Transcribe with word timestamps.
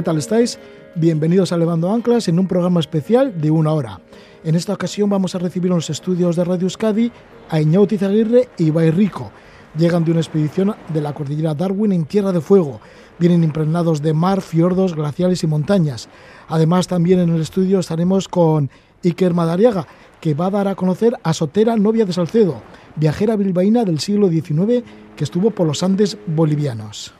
¿Qué 0.00 0.04
tal 0.04 0.16
estáis? 0.16 0.58
Bienvenidos 0.94 1.52
a 1.52 1.58
Levando 1.58 1.92
Anclas 1.92 2.26
en 2.28 2.38
un 2.38 2.48
programa 2.48 2.80
especial 2.80 3.38
de 3.38 3.50
una 3.50 3.74
hora. 3.74 4.00
En 4.44 4.54
esta 4.54 4.72
ocasión 4.72 5.10
vamos 5.10 5.34
a 5.34 5.38
recibir 5.38 5.70
en 5.70 5.76
los 5.76 5.90
estudios 5.90 6.36
de 6.36 6.44
Radio 6.44 6.62
Euskadi 6.62 7.12
a 7.50 7.60
Iñauti 7.60 7.98
Zaguirre 7.98 8.48
y 8.56 8.68
Ibai 8.68 8.92
Rico. 8.92 9.30
Llegan 9.76 10.02
de 10.06 10.12
una 10.12 10.20
expedición 10.20 10.74
de 10.88 11.02
la 11.02 11.12
cordillera 11.12 11.52
Darwin 11.52 11.92
en 11.92 12.06
Tierra 12.06 12.32
de 12.32 12.40
Fuego. 12.40 12.80
Vienen 13.18 13.44
impregnados 13.44 14.00
de 14.00 14.14
mar, 14.14 14.40
fiordos, 14.40 14.94
glaciales 14.94 15.44
y 15.44 15.46
montañas. 15.46 16.08
Además, 16.48 16.88
también 16.88 17.20
en 17.20 17.28
el 17.28 17.42
estudio 17.42 17.80
estaremos 17.80 18.26
con 18.26 18.70
Iker 19.04 19.34
Madariaga, 19.34 19.86
que 20.18 20.32
va 20.32 20.46
a 20.46 20.50
dar 20.50 20.68
a 20.68 20.76
conocer 20.76 21.12
a 21.22 21.34
Sotera, 21.34 21.76
novia 21.76 22.06
de 22.06 22.14
Salcedo, 22.14 22.62
viajera 22.96 23.36
bilbaína 23.36 23.84
del 23.84 24.00
siglo 24.00 24.30
XIX 24.30 24.82
que 25.14 25.24
estuvo 25.24 25.50
por 25.50 25.66
los 25.66 25.82
Andes 25.82 26.16
bolivianos. 26.26 27.19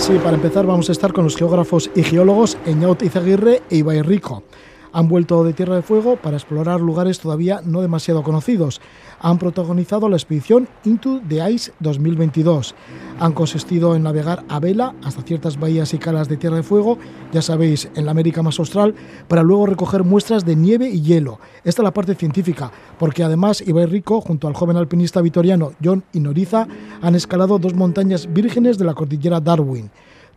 Así, 0.00 0.14
para 0.14 0.36
empezar, 0.36 0.64
vamos 0.64 0.88
a 0.88 0.92
estar 0.92 1.12
con 1.12 1.24
los 1.24 1.36
geógrafos 1.36 1.90
y 1.94 2.02
geólogos 2.02 2.56
Eñaut 2.64 3.02
Izaguirre 3.02 3.60
e 3.68 3.76
Ibai 3.76 4.00
Rico. 4.00 4.44
Han 4.92 5.08
vuelto 5.08 5.44
de 5.44 5.52
Tierra 5.52 5.76
de 5.76 5.82
Fuego 5.82 6.16
para 6.16 6.36
explorar 6.36 6.80
lugares 6.80 7.20
todavía 7.20 7.60
no 7.64 7.80
demasiado 7.80 8.22
conocidos. 8.22 8.80
Han 9.20 9.38
protagonizado 9.38 10.08
la 10.08 10.16
expedición 10.16 10.68
Into 10.84 11.20
the 11.28 11.50
Ice 11.50 11.72
2022. 11.80 12.74
Han 13.18 13.32
consistido 13.32 13.94
en 13.94 14.02
navegar 14.02 14.44
a 14.48 14.58
vela 14.60 14.94
hasta 15.04 15.22
ciertas 15.22 15.58
bahías 15.60 15.92
y 15.94 15.98
calas 15.98 16.28
de 16.28 16.36
Tierra 16.36 16.56
de 16.56 16.62
Fuego, 16.62 16.98
ya 17.32 17.42
sabéis, 17.42 17.90
en 17.94 18.06
la 18.06 18.10
América 18.12 18.42
más 18.42 18.58
austral, 18.58 18.94
para 19.28 19.42
luego 19.42 19.66
recoger 19.66 20.04
muestras 20.04 20.44
de 20.44 20.56
nieve 20.56 20.88
y 20.88 21.02
hielo. 21.02 21.38
Esta 21.64 21.82
es 21.82 21.84
la 21.84 21.94
parte 21.94 22.14
científica, 22.14 22.72
porque 22.98 23.22
además 23.22 23.60
Ibai 23.66 23.86
Rico, 23.86 24.20
junto 24.20 24.48
al 24.48 24.54
joven 24.54 24.76
alpinista 24.76 25.20
vitoriano 25.20 25.72
John 25.84 26.02
Inoriza, 26.12 26.66
han 27.02 27.14
escalado 27.14 27.58
dos 27.58 27.74
montañas 27.74 28.32
vírgenes 28.32 28.78
de 28.78 28.84
la 28.86 28.94
cordillera 28.94 29.40
Darwin 29.40 29.90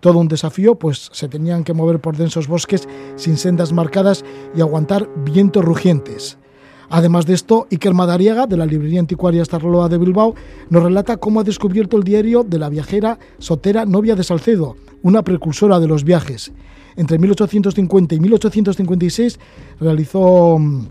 todo 0.04 0.20
un 0.20 0.28
desafío, 0.28 0.76
pues 0.76 1.10
se 1.14 1.30
tenían 1.30 1.64
que 1.64 1.74
mover 1.74 2.02
por 2.02 2.18
densos 2.18 2.50
bosques 2.50 2.90
sin 3.16 3.38
sendas 3.38 3.72
marcadas 3.72 4.26
y 4.54 4.60
aguantar 4.60 5.10
vientos 5.24 5.64
rugientes. 5.64 6.38
Además 6.90 7.26
de 7.26 7.34
esto, 7.34 7.68
Iker 7.72 7.94
Madariaga, 7.94 8.46
de 8.46 8.58
la 8.58 8.66
librería 8.66 9.00
anticuaria 9.00 9.46
Starloa 9.46 9.88
de 9.88 9.98
Bilbao, 9.98 10.36
nos 10.70 10.84
relata 10.84 11.16
cómo 11.16 11.40
ha 11.40 11.46
descubierto 11.46 11.96
el 11.96 12.04
diario 12.04 12.44
de 12.44 12.60
la 12.60 12.68
viajera 12.68 13.18
Sotera 13.38 13.86
Novia 13.86 14.18
de 14.18 14.26
Salcedo, 14.26 14.76
una 15.04 15.24
precursora 15.24 15.80
de 15.80 15.88
los 15.88 16.04
viajes. 16.04 16.52
Entre 16.98 17.18
1850 17.18 18.16
y 18.16 18.20
1856 18.20 19.40
realizó 19.80 20.60
mm, 20.60 20.86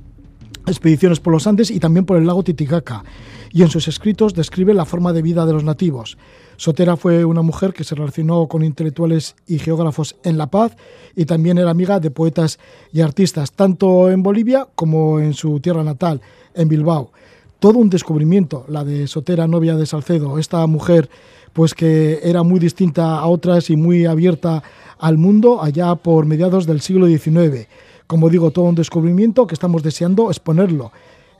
expediciones 0.66 1.20
por 1.20 1.34
los 1.34 1.46
Andes 1.46 1.70
y 1.70 1.78
también 1.80 2.06
por 2.06 2.16
el 2.16 2.26
lago 2.26 2.42
Titicaca, 2.42 3.04
y 3.52 3.60
en 3.60 3.68
sus 3.68 3.88
escritos 3.88 4.32
describe 4.32 4.72
la 4.72 4.86
forma 4.86 5.12
de 5.12 5.20
vida 5.20 5.44
de 5.44 5.52
los 5.52 5.64
nativos. 5.64 6.16
Sotera 6.62 6.96
fue 6.96 7.24
una 7.24 7.42
mujer 7.42 7.72
que 7.72 7.82
se 7.82 7.96
relacionó 7.96 8.46
con 8.46 8.62
intelectuales 8.62 9.34
y 9.48 9.58
geógrafos 9.58 10.14
en 10.22 10.38
La 10.38 10.46
Paz 10.46 10.76
y 11.16 11.24
también 11.24 11.58
era 11.58 11.72
amiga 11.72 11.98
de 11.98 12.12
poetas 12.12 12.60
y 12.92 13.00
artistas, 13.00 13.50
tanto 13.50 14.08
en 14.12 14.22
Bolivia 14.22 14.68
como 14.76 15.18
en 15.18 15.34
su 15.34 15.58
tierra 15.58 15.82
natal, 15.82 16.20
en 16.54 16.68
Bilbao. 16.68 17.10
Todo 17.58 17.80
un 17.80 17.90
descubrimiento, 17.90 18.64
la 18.68 18.84
de 18.84 19.08
Sotera, 19.08 19.48
novia 19.48 19.74
de 19.74 19.86
Salcedo, 19.86 20.38
esta 20.38 20.64
mujer 20.68 21.10
pues 21.52 21.74
que 21.74 22.20
era 22.22 22.44
muy 22.44 22.60
distinta 22.60 23.18
a 23.18 23.26
otras 23.26 23.68
y 23.68 23.74
muy 23.74 24.06
abierta 24.06 24.62
al 25.00 25.18
mundo 25.18 25.60
allá 25.64 25.96
por 25.96 26.26
mediados 26.26 26.64
del 26.64 26.80
siglo 26.80 27.08
XIX. 27.08 27.66
Como 28.06 28.30
digo, 28.30 28.52
todo 28.52 28.66
un 28.66 28.76
descubrimiento 28.76 29.48
que 29.48 29.54
estamos 29.54 29.82
deseando 29.82 30.30
exponerlo 30.30 30.92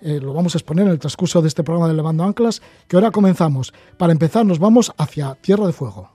eh, 0.03 0.21
lo 0.21 0.33
vamos 0.33 0.55
a 0.55 0.59
exponer 0.59 0.87
en 0.87 0.93
el 0.93 0.99
transcurso 0.99 1.41
de 1.43 1.49
este 1.49 1.63
programa 1.63 1.89
de 1.89 1.95
Levando 1.95 2.25
Anclas, 2.25 2.63
que 2.89 2.97
ahora 2.97 3.11
comenzamos. 3.11 3.73
Para 3.97 4.13
empezar, 4.13 4.45
nos 4.45 4.59
vamos 4.59 4.93
hacia 4.99 5.35
Tierra 5.37 5.67
de 5.67 5.73
Fuego. 5.73 6.11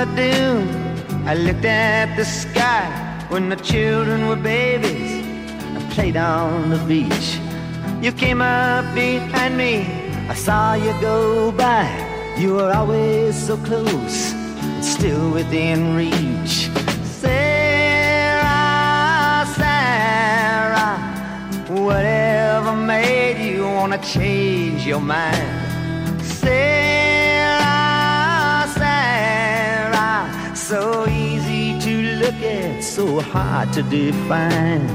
I 0.00 1.34
looked 1.34 1.64
at 1.64 2.14
the 2.14 2.24
sky 2.24 2.86
when 3.30 3.48
the 3.48 3.56
children 3.56 4.28
were 4.28 4.36
babies 4.36 5.26
and 5.74 5.90
played 5.90 6.16
on 6.16 6.70
the 6.70 6.78
beach. 6.86 7.40
You 8.00 8.12
came 8.12 8.40
up 8.40 8.94
behind 8.94 9.56
me, 9.56 9.84
I 10.28 10.34
saw 10.34 10.74
you 10.74 10.92
go 11.00 11.50
by. 11.50 11.84
You 12.38 12.54
were 12.54 12.72
always 12.72 13.34
so 13.34 13.56
close 13.56 14.32
still 14.82 15.32
within 15.32 15.96
reach. 15.96 16.70
Sarah, 17.02 18.46
Sarah, 19.56 20.96
whatever 21.68 22.76
made 22.76 23.50
you 23.50 23.64
wanna 23.64 23.98
change 23.98 24.86
your 24.86 25.00
mind? 25.00 26.22
Sarah, 26.22 26.87
Sarah, 30.68 31.06
to 31.80 32.02
look 32.20 32.34
at, 32.42 32.84
so 32.84 33.20
hard 33.20 33.72
to 33.72 33.82
define. 33.82 34.86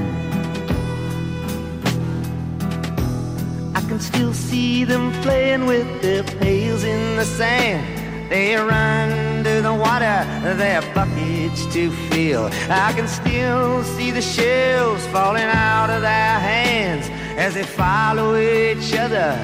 I 3.74 3.80
can 3.88 3.98
still 3.98 4.32
see 4.32 4.84
them 4.84 5.10
playing 5.22 5.66
with 5.66 6.00
their 6.00 6.22
pails 6.22 6.84
in 6.84 7.16
the 7.16 7.24
sand. 7.24 8.30
They 8.30 8.54
run 8.54 9.42
to 9.42 9.62
the 9.62 9.74
water, 9.74 10.24
their 10.54 10.80
buckets 10.94 11.66
to 11.74 11.90
fill. 12.08 12.50
I 12.70 12.92
can 12.92 13.08
still 13.08 13.82
see 13.82 14.12
the 14.12 14.22
shells 14.22 15.04
falling 15.08 15.42
out 15.42 15.90
of 15.90 16.02
their 16.02 16.38
hands 16.38 17.08
as 17.36 17.54
they 17.54 17.64
follow 17.64 18.36
each 18.36 18.94
other 18.94 19.34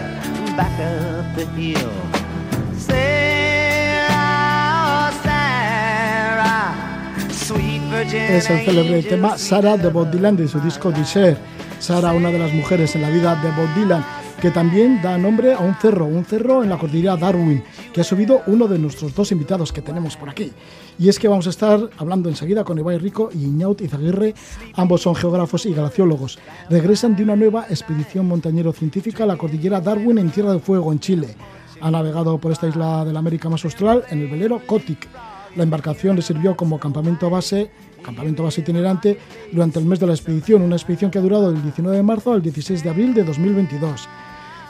back 0.56 0.78
up 0.78 1.34
the 1.34 1.46
hill. 1.46 2.19
Es 8.02 8.48
el 8.48 8.64
célebre 8.64 9.02
tema 9.02 9.36
Sara 9.36 9.76
de 9.76 9.90
Bob 9.90 10.10
Dylan 10.10 10.34
de 10.34 10.48
su 10.48 10.58
disco 10.60 10.90
Disher. 10.90 11.36
Sara, 11.80 12.12
una 12.14 12.30
de 12.30 12.38
las 12.38 12.52
mujeres 12.54 12.94
en 12.96 13.02
la 13.02 13.10
vida 13.10 13.36
de 13.36 13.50
Bob 13.50 13.68
Dylan, 13.74 14.02
que 14.40 14.50
también 14.50 15.02
da 15.02 15.18
nombre 15.18 15.52
a 15.52 15.58
un 15.58 15.74
cerro, 15.74 16.06
un 16.06 16.24
cerro 16.24 16.62
en 16.62 16.70
la 16.70 16.78
cordillera 16.78 17.18
Darwin, 17.18 17.62
que 17.92 18.00
ha 18.00 18.04
subido 18.04 18.40
uno 18.46 18.68
de 18.68 18.78
nuestros 18.78 19.14
dos 19.14 19.32
invitados 19.32 19.70
que 19.70 19.82
tenemos 19.82 20.16
por 20.16 20.30
aquí. 20.30 20.50
Y 20.98 21.10
es 21.10 21.18
que 21.18 21.28
vamos 21.28 21.46
a 21.46 21.50
estar 21.50 21.90
hablando 21.98 22.30
enseguida 22.30 22.64
con 22.64 22.78
Ibai 22.78 22.96
Rico 22.96 23.28
y 23.34 23.44
Iñaut 23.44 23.82
Izaguirre, 23.82 24.34
ambos 24.74 25.02
son 25.02 25.14
geógrafos 25.14 25.66
y 25.66 25.74
glaciólogos. 25.74 26.38
Regresan 26.70 27.16
de 27.16 27.24
una 27.24 27.36
nueva 27.36 27.66
expedición 27.68 28.26
montañero-científica 28.26 29.24
a 29.24 29.26
la 29.26 29.36
cordillera 29.36 29.82
Darwin 29.82 30.16
en 30.16 30.30
Tierra 30.30 30.52
de 30.52 30.60
Fuego, 30.60 30.90
en 30.90 31.00
Chile. 31.00 31.28
Han 31.82 31.92
navegado 31.92 32.38
por 32.38 32.50
esta 32.50 32.66
isla 32.66 33.04
de 33.04 33.12
la 33.12 33.18
América 33.18 33.50
más 33.50 33.62
austral 33.64 34.04
en 34.08 34.20
el 34.20 34.28
velero 34.28 34.64
Kotik 34.66 35.06
la 35.56 35.64
embarcación 35.64 36.14
le 36.14 36.22
sirvió 36.22 36.56
como 36.56 36.78
campamento 36.78 37.28
base, 37.28 37.70
campamento 38.02 38.42
base 38.42 38.60
itinerante 38.60 39.18
durante 39.52 39.78
el 39.78 39.84
mes 39.84 40.00
de 40.00 40.06
la 40.06 40.14
expedición, 40.14 40.62
una 40.62 40.76
expedición 40.76 41.10
que 41.10 41.18
ha 41.18 41.22
durado 41.22 41.52
del 41.52 41.62
19 41.62 41.96
de 41.96 42.02
marzo 42.02 42.32
al 42.32 42.42
16 42.42 42.82
de 42.82 42.90
abril 42.90 43.14
de 43.14 43.24
2022. 43.24 44.08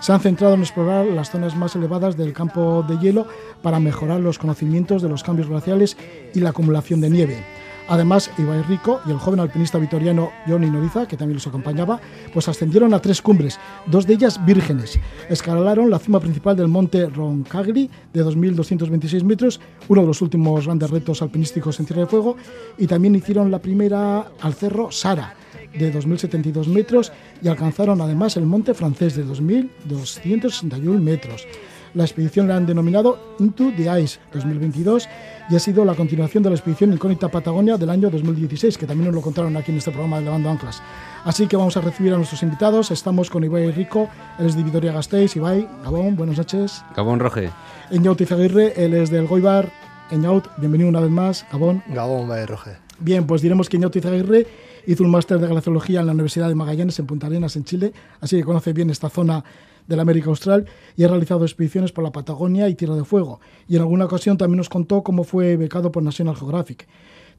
Se 0.01 0.13
han 0.13 0.21
centrado 0.21 0.55
en 0.55 0.61
explorar 0.61 1.07
las 1.07 1.31
zonas 1.31 1.55
más 1.55 1.77
elevadas 1.77 2.17
del 2.17 2.33
campo 2.33 2.83
de 2.89 2.99
hielo 2.99 3.27
para 3.63 3.81
mejorar 3.81 4.21
los 4.21 4.39
conocimientos 4.39 5.03
de 5.03 5.11
los 5.11 5.23
cambios 5.23 5.49
glaciales 5.49 5.97
y 6.35 6.41
la 6.41 6.51
acumulación 6.51 7.01
de 7.01 7.11
nieve. 7.11 7.45
Además, 7.91 8.31
Ibai 8.39 8.63
Rico 8.63 9.01
y 9.05 9.11
el 9.11 9.19
joven 9.19 9.41
alpinista 9.41 9.77
vitoriano 9.77 10.31
Johnny 10.47 10.71
Noriza, 10.71 11.07
que 11.07 11.17
también 11.17 11.35
los 11.35 11.47
acompañaba, 11.49 12.01
pues 12.33 12.47
ascendieron 12.47 12.95
a 12.95 13.01
tres 13.01 13.21
cumbres, 13.21 13.59
dos 13.87 14.07
de 14.07 14.15
ellas 14.15 14.45
vírgenes. 14.47 14.97
Escalaron 15.29 15.91
la 15.91 15.99
cima 15.99 16.21
principal 16.21 16.57
del 16.57 16.69
monte 16.69 17.07
Roncagli, 17.07 17.91
de 18.13 18.25
2.226 18.25 19.25
metros, 19.25 19.61
uno 19.89 20.03
de 20.03 20.07
los 20.07 20.23
últimos 20.23 20.67
grandes 20.67 20.89
retos 20.89 21.21
alpinísticos 21.21 21.81
en 21.81 21.87
Tierra 21.87 22.03
de 22.03 22.09
Fuego, 22.09 22.37
y 22.79 22.87
también 22.87 23.17
hicieron 23.17 23.51
la 23.51 23.59
primera 23.59 24.25
al 24.41 24.55
cerro 24.55 24.93
Sara, 24.93 25.35
de 25.77 25.93
2.072 25.93 26.67
metros 26.67 27.13
y 27.43 27.49
alcanzaron 27.49 28.01
además 28.01 28.37
el 28.37 28.47
monte 28.47 28.73
francés 28.73 29.17
de 29.17 29.25
2.261 29.25 31.01
metros. 31.01 31.47
La 31.95 32.05
expedición 32.05 32.47
la 32.47 32.57
han 32.57 32.67
denominado 32.67 33.35
Into 33.41 33.73
the 33.77 34.01
Ice 34.01 34.21
2022 34.33 35.09
y 35.51 35.57
ha 35.57 35.59
sido 35.59 35.85
la 35.85 35.95
continuación 35.95 36.43
de 36.45 36.51
la 36.51 36.55
expedición 36.55 36.93
Incógnita 36.93 37.29
Patagonia 37.29 37.77
del 37.77 37.91
año 37.91 38.09
2016, 38.11 38.79
que 38.79 38.87
también 38.87 39.07
nos 39.07 39.15
lo 39.17 39.21
contaron 39.21 39.57
aquí 39.57 39.73
en 39.73 39.79
este 39.79 39.91
programa 39.91 40.19
de 40.19 40.27
Levando 40.27 40.51
Anclas. 40.51 40.81
Así 41.25 41.49
que 41.49 41.57
vamos 41.57 41.77
a 41.77 41.81
recibir 41.81 42.15
a 42.15 42.17
nuestros 42.17 42.45
invitados. 42.45 42.93
Estamos 42.93 43.29
con 43.29 43.43
Ibai 43.43 43.73
Rico, 43.73 44.09
él 44.39 44.47
es 44.47 44.57
de 44.57 44.63
Vitoria 44.63 44.93
Gasteiz. 44.93 45.35
Ibai, 45.35 45.69
Gabón, 45.83 46.15
buenas 46.15 46.39
noches. 46.39 46.85
Gabón 46.95 47.19
Roge. 47.19 47.51
Eñaut 47.91 48.21
Izaguirre, 48.21 48.73
él 48.77 48.95
es 48.95 49.11
del 49.11 49.27
Goibar. 49.27 49.73
Eñaut, 50.13 50.47
bienvenido 50.59 50.89
una 50.89 51.01
vez 51.01 51.11
más. 51.11 51.45
Gabón. 51.51 51.83
Gabón, 51.89 52.27
Ibai 52.27 52.47
Roge. 52.47 52.77
Bien, 53.01 53.27
pues 53.27 53.43
diremos 53.43 53.69
que 53.69 53.79
Eñaut 53.79 53.97
Izaguirre 53.97 54.47
hizo 54.87 55.03
un 55.03 55.11
máster 55.11 55.41
de 55.41 55.49
glaciología 55.49 56.01
en 56.01 56.07
la 56.07 56.13
Universidad 56.13 56.49
de 56.49 56.55
Magallanes 56.55 56.99
en 57.01 57.07
Punta 57.07 57.27
Arenas, 57.27 57.57
en 57.57 57.65
Chile, 57.65 57.93
así 58.21 58.37
que 58.37 58.45
conoce 58.45 58.73
bien 58.73 58.91
esta 58.91 59.11
zona 59.11 59.43
de 59.91 59.97
la 59.97 60.03
América 60.03 60.31
Austral 60.31 60.67
y 60.97 61.03
ha 61.03 61.09
realizado 61.09 61.45
expediciones 61.45 61.91
por 61.91 62.05
la 62.05 62.13
Patagonia 62.13 62.69
y 62.69 62.77
Tierra 62.77 62.95
de 62.95 63.05
Fuego. 63.05 63.41
Y 63.69 63.75
en 63.75 63.83
alguna 63.83 64.05
ocasión 64.05 64.39
también 64.39 64.59
nos 64.59 64.69
contó 64.69 65.03
cómo 65.03 65.25
fue 65.25 65.57
becado 65.57 65.91
por 65.91 66.03
National 66.03 66.37
Geographic. 66.37 66.87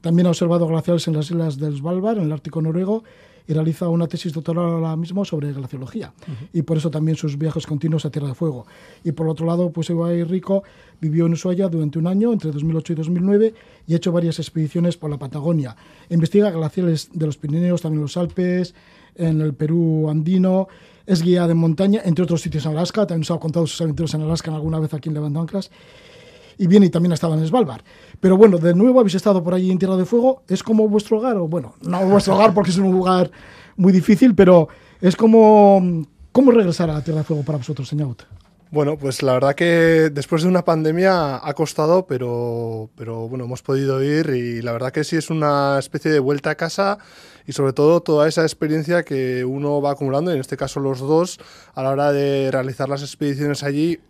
También 0.02 0.26
ha 0.26 0.30
observado 0.30 0.66
glaciares 0.66 1.08
en 1.08 1.14
las 1.14 1.30
islas 1.30 1.58
del 1.58 1.78
Svalbard, 1.78 2.18
en 2.18 2.24
el 2.24 2.32
Ártico 2.32 2.60
noruego, 2.60 3.04
y 3.48 3.54
realiza 3.54 3.88
una 3.88 4.06
tesis 4.06 4.34
doctoral 4.34 4.66
ahora 4.66 4.94
mismo 4.96 5.24
sobre 5.24 5.52
glaciología. 5.52 6.12
Y 6.52 6.62
por 6.62 6.76
eso 6.76 6.90
también 6.90 7.16
sus 7.16 7.38
viajes 7.38 7.66
continuos 7.66 8.04
a 8.04 8.10
Tierra 8.10 8.28
de 8.28 8.34
Fuego. 8.34 8.66
Y 9.02 9.12
por 9.12 9.28
otro 9.28 9.46
lado, 9.46 9.70
pues 9.70 9.88
Ibai 9.88 10.22
Rico 10.24 10.62
vivió 11.00 11.24
en 11.24 11.32
Ushuaia 11.32 11.68
durante 11.68 11.98
un 11.98 12.06
año, 12.06 12.32
entre 12.32 12.52
2008 12.52 12.92
y 12.92 12.96
2009, 12.96 13.54
y 13.86 13.94
ha 13.94 13.96
hecho 13.96 14.12
varias 14.12 14.38
expediciones 14.38 14.98
por 14.98 15.10
la 15.10 15.18
Patagonia. 15.18 15.74
Investiga 16.10 16.50
glaciares 16.50 17.08
de 17.14 17.26
los 17.26 17.38
Pirineos, 17.38 17.80
también 17.80 18.02
los 18.02 18.16
Alpes, 18.18 18.74
en 19.14 19.40
el 19.40 19.54
Perú 19.54 20.08
andino, 20.10 20.68
es 21.06 21.22
guía 21.22 21.46
de 21.46 21.54
montaña, 21.54 22.00
entre 22.04 22.24
otros 22.24 22.42
sitios 22.42 22.64
en 22.66 22.72
Alaska, 22.72 23.06
también 23.06 23.20
nos 23.20 23.30
ha 23.30 23.38
contado 23.38 23.66
sus 23.66 23.80
aventuras 23.80 24.14
en 24.14 24.22
Alaska 24.22 24.54
alguna 24.54 24.78
vez 24.78 24.92
aquí 24.94 25.08
en 25.08 25.14
Levando 25.14 25.40
Anclas, 25.40 25.70
y 26.58 26.66
bien, 26.66 26.84
y 26.84 26.90
también 26.90 27.12
ha 27.12 27.14
estado 27.14 27.34
en 27.34 27.46
Svalbard. 27.46 27.82
Pero 28.20 28.36
bueno, 28.36 28.58
de 28.58 28.74
nuevo 28.74 29.00
habéis 29.00 29.14
estado 29.14 29.42
por 29.42 29.54
allí 29.54 29.70
en 29.70 29.78
Tierra 29.78 29.96
de 29.96 30.04
Fuego, 30.04 30.42
¿es 30.48 30.62
como 30.62 30.88
vuestro 30.88 31.18
hogar? 31.18 31.36
O 31.38 31.48
bueno, 31.48 31.74
no 31.82 32.06
vuestro 32.06 32.34
hogar 32.34 32.54
porque 32.54 32.70
es 32.70 32.78
un 32.78 32.92
lugar 32.92 33.30
muy 33.76 33.92
difícil, 33.92 34.34
pero 34.34 34.68
es 35.00 35.16
como, 35.16 36.04
¿cómo 36.30 36.50
regresar 36.52 36.90
a 36.90 37.02
Tierra 37.02 37.20
de 37.20 37.24
Fuego 37.24 37.42
para 37.42 37.58
vosotros, 37.58 37.88
señor? 37.88 38.16
Bueno, 38.72 38.96
pues 38.96 39.22
la 39.22 39.34
verdad 39.34 39.54
que 39.54 40.08
después 40.10 40.44
de 40.44 40.48
una 40.48 40.64
pandemia 40.64 41.46
ha 41.46 41.52
costado, 41.52 42.06
pero, 42.06 42.88
pero 42.96 43.28
bueno, 43.28 43.44
hemos 43.44 43.60
podido 43.60 44.02
ir 44.02 44.30
y 44.30 44.62
la 44.62 44.72
verdad 44.72 44.92
que 44.92 45.04
sí 45.04 45.14
es 45.14 45.28
una 45.28 45.78
especie 45.78 46.10
de 46.10 46.18
vuelta 46.20 46.48
a 46.48 46.54
casa 46.54 46.96
y 47.46 47.52
sobre 47.52 47.74
todo 47.74 48.00
toda 48.00 48.26
esa 48.28 48.40
experiencia 48.40 49.02
que 49.02 49.44
uno 49.44 49.82
va 49.82 49.90
acumulando, 49.90 50.32
en 50.32 50.40
este 50.40 50.56
caso 50.56 50.80
los 50.80 51.00
dos, 51.00 51.38
a 51.74 51.82
la 51.82 51.90
hora 51.90 52.12
de 52.12 52.50
realizar 52.50 52.88
las 52.88 53.02
expediciones 53.02 53.62
allí, 53.62 54.00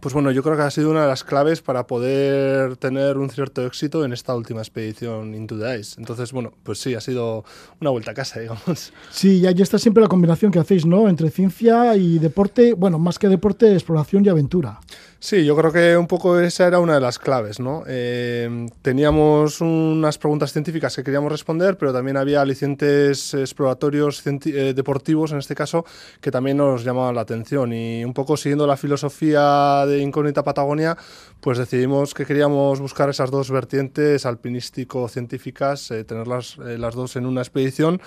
pues 0.00 0.14
bueno, 0.14 0.30
yo 0.30 0.42
creo 0.42 0.56
que 0.56 0.62
ha 0.62 0.70
sido 0.70 0.90
una 0.90 1.02
de 1.02 1.08
las 1.08 1.24
claves 1.24 1.62
para 1.62 1.86
poder 1.86 2.76
tener 2.76 3.18
un 3.18 3.28
cierto 3.28 3.66
éxito 3.66 4.04
en 4.04 4.12
esta 4.12 4.34
última 4.36 4.60
expedición 4.60 5.34
Into 5.34 5.58
the 5.58 5.78
Ice. 5.78 5.96
Entonces, 5.98 6.32
bueno, 6.32 6.52
pues 6.62 6.78
sí, 6.78 6.94
ha 6.94 7.00
sido 7.00 7.44
una 7.80 7.90
vuelta 7.90 8.12
a 8.12 8.14
casa, 8.14 8.38
digamos. 8.40 8.92
Sí, 9.10 9.38
y 9.40 9.46
ahí 9.46 9.60
está 9.60 9.78
siempre 9.78 10.02
la 10.02 10.08
combinación 10.08 10.52
que 10.52 10.60
hacéis, 10.60 10.86
¿no? 10.86 11.08
Entre 11.08 11.30
ciencia 11.30 11.96
y 11.96 12.18
deporte, 12.18 12.72
bueno, 12.74 12.98
más 12.98 13.18
que 13.18 13.28
deporte, 13.28 13.72
exploración 13.72 14.24
y 14.24 14.28
aventura. 14.28 14.78
Sí, 15.22 15.44
yo 15.44 15.54
creo 15.54 15.70
que 15.70 15.98
un 15.98 16.06
poco 16.06 16.40
esa 16.40 16.66
era 16.66 16.80
una 16.80 16.94
de 16.94 17.00
las 17.00 17.18
claves, 17.18 17.60
¿no? 17.60 17.84
Eh, 17.86 18.66
teníamos 18.80 19.60
unas 19.60 20.16
preguntas 20.16 20.50
científicas 20.50 20.96
que 20.96 21.04
queríamos 21.04 21.30
responder, 21.30 21.76
pero 21.76 21.92
también 21.92 22.16
había 22.16 22.40
alicientes 22.40 23.34
exploratorios 23.34 24.26
eh, 24.26 24.72
deportivos, 24.74 25.32
en 25.32 25.38
este 25.38 25.54
caso, 25.54 25.84
que 26.22 26.30
también 26.30 26.56
nos 26.56 26.84
llamaban 26.84 27.14
la 27.14 27.20
atención. 27.20 27.74
Y 27.74 28.02
un 28.02 28.14
poco 28.14 28.38
siguiendo 28.38 28.66
la 28.66 28.78
filosofía 28.78 29.84
de 29.86 29.98
Incógnita 30.00 30.42
Patagonia, 30.42 30.96
pues 31.42 31.58
decidimos 31.58 32.14
que 32.14 32.24
queríamos 32.24 32.80
buscar 32.80 33.10
esas 33.10 33.30
dos 33.30 33.50
vertientes 33.50 34.24
alpinístico-científicas, 34.24 35.90
eh, 35.90 36.04
tenerlas 36.04 36.56
las 36.56 36.94
dos 36.94 37.16
en 37.16 37.26
una 37.26 37.42
expedición. 37.42 38.00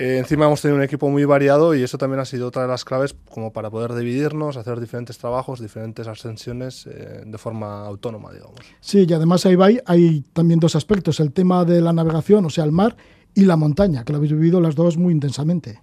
Eh, 0.00 0.16
encima 0.16 0.46
hemos 0.46 0.62
tenido 0.62 0.78
un 0.78 0.82
equipo 0.82 1.10
muy 1.10 1.26
variado 1.26 1.74
y 1.74 1.82
eso 1.82 1.98
también 1.98 2.20
ha 2.20 2.24
sido 2.24 2.48
otra 2.48 2.62
de 2.62 2.68
las 2.68 2.86
claves 2.86 3.14
como 3.28 3.52
para 3.52 3.68
poder 3.68 3.92
dividirnos, 3.92 4.56
hacer 4.56 4.80
diferentes 4.80 5.18
trabajos, 5.18 5.60
diferentes 5.60 6.06
ascensiones 6.06 6.86
eh, 6.86 7.22
de 7.26 7.38
forma 7.38 7.84
autónoma, 7.84 8.32
digamos. 8.32 8.60
Sí, 8.80 9.04
y 9.06 9.12
además 9.12 9.44
ahí 9.44 9.56
va, 9.56 9.68
hay 9.84 10.24
también 10.32 10.58
dos 10.58 10.74
aspectos, 10.74 11.20
el 11.20 11.32
tema 11.32 11.66
de 11.66 11.82
la 11.82 11.92
navegación, 11.92 12.46
o 12.46 12.50
sea, 12.50 12.64
el 12.64 12.72
mar 12.72 12.96
y 13.34 13.44
la 13.44 13.56
montaña, 13.56 14.02
que 14.02 14.14
lo 14.14 14.16
habéis 14.16 14.32
vivido 14.32 14.58
las 14.62 14.74
dos 14.74 14.96
muy 14.96 15.12
intensamente. 15.12 15.82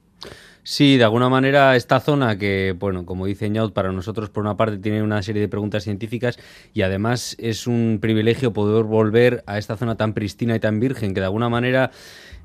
Sí, 0.69 0.97
de 0.97 1.05
alguna 1.05 1.29
manera 1.29 1.77
esta 1.77 2.01
zona 2.01 2.37
que, 2.37 2.75
bueno, 2.77 3.05
como 3.05 3.25
dice 3.25 3.49
Ñaut, 3.49 3.71
para 3.71 3.93
nosotros 3.93 4.29
por 4.29 4.43
una 4.43 4.57
parte 4.57 4.77
tiene 4.79 5.01
una 5.01 5.21
serie 5.21 5.41
de 5.41 5.47
preguntas 5.47 5.85
científicas 5.85 6.37
y 6.73 6.81
además 6.81 7.37
es 7.39 7.67
un 7.67 7.99
privilegio 8.01 8.51
poder 8.51 8.83
volver 8.83 9.45
a 9.45 9.59
esta 9.59 9.77
zona 9.77 9.95
tan 9.95 10.13
pristina 10.13 10.57
y 10.57 10.59
tan 10.59 10.81
virgen 10.81 11.13
que 11.13 11.21
de 11.21 11.27
alguna 11.27 11.47
manera 11.47 11.91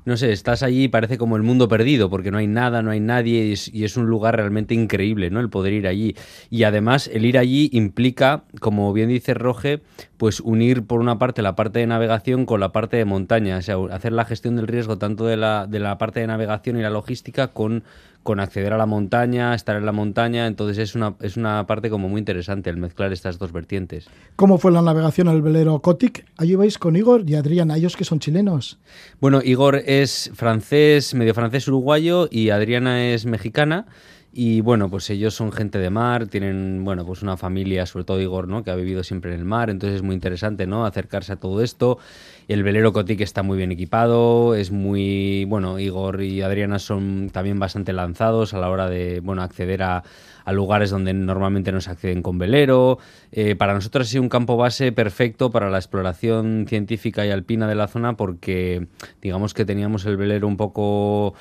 no 0.05 0.17
sé, 0.17 0.31
estás 0.31 0.63
allí 0.63 0.83
y 0.83 0.87
parece 0.87 1.17
como 1.17 1.37
el 1.37 1.43
mundo 1.43 1.67
perdido, 1.67 2.09
porque 2.09 2.31
no 2.31 2.37
hay 2.37 2.47
nada, 2.47 2.81
no 2.81 2.91
hay 2.91 2.99
nadie, 2.99 3.45
y 3.45 3.51
es, 3.53 3.73
y 3.73 3.83
es, 3.83 3.97
un 3.97 4.05
lugar 4.07 4.35
realmente 4.35 4.73
increíble, 4.73 5.29
¿no? 5.29 5.39
El 5.39 5.49
poder 5.49 5.73
ir 5.73 5.87
allí. 5.87 6.15
Y 6.49 6.63
además, 6.63 7.09
el 7.11 7.25
ir 7.25 7.37
allí 7.37 7.69
implica, 7.73 8.43
como 8.59 8.91
bien 8.93 9.09
dice 9.09 9.33
Roge, 9.33 9.81
pues 10.23 10.39
unir 10.39 10.83
por 10.83 11.01
una 11.01 11.19
parte 11.19 11.41
la 11.41 11.53
parte 11.53 11.79
de 11.79 11.85
navegación 11.85 12.45
con 12.45 12.61
la 12.61 12.71
parte 12.71 12.95
de 12.95 13.03
montaña, 13.03 13.57
o 13.57 13.61
sea, 13.61 13.75
hacer 13.91 14.13
la 14.13 14.23
gestión 14.23 14.55
del 14.55 14.67
riesgo 14.67 14.97
tanto 14.97 15.25
de 15.25 15.35
la, 15.35 15.67
de 15.67 15.79
la 15.79 15.97
parte 15.97 16.21
de 16.21 16.27
navegación 16.27 16.77
y 16.77 16.81
la 16.81 16.89
logística 16.89 17.49
con 17.49 17.83
con 18.23 18.39
acceder 18.39 18.71
a 18.71 18.77
la 18.77 18.85
montaña, 18.85 19.53
estar 19.53 19.75
en 19.75 19.85
la 19.85 19.91
montaña, 19.91 20.47
entonces 20.47 20.77
es 20.77 20.95
una, 20.95 21.15
es 21.19 21.35
una 21.35 21.67
parte 21.67 21.89
como 21.89 22.07
muy 22.07 22.19
interesante 22.19 22.69
el 22.69 22.77
mezclar 22.77 23.11
estas 23.11 23.37
dos 23.37 23.51
vertientes. 23.51 24.07
¿Cómo 24.37 24.57
fue 24.57 24.71
la 24.71 24.81
navegación 24.81 25.27
al 25.27 25.41
velero 25.41 25.81
Cotic? 25.81 26.25
Allí 26.37 26.55
vais 26.55 26.77
con 26.77 26.95
Igor 26.95 27.29
y 27.29 27.35
Adriana, 27.35 27.75
ellos 27.75 27.97
que 27.97 28.05
son 28.05 28.19
chilenos. 28.19 28.79
Bueno, 29.19 29.41
Igor 29.43 29.75
es 29.85 30.31
francés, 30.33 31.13
medio 31.15 31.33
francés 31.33 31.67
uruguayo 31.67 32.29
y 32.31 32.49
Adriana 32.49 33.07
es 33.07 33.25
mexicana. 33.25 33.87
Y 34.35 34.61
bueno, 34.61 34.89
pues 34.89 35.11
ellos 35.11 35.35
son 35.35 35.51
gente 35.51 35.77
de 35.77 35.91
mar, 35.91 36.25
tienen, 36.25 36.83
bueno, 36.83 37.05
pues 37.05 37.21
una 37.21 37.37
familia, 37.37 37.85
sobre 37.85 38.03
todo 38.03 38.19
Igor, 38.19 38.47
¿no? 38.47 38.63
Que 38.63 38.71
ha 38.71 38.75
vivido 38.75 39.03
siempre 39.03 39.31
en 39.31 39.39
el 39.39 39.45
mar, 39.45 39.69
entonces 39.69 39.97
es 39.97 40.01
muy 40.01 40.15
interesante, 40.15 40.65
¿no? 40.65 40.87
Acercarse 40.87 41.33
a 41.33 41.35
todo 41.35 41.61
esto. 41.61 41.99
El 42.47 42.63
velero 42.63 42.93
Cotic 42.93 43.21
está 43.21 43.43
muy 43.43 43.57
bien 43.59 43.71
equipado, 43.71 44.55
es 44.55 44.71
muy, 44.71 45.45
bueno, 45.45 45.77
Igor 45.77 46.23
y 46.23 46.41
Adriana 46.41 46.79
son 46.79 47.29
también 47.31 47.59
bastante 47.59 47.93
lanzados 47.93 48.55
a 48.55 48.57
la 48.57 48.71
hora 48.71 48.89
de, 48.89 49.19
bueno, 49.19 49.43
acceder 49.43 49.83
a, 49.83 50.03
lugares 50.51 50.89
donde 50.89 51.13
normalmente 51.13 51.71
no 51.71 51.79
se 51.79 51.91
acceden 51.91 52.23
con 52.23 52.39
velero. 52.39 52.97
Eh, 53.31 53.55
para 53.55 53.75
nosotros 53.75 54.07
ha 54.07 54.09
sido 54.09 54.23
un 54.23 54.29
campo 54.29 54.57
base 54.57 54.91
perfecto 54.91 55.51
para 55.51 55.69
la 55.69 55.77
exploración 55.77 56.65
científica 56.67 57.23
y 57.23 57.29
alpina 57.29 57.67
de 57.67 57.75
la 57.75 57.87
zona 57.87 58.17
porque, 58.17 58.87
digamos 59.21 59.53
que 59.53 59.63
teníamos 59.63 60.05
el 60.07 60.17
velero 60.17 60.47
un 60.47 60.57
poco 60.57 61.35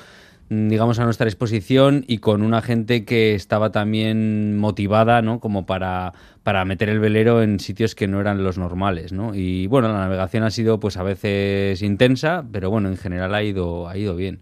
digamos, 0.69 0.99
a 0.99 1.05
nuestra 1.05 1.25
disposición 1.25 2.05
y 2.07 2.19
con 2.19 2.43
una 2.43 2.61
gente 2.61 3.05
que 3.05 3.35
estaba 3.35 3.73
también 3.73 4.59
motivada, 4.59 5.23
¿no? 5.23 5.41
Como 5.41 5.65
para, 5.65 6.13
para 6.43 6.65
meter 6.65 6.89
el 6.89 7.01
velero 7.01 7.43
en 7.43 7.59
sitios 7.59 7.95
que 7.95 8.07
no 8.07 8.21
eran 8.21 8.45
los 8.45 8.59
normales, 8.59 9.13
¿no? 9.13 9.35
Y 9.35 9.67
bueno, 9.67 9.89
la 9.89 10.01
navegación 10.01 10.45
ha 10.45 10.51
sido 10.51 10.79
pues 10.79 10.97
a 10.97 11.03
veces 11.03 11.81
intensa, 11.83 12.45
pero 12.53 12.71
bueno, 12.71 12.89
en 12.89 12.99
general 12.99 13.35
ha 13.35 13.43
ido, 13.43 13.89
ha 13.89 13.97
ido 13.97 14.15
bien. 14.15 14.41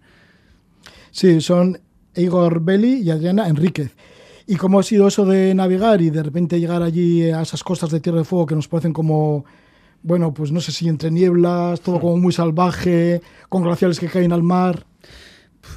Sí, 1.12 1.40
son 1.40 1.78
Igor 2.16 2.60
Belli 2.60 3.02
y 3.02 3.10
Adriana 3.10 3.48
Enríquez. 3.48 3.94
¿Y 4.48 4.56
cómo 4.56 4.80
ha 4.80 4.82
sido 4.82 5.06
eso 5.06 5.24
de 5.24 5.54
navegar 5.54 6.02
y 6.02 6.10
de 6.10 6.24
repente 6.24 6.58
llegar 6.58 6.82
allí 6.82 7.30
a 7.30 7.42
esas 7.42 7.62
costas 7.62 7.90
de 7.90 8.00
Tierra 8.00 8.18
de 8.18 8.24
Fuego 8.24 8.46
que 8.46 8.56
nos 8.56 8.66
parecen 8.66 8.92
como, 8.92 9.44
bueno, 10.02 10.34
pues 10.34 10.50
no 10.50 10.60
sé 10.60 10.72
si 10.72 10.88
entre 10.88 11.12
nieblas, 11.12 11.80
todo 11.82 12.00
como 12.00 12.16
muy 12.16 12.32
salvaje, 12.32 13.20
con 13.48 13.62
glaciares 13.62 14.00
que 14.00 14.08
caen 14.08 14.32
al 14.32 14.42
mar? 14.42 14.89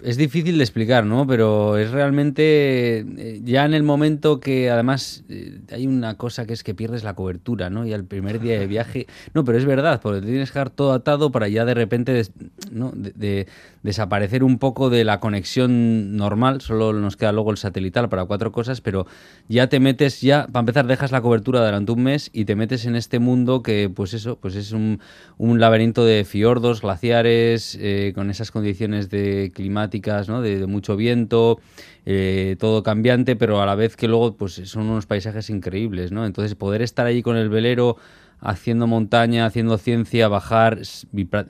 Es 0.03 0.17
difícil 0.17 0.57
de 0.57 0.63
explicar, 0.63 1.05
¿no? 1.05 1.27
Pero 1.27 1.77
es 1.77 1.91
realmente 1.91 2.99
eh, 2.99 3.41
ya 3.43 3.65
en 3.65 3.73
el 3.73 3.83
momento 3.83 4.39
que 4.39 4.69
además 4.69 5.23
eh, 5.29 5.59
hay 5.71 5.87
una 5.87 6.15
cosa 6.15 6.45
que 6.45 6.53
es 6.53 6.63
que 6.63 6.73
pierdes 6.73 7.03
la 7.03 7.13
cobertura, 7.13 7.69
¿no? 7.69 7.85
Y 7.85 7.93
al 7.93 8.05
primer 8.05 8.39
día 8.39 8.59
de 8.59 8.67
viaje, 8.67 9.07
no, 9.33 9.43
pero 9.43 9.57
es 9.57 9.65
verdad, 9.65 10.01
porque 10.01 10.21
tienes 10.21 10.51
que 10.51 10.53
dejar 10.53 10.69
todo 10.69 10.93
atado 10.93 11.31
para 11.31 11.47
ya 11.47 11.65
de 11.65 11.73
repente, 11.73 12.23
¿no? 12.71 12.91
de, 12.95 13.47
desaparecer 13.83 14.43
un 14.43 14.59
poco 14.59 14.89
de 14.89 15.03
la 15.03 15.19
conexión 15.19 16.15
normal, 16.15 16.61
solo 16.61 16.93
nos 16.93 17.17
queda 17.17 17.33
luego 17.33 17.51
el 17.51 17.57
satelital 17.57 18.07
para 18.07 18.25
cuatro 18.25 18.51
cosas, 18.51 18.81
pero 18.81 19.05
ya 19.49 19.67
te 19.67 19.79
metes, 19.79 20.21
ya, 20.21 20.47
para 20.47 20.61
empezar, 20.61 20.87
dejas 20.87 21.11
la 21.11 21.21
cobertura 21.21 21.63
durante 21.63 21.91
un 21.91 22.03
mes 22.03 22.29
y 22.33 22.45
te 22.45 22.55
metes 22.55 22.85
en 22.85 22.95
este 22.95 23.19
mundo 23.19 23.61
que, 23.61 23.91
pues 23.93 24.13
eso, 24.13 24.37
pues 24.37 24.55
es 24.55 24.71
un, 24.71 24.99
laberinto 25.37 26.05
de 26.05 26.23
fiordos, 26.23 26.81
glaciares, 26.81 27.77
eh, 27.79 28.13
con 28.15 28.29
esas 28.29 28.51
condiciones 28.51 29.09
de 29.09 29.51
¿no? 29.73 30.41
de, 30.41 30.65
mucho 30.67 30.95
viento, 30.95 31.59
eh, 32.05 32.55
todo 32.59 32.83
cambiante, 32.83 33.35
pero 33.35 33.61
a 33.61 33.65
la 33.65 33.75
vez 33.75 33.95
que 33.95 34.07
luego 34.07 34.35
pues 34.35 34.53
son 34.53 34.89
unos 34.89 35.05
paisajes 35.05 35.49
increíbles, 35.49 36.11
¿no? 36.11 36.25
Entonces 36.25 36.55
poder 36.55 36.81
estar 36.81 37.05
allí 37.05 37.21
con 37.21 37.37
el 37.37 37.49
velero 37.49 37.97
haciendo 38.39 38.87
montaña, 38.87 39.45
haciendo 39.45 39.77
ciencia, 39.77 40.27
bajar, 40.27 40.79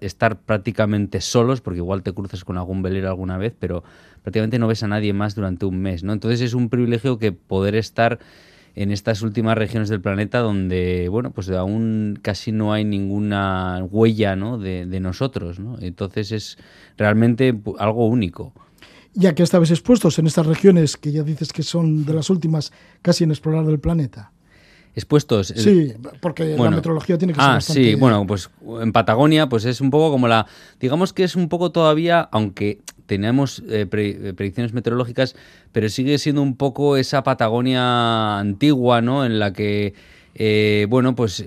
estar 0.01 0.39
prácticamente 0.39 1.21
solos, 1.21 1.59
porque 1.59 1.79
igual 1.79 2.03
te 2.03 2.13
cruzas 2.13 2.43
con 2.43 2.57
algún 2.57 2.83
velero 2.83 3.09
alguna 3.09 3.37
vez, 3.37 3.53
pero 3.59 3.83
prácticamente 4.21 4.59
no 4.59 4.67
ves 4.67 4.83
a 4.83 4.87
nadie 4.87 5.11
más 5.11 5.33
durante 5.33 5.65
un 5.65 5.79
mes, 5.79 6.03
¿no? 6.03 6.13
Entonces 6.13 6.41
es 6.41 6.53
un 6.53 6.69
privilegio 6.69 7.17
que 7.17 7.31
poder 7.31 7.75
estar 7.75 8.19
en 8.75 8.91
estas 8.91 9.21
últimas 9.21 9.57
regiones 9.57 9.89
del 9.89 10.01
planeta 10.01 10.39
donde, 10.39 11.07
bueno, 11.09 11.31
pues 11.31 11.49
aún 11.49 12.19
casi 12.21 12.51
no 12.51 12.73
hay 12.73 12.85
ninguna 12.85 13.83
huella, 13.89 14.35
¿no? 14.35 14.57
de, 14.57 14.85
de 14.85 14.99
nosotros, 14.99 15.59
¿no? 15.59 15.77
Entonces 15.79 16.31
es 16.31 16.57
realmente 16.97 17.57
algo 17.79 18.07
único 18.07 18.53
ya 19.15 19.35
que 19.35 19.43
estabais 19.43 19.69
expuestos 19.69 20.17
en 20.17 20.25
estas 20.25 20.47
regiones 20.47 20.97
que 20.97 21.11
ya 21.11 21.21
dices 21.21 21.53
que 21.53 21.61
son 21.61 22.03
de 22.03 22.13
las 22.13 22.31
últimas 22.31 22.71
casi 23.01 23.23
en 23.23 23.29
explorar 23.29 23.65
del 23.65 23.79
planeta 23.79 24.31
expuestos. 24.95 25.47
Sí, 25.55 25.93
porque 26.21 26.55
la 26.55 26.69
meteorología 26.69 27.17
tiene 27.17 27.33
que 27.33 27.39
ser 27.39 27.49
Ah, 27.49 27.61
sí, 27.61 27.95
bueno, 27.95 28.27
pues 28.27 28.49
en 28.79 28.91
Patagonia 28.91 29.49
pues 29.49 29.65
es 29.65 29.81
un 29.81 29.89
poco 29.89 30.11
como 30.11 30.27
la... 30.27 30.45
Digamos 30.79 31.13
que 31.13 31.23
es 31.23 31.35
un 31.35 31.49
poco 31.49 31.71
todavía, 31.71 32.29
aunque 32.31 32.79
tenemos 33.13 33.61
eh, 33.69 33.85
predicciones 33.85 34.73
meteorológicas, 34.73 35.35
pero 35.71 35.87
sigue 35.89 36.17
siendo 36.17 36.41
un 36.41 36.55
poco 36.55 36.97
esa 36.97 37.23
Patagonia 37.23 38.39
antigua, 38.39 39.01
¿no? 39.01 39.23
En 39.25 39.39
la 39.39 39.53
que... 39.53 39.93
Eh, 40.35 40.87
bueno, 40.89 41.13
pues 41.13 41.45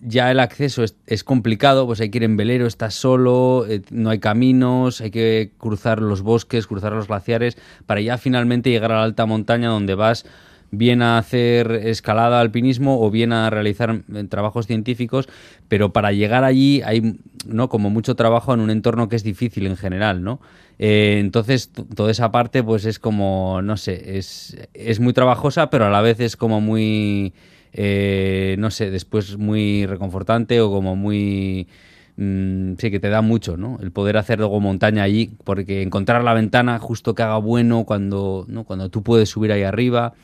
ya 0.00 0.30
el 0.30 0.38
acceso 0.38 0.84
es, 0.84 1.24
complicado, 1.24 1.86
pues 1.86 2.00
hay 2.00 2.10
que 2.10 2.18
ir 2.18 2.24
en 2.24 2.36
velero, 2.36 2.66
estás 2.66 2.94
solo, 2.94 3.66
eh, 3.68 3.82
no 3.90 4.10
hay 4.10 4.20
caminos, 4.20 5.00
hay 5.00 5.10
que 5.10 5.50
cruzar 5.58 6.00
los 6.00 6.22
bosques, 6.22 6.68
cruzar 6.68 6.92
los 6.92 7.08
glaciares, 7.08 7.58
para 7.86 8.00
ya 8.00 8.16
finalmente 8.16 8.70
llegar 8.70 8.92
a 8.92 8.98
la 8.98 9.02
alta 9.02 9.26
montaña 9.26 9.68
donde 9.68 9.96
vas 9.96 10.24
bien 10.70 11.02
a 11.02 11.18
hacer 11.18 11.72
escalada, 11.72 12.40
alpinismo 12.40 13.00
o 13.00 13.10
bien 13.10 13.32
a 13.32 13.48
realizar 13.50 14.02
eh, 14.14 14.24
trabajos 14.24 14.66
científicos, 14.66 15.28
pero 15.66 15.92
para 15.92 16.12
llegar 16.12 16.44
allí 16.44 16.82
hay 16.82 17.18
no 17.46 17.68
como 17.68 17.90
mucho 17.90 18.14
trabajo 18.14 18.54
en 18.54 18.60
un 18.60 18.70
entorno 18.70 19.08
que 19.08 19.16
es 19.16 19.24
difícil 19.24 19.66
en 19.66 19.76
general, 19.76 20.22
¿no? 20.22 20.40
Eh, 20.78 21.18
entonces 21.18 21.72
toda 21.72 22.10
esa 22.10 22.30
parte 22.30 22.62
pues 22.62 22.84
es 22.84 22.98
como 22.98 23.60
no 23.62 23.76
sé, 23.76 24.18
es, 24.18 24.56
es 24.74 25.00
muy 25.00 25.12
trabajosa, 25.12 25.70
pero 25.70 25.86
a 25.86 25.90
la 25.90 26.00
vez 26.02 26.20
es 26.20 26.36
como 26.36 26.60
muy 26.60 27.32
eh, 27.72 28.56
no 28.58 28.70
sé, 28.70 28.90
después 28.90 29.36
muy 29.38 29.86
reconfortante 29.86 30.60
o 30.60 30.70
como 30.70 30.96
muy 30.96 31.68
mm, 32.16 32.74
sí, 32.78 32.90
que 32.90 33.00
te 33.00 33.08
da 33.08 33.22
mucho, 33.22 33.56
¿no? 33.56 33.78
El 33.82 33.92
poder 33.92 34.16
hacer 34.16 34.38
luego 34.38 34.60
montaña 34.60 35.02
allí, 35.02 35.30
porque 35.44 35.82
encontrar 35.82 36.24
la 36.24 36.34
ventana 36.34 36.78
justo 36.78 37.14
que 37.14 37.22
haga 37.22 37.38
bueno 37.38 37.84
cuando, 37.84 38.46
¿no? 38.48 38.64
cuando 38.64 38.88
tú 38.88 39.02
puedes 39.02 39.28
subir 39.28 39.52
ahí 39.52 39.62
arriba, 39.62 40.14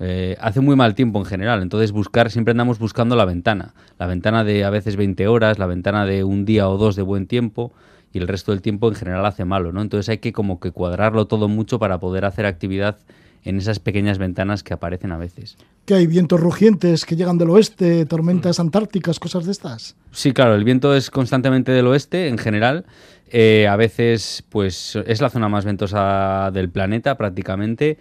eh, 0.00 0.36
hace 0.40 0.60
muy 0.60 0.76
mal 0.76 0.94
tiempo 0.94 1.18
en 1.18 1.24
general, 1.24 1.62
entonces 1.62 1.92
buscar, 1.92 2.30
siempre 2.30 2.52
andamos 2.52 2.78
buscando 2.78 3.16
la 3.16 3.24
ventana, 3.24 3.74
la 3.98 4.06
ventana 4.06 4.44
de 4.44 4.64
a 4.64 4.70
veces 4.70 4.96
20 4.96 5.26
horas, 5.28 5.58
la 5.58 5.66
ventana 5.66 6.04
de 6.04 6.24
un 6.24 6.44
día 6.44 6.68
o 6.68 6.78
dos 6.78 6.94
de 6.96 7.02
buen 7.02 7.26
tiempo 7.26 7.72
y 8.12 8.18
el 8.18 8.28
resto 8.28 8.52
del 8.52 8.62
tiempo 8.62 8.88
en 8.88 8.94
general 8.94 9.24
hace 9.26 9.44
malo, 9.44 9.72
¿no? 9.72 9.82
Entonces 9.82 10.08
hay 10.08 10.18
que 10.18 10.32
como 10.32 10.60
que 10.60 10.70
cuadrarlo 10.70 11.26
todo 11.26 11.48
mucho 11.48 11.78
para 11.78 11.98
poder 11.98 12.24
hacer 12.24 12.46
actividad 12.46 12.98
en 13.44 13.58
esas 13.58 13.78
pequeñas 13.78 14.18
ventanas 14.18 14.62
que 14.62 14.74
aparecen 14.74 15.12
a 15.12 15.16
veces. 15.16 15.56
¿Que 15.84 15.94
hay 15.94 16.06
vientos 16.06 16.40
rugientes 16.40 17.04
que 17.04 17.16
llegan 17.16 17.38
del 17.38 17.50
oeste, 17.50 18.04
tormentas 18.06 18.60
antárticas, 18.60 19.18
cosas 19.18 19.46
de 19.46 19.52
estas? 19.52 19.96
Sí, 20.10 20.32
claro, 20.32 20.54
el 20.54 20.64
viento 20.64 20.94
es 20.94 21.10
constantemente 21.10 21.72
del 21.72 21.86
oeste 21.86 22.28
en 22.28 22.38
general. 22.38 22.84
Eh, 23.30 23.66
a 23.68 23.76
veces, 23.76 24.44
pues 24.48 24.96
es 25.06 25.20
la 25.20 25.30
zona 25.30 25.48
más 25.48 25.64
ventosa 25.64 26.50
del 26.52 26.70
planeta 26.70 27.16
prácticamente 27.16 27.98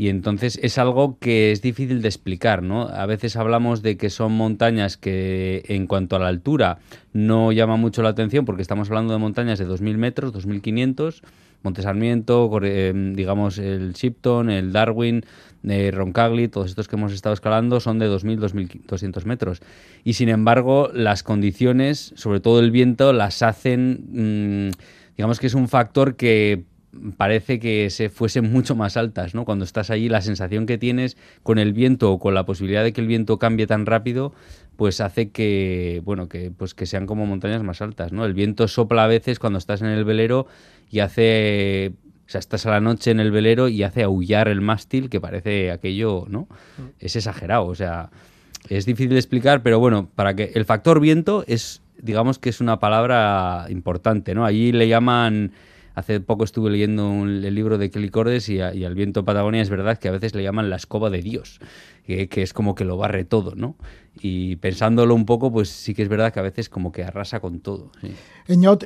y 0.00 0.08
entonces 0.08 0.58
es 0.62 0.78
algo 0.78 1.18
que 1.18 1.52
es 1.52 1.60
difícil 1.60 2.00
de 2.00 2.08
explicar, 2.08 2.62
¿no? 2.62 2.88
A 2.88 3.04
veces 3.04 3.36
hablamos 3.36 3.82
de 3.82 3.98
que 3.98 4.08
son 4.08 4.32
montañas 4.32 4.96
que 4.96 5.62
en 5.68 5.86
cuanto 5.86 6.16
a 6.16 6.18
la 6.18 6.28
altura 6.28 6.78
no 7.12 7.52
llama 7.52 7.76
mucho 7.76 8.00
la 8.02 8.08
atención 8.08 8.46
porque 8.46 8.62
estamos 8.62 8.88
hablando 8.88 9.12
de 9.12 9.18
montañas 9.18 9.58
de 9.58 9.68
2.000 9.68 9.98
metros, 9.98 10.32
2.500, 10.32 11.20
Monte 11.62 11.82
Sarmiento, 11.82 12.50
eh, 12.62 12.94
digamos 13.14 13.58
el 13.58 13.92
Shipton, 13.92 14.48
el 14.48 14.72
Darwin, 14.72 15.26
eh, 15.64 15.90
Roncagli, 15.92 16.48
todos 16.48 16.70
estos 16.70 16.88
que 16.88 16.96
hemos 16.96 17.12
estado 17.12 17.34
escalando 17.34 17.78
son 17.78 17.98
de 17.98 18.08
2.000, 18.08 18.38
2.200 18.88 19.26
metros. 19.26 19.60
Y 20.02 20.14
sin 20.14 20.30
embargo, 20.30 20.90
las 20.94 21.22
condiciones, 21.22 22.14
sobre 22.16 22.40
todo 22.40 22.60
el 22.60 22.70
viento, 22.70 23.12
las 23.12 23.42
hacen, 23.42 24.70
mm, 24.70 24.70
digamos 25.18 25.38
que 25.40 25.46
es 25.46 25.54
un 25.54 25.68
factor 25.68 26.16
que 26.16 26.64
parece 27.16 27.60
que 27.60 27.88
se 27.90 28.08
fuesen 28.08 28.50
mucho 28.50 28.74
más 28.74 28.96
altas, 28.96 29.34
¿no? 29.34 29.44
Cuando 29.44 29.64
estás 29.64 29.90
allí, 29.90 30.08
la 30.08 30.22
sensación 30.22 30.66
que 30.66 30.78
tienes 30.78 31.16
con 31.42 31.58
el 31.58 31.72
viento 31.72 32.10
o 32.12 32.18
con 32.18 32.34
la 32.34 32.44
posibilidad 32.44 32.82
de 32.82 32.92
que 32.92 33.00
el 33.00 33.06
viento 33.06 33.38
cambie 33.38 33.66
tan 33.66 33.86
rápido, 33.86 34.32
pues 34.76 35.00
hace 35.00 35.30
que, 35.30 36.02
bueno, 36.04 36.28
que, 36.28 36.50
pues 36.50 36.74
que 36.74 36.86
sean 36.86 37.06
como 37.06 37.26
montañas 37.26 37.62
más 37.62 37.80
altas, 37.80 38.12
¿no? 38.12 38.24
El 38.24 38.34
viento 38.34 38.66
sopla 38.66 39.04
a 39.04 39.06
veces 39.06 39.38
cuando 39.38 39.58
estás 39.58 39.82
en 39.82 39.88
el 39.88 40.04
velero 40.04 40.46
y 40.90 41.00
hace, 41.00 41.92
o 42.26 42.30
sea, 42.30 42.40
estás 42.40 42.66
a 42.66 42.70
la 42.70 42.80
noche 42.80 43.10
en 43.10 43.20
el 43.20 43.30
velero 43.30 43.68
y 43.68 43.82
hace 43.82 44.02
aullar 44.02 44.48
el 44.48 44.60
mástil, 44.60 45.10
que 45.10 45.20
parece 45.20 45.70
aquello, 45.70 46.26
¿no? 46.28 46.48
Mm. 46.78 46.82
Es 46.98 47.14
exagerado, 47.14 47.66
o 47.66 47.74
sea, 47.74 48.10
es 48.68 48.84
difícil 48.84 49.10
de 49.10 49.18
explicar, 49.18 49.62
pero 49.62 49.78
bueno, 49.78 50.08
para 50.14 50.34
que 50.34 50.52
el 50.54 50.64
factor 50.64 51.00
viento 51.00 51.44
es, 51.46 51.82
digamos 52.00 52.38
que 52.38 52.50
es 52.50 52.60
una 52.60 52.80
palabra 52.80 53.66
importante, 53.68 54.34
¿no? 54.34 54.44
Allí 54.44 54.72
le 54.72 54.88
llaman 54.88 55.52
Hace 55.94 56.20
poco 56.20 56.44
estuve 56.44 56.70
leyendo 56.70 57.24
el 57.24 57.54
libro 57.54 57.78
de 57.78 57.90
Kelly 57.90 58.10
Cordes 58.10 58.48
y, 58.48 58.60
al 58.60 58.94
viento 58.94 59.24
Patagonia 59.24 59.60
es 59.60 59.70
verdad 59.70 59.98
que 59.98 60.08
a 60.08 60.12
veces 60.12 60.34
le 60.34 60.42
llaman 60.42 60.70
la 60.70 60.76
escoba 60.76 61.10
de 61.10 61.20
Dios, 61.20 61.60
que, 62.06 62.28
es 62.42 62.52
como 62.52 62.74
que 62.74 62.84
lo 62.84 62.96
barre 62.96 63.24
todo, 63.24 63.54
¿no? 63.54 63.76
Y 64.20 64.56
pensándolo 64.56 65.14
un 65.14 65.24
poco, 65.24 65.52
pues 65.52 65.68
sí 65.68 65.94
que 65.94 66.02
es 66.02 66.08
verdad 66.08 66.32
que 66.32 66.40
a 66.40 66.42
veces 66.42 66.68
como 66.68 66.92
que 66.92 67.04
arrasa 67.04 67.40
con 67.40 67.60
todo. 67.60 67.90
Sí. 68.00 68.12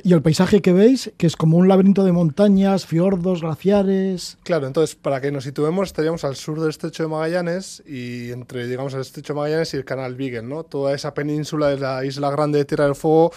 y 0.03 0.13
el 0.13 0.21
paisaje 0.21 0.61
que 0.61 0.71
veis, 0.71 1.11
que 1.17 1.27
es 1.27 1.35
como 1.35 1.57
un 1.57 1.67
laberinto 1.67 2.03
de 2.03 2.11
montañas, 2.11 2.85
fiordos, 2.85 3.41
glaciares. 3.41 4.37
Claro, 4.43 4.67
entonces 4.67 4.95
para 4.95 5.21
que 5.21 5.31
nos 5.31 5.43
situemos, 5.43 5.87
estaríamos 5.87 6.23
al 6.23 6.35
sur 6.35 6.59
del 6.59 6.69
estrecho 6.69 7.03
de 7.03 7.09
Magallanes 7.09 7.83
y 7.87 8.31
entre, 8.31 8.67
digamos, 8.67 8.93
el 8.93 9.01
estrecho 9.01 9.33
de 9.33 9.37
Magallanes 9.37 9.73
y 9.73 9.77
el 9.77 9.85
canal 9.85 10.15
Beagle, 10.15 10.43
¿no? 10.43 10.63
Toda 10.63 10.93
esa 10.93 11.13
península 11.13 11.69
de 11.69 11.79
la 11.79 12.05
isla 12.05 12.29
grande 12.31 12.59
de 12.59 12.65
Tierra 12.65 12.85
del 12.85 12.95
Fuego 12.95 13.31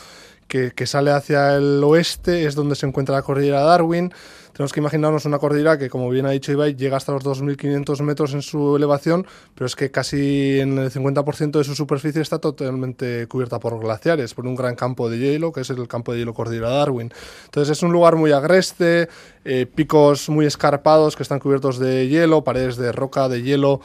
que, 0.49 0.87
sale 0.87 1.11
hacia 1.11 1.57
el 1.57 1.83
oeste, 1.85 2.47
es 2.47 2.55
donde 2.55 2.75
se 2.75 2.87
encuentra 2.87 3.14
la 3.14 3.23
cordillera 3.23 3.61
Darwin. 3.61 4.12
Tenemos 4.52 4.73
que 4.73 4.81
imaginarnos 4.81 5.25
una 5.25 5.38
cordillera 5.38 5.78
que, 5.78 5.88
como 5.88 6.11
bien 6.11 6.26
ha 6.26 6.31
dicho 6.31 6.50
Ibai, 6.50 6.75
llega 6.75 6.97
hasta 6.97 7.12
los 7.12 7.23
2.500 7.23 8.02
metros 8.02 8.35
en 8.35 8.43
su 8.43 8.75
elevación, 8.75 9.25
pero 9.55 9.67
es 9.67 9.76
que 9.76 9.93
casi 9.93 10.59
en 10.59 10.78
el 10.78 10.90
50% 10.90 11.59
de 11.59 11.64
su 11.64 11.76
superficie 11.76 12.21
está 12.21 12.40
totalmente 12.40 13.28
cubierta 13.28 13.61
por 13.61 13.78
glaciares, 13.78 14.35
por 14.35 14.47
un 14.47 14.57
gran 14.57 14.75
campo 14.75 15.09
de 15.09 15.19
hielo, 15.19 15.52
que 15.52 15.61
es 15.61 15.71
el 15.71 15.87
campo 15.87 16.12
de 16.12 16.21
hielo 16.21 16.35
cordillera 16.35 16.71
Darwin. 16.71 17.12
Entonces 17.45 17.76
es 17.76 17.83
un 17.85 17.93
lugar 17.93 18.17
muy 18.17 18.33
agreste, 18.33 19.09
eh, 19.45 19.67
picos 19.73 20.28
muy 20.28 20.47
escarpados 20.47 21.14
que 21.14 21.23
están 21.23 21.38
cubiertos 21.38 21.78
de 21.78 22.09
hielo, 22.09 22.43
paredes 22.43 22.76
de 22.76 22.90
roca, 22.90 23.28
de 23.28 23.43
hielo 23.43 23.81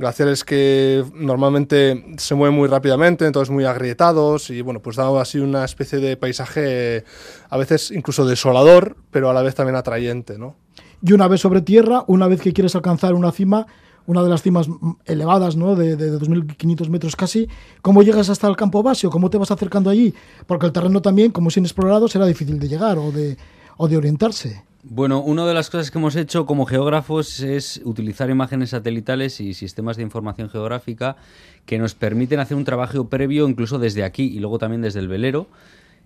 glaciares 0.00 0.44
que 0.44 1.04
normalmente 1.14 2.16
se 2.16 2.34
mueven 2.34 2.56
muy 2.56 2.68
rápidamente, 2.68 3.26
entonces 3.26 3.50
muy 3.50 3.66
agrietados 3.66 4.48
y 4.48 4.62
bueno, 4.62 4.80
pues 4.80 4.96
da 4.96 5.20
así 5.20 5.38
una 5.38 5.64
especie 5.64 5.98
de 5.98 6.16
paisaje 6.16 7.04
a 7.50 7.58
veces 7.58 7.90
incluso 7.90 8.24
desolador, 8.24 8.96
pero 9.10 9.28
a 9.28 9.34
la 9.34 9.42
vez 9.42 9.54
también 9.54 9.76
atrayente, 9.76 10.38
¿no? 10.38 10.56
Y 11.02 11.12
una 11.12 11.28
vez 11.28 11.42
sobre 11.42 11.60
tierra, 11.60 12.04
una 12.06 12.26
vez 12.28 12.40
que 12.40 12.52
quieres 12.54 12.74
alcanzar 12.74 13.12
una 13.14 13.30
cima, 13.30 13.66
una 14.06 14.22
de 14.22 14.30
las 14.30 14.42
cimas 14.42 14.68
elevadas, 15.04 15.56
¿no? 15.56 15.76
De, 15.76 15.96
de 15.96 16.18
2.500 16.18 16.88
metros 16.88 17.14
casi, 17.14 17.46
¿cómo 17.82 18.02
llegas 18.02 18.30
hasta 18.30 18.48
el 18.48 18.56
campo 18.56 18.82
base 18.82 19.06
o 19.06 19.10
cómo 19.10 19.28
te 19.28 19.36
vas 19.36 19.50
acercando 19.50 19.90
allí? 19.90 20.14
Porque 20.46 20.64
el 20.64 20.72
terreno 20.72 21.02
también, 21.02 21.30
como 21.30 21.50
es 21.50 21.56
inexplorado, 21.58 22.08
será 22.08 22.24
difícil 22.24 22.58
de 22.58 22.68
llegar 22.68 22.98
de, 22.98 23.36
o 23.76 23.86
de 23.86 23.96
orientarse. 23.98 24.69
Bueno, 24.82 25.20
una 25.20 25.44
de 25.44 25.52
las 25.52 25.68
cosas 25.68 25.90
que 25.90 25.98
hemos 25.98 26.16
hecho 26.16 26.46
como 26.46 26.64
geógrafos 26.64 27.40
es 27.40 27.82
utilizar 27.84 28.30
imágenes 28.30 28.70
satelitales 28.70 29.38
y 29.38 29.52
sistemas 29.52 29.98
de 29.98 30.02
información 30.02 30.48
geográfica 30.48 31.16
que 31.66 31.78
nos 31.78 31.94
permiten 31.94 32.40
hacer 32.40 32.56
un 32.56 32.64
trabajo 32.64 33.06
previo 33.10 33.46
incluso 33.46 33.78
desde 33.78 34.04
aquí 34.04 34.24
y 34.24 34.38
luego 34.38 34.58
también 34.58 34.80
desde 34.80 35.00
el 35.00 35.08
velero. 35.08 35.48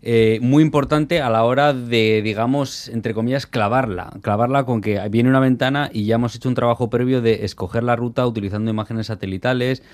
Eh, 0.03 0.41
muy 0.43 0.65
importante 0.65 1.23
a 1.23 1.31
la 1.31 1.45
hora 1.45 1.73
de, 1.73 2.21
digamos, 2.23 2.89
entre 2.89 3.15
comillas, 3.15 3.47
clavarla. 3.47 4.13
Clavarla 4.23 4.65
con 4.65 4.81
que 4.81 5.01
viene 5.09 5.29
una 5.29 5.41
ventana 5.41 5.89
y 5.93 6.07
ya 6.07 6.17
hemos 6.17 6.35
hecho 6.35 6.49
un 6.49 6.57
trabajo 6.57 6.91
previo 6.91 7.23
de 7.23 7.45
escoger 7.45 7.85
la 7.85 7.95
ruta 7.95 8.27
utilizando 8.27 8.73
imágenes 8.73 9.07
satelitales, 9.07 9.85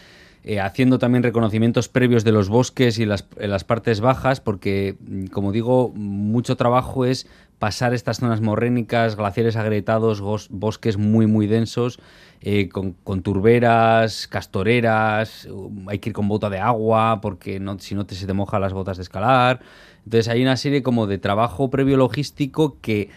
eh, 0.43 0.59
haciendo 0.59 0.99
también 0.99 1.23
reconocimientos 1.23 1.89
previos 1.89 2.25
de 2.25 2.33
los 2.33 2.49
bosques 2.49 2.99
y 2.99 3.05
las, 3.05 3.27
las 3.39 3.63
partes 3.65 4.01
bajas, 4.01 4.41
porque, 4.41 4.97
como 5.33 5.53
digo, 5.53 5.93
mucho 5.95 6.57
trabajo 6.57 7.05
es 7.05 7.29
pasar 7.61 7.93
estas 7.93 8.19
zonas 8.21 8.41
morrénicas, 8.41 9.17
glaciares 9.17 9.55
agrietados, 9.55 10.21
bosques 10.49 10.97
muy, 10.97 11.27
muy 11.27 11.47
densos, 11.47 12.01
eh, 12.41 12.71
con, 12.71 13.23
turberas, 13.23 14.27
castoreras, 14.27 15.47
hay 15.87 15.99
que 15.99 16.09
ir 16.09 16.15
con 16.15 16.27
bota 16.27 16.49
de 16.49 16.59
agua 16.59 17.21
porque 17.21 17.63
si 17.79 17.95
no 17.95 18.07
te 18.07 18.15
se 18.15 18.27
te 18.27 18.33
mojan 18.33 18.63
las 18.63 18.73
botas 18.73 18.97
de 18.97 19.03
escalar. 19.03 19.61
Entonces 20.07 20.29
hay 20.29 20.41
una 20.41 20.57
serie 20.57 20.83
como 20.83 21.07
de 21.07 21.19
trabajo 21.19 21.69
previo 21.69 21.99
logístico 21.99 22.79
que 22.81 23.11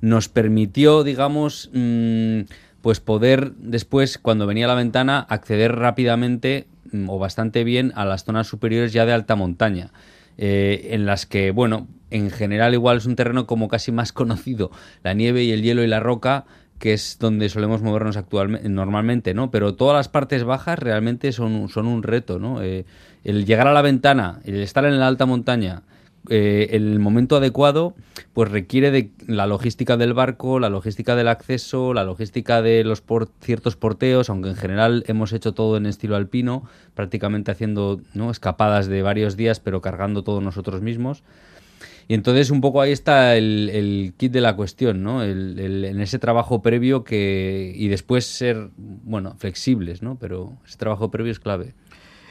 nos 0.00 0.28
permitió, 0.28 1.04
digamos, 1.04 1.70
mm, 1.72 2.40
pues 2.82 2.98
poder 2.98 3.52
después, 3.54 4.18
cuando 4.18 4.48
venía 4.48 4.66
la 4.66 4.74
ventana, 4.74 5.20
acceder 5.20 5.76
rápidamente 5.76 6.66
mm, 6.90 7.08
o 7.08 7.20
bastante 7.20 7.62
bien 7.62 7.92
a 7.94 8.04
las 8.04 8.24
zonas 8.24 8.48
superiores 8.48 8.92
ya 8.92 9.06
de 9.06 9.12
alta 9.12 9.36
montaña. 9.36 9.92
Eh, 10.38 10.88
en 10.90 11.06
las 11.06 11.26
que, 11.26 11.50
bueno, 11.50 11.86
en 12.10 12.30
general 12.30 12.74
igual 12.74 12.98
es 12.98 13.06
un 13.06 13.16
terreno 13.16 13.46
como 13.46 13.68
casi 13.68 13.92
más 13.92 14.12
conocido, 14.12 14.70
la 15.02 15.14
nieve 15.14 15.42
y 15.44 15.52
el 15.52 15.62
hielo 15.62 15.82
y 15.82 15.86
la 15.86 16.00
roca, 16.00 16.44
que 16.78 16.92
es 16.92 17.18
donde 17.18 17.48
solemos 17.48 17.82
movernos 17.82 18.16
actualmente, 18.16 18.68
normalmente, 18.68 19.34
¿no? 19.34 19.50
Pero 19.50 19.74
todas 19.74 19.96
las 19.96 20.08
partes 20.08 20.44
bajas 20.44 20.78
realmente 20.78 21.32
son, 21.32 21.68
son 21.68 21.86
un 21.86 22.02
reto, 22.02 22.38
¿no? 22.38 22.62
Eh, 22.62 22.84
el 23.22 23.46
llegar 23.46 23.68
a 23.68 23.72
la 23.72 23.82
ventana, 23.82 24.40
el 24.44 24.60
estar 24.60 24.84
en 24.84 24.98
la 24.98 25.06
alta 25.06 25.24
montaña, 25.24 25.82
eh, 26.30 26.68
el 26.72 27.00
momento 27.00 27.36
adecuado, 27.36 27.94
pues 28.32 28.50
requiere 28.50 28.90
de 28.90 29.10
la 29.26 29.46
logística 29.46 29.96
del 29.96 30.14
barco, 30.14 30.58
la 30.58 30.70
logística 30.70 31.16
del 31.16 31.28
acceso, 31.28 31.92
la 31.92 32.04
logística 32.04 32.62
de 32.62 32.82
los 32.82 33.02
ciertos 33.40 33.76
porteos, 33.76 34.30
aunque 34.30 34.50
en 34.50 34.56
general 34.56 35.04
hemos 35.06 35.32
hecho 35.32 35.52
todo 35.52 35.76
en 35.76 35.86
estilo 35.86 36.16
alpino, 36.16 36.64
prácticamente 36.94 37.50
haciendo 37.50 38.00
escapadas 38.30 38.86
de 38.86 39.02
varios 39.02 39.36
días, 39.36 39.60
pero 39.60 39.82
cargando 39.82 40.24
todos 40.24 40.42
nosotros 40.42 40.80
mismos. 40.80 41.22
Y 42.08 42.14
entonces 42.14 42.50
un 42.50 42.60
poco 42.60 42.80
ahí 42.80 42.92
está 42.92 43.36
el, 43.36 44.12
kit 44.16 44.32
de 44.32 44.40
la 44.40 44.56
cuestión, 44.56 45.02
¿no? 45.02 45.22
en 45.22 46.00
ese 46.00 46.18
trabajo 46.18 46.60
previo 46.62 47.04
que 47.04 47.72
y 47.74 47.88
después 47.88 48.26
ser, 48.26 48.68
bueno, 48.76 49.36
flexibles, 49.38 50.02
¿no? 50.02 50.16
Pero 50.18 50.52
ese 50.66 50.76
trabajo 50.76 51.10
previo 51.10 51.32
es 51.32 51.40
clave. 51.40 51.74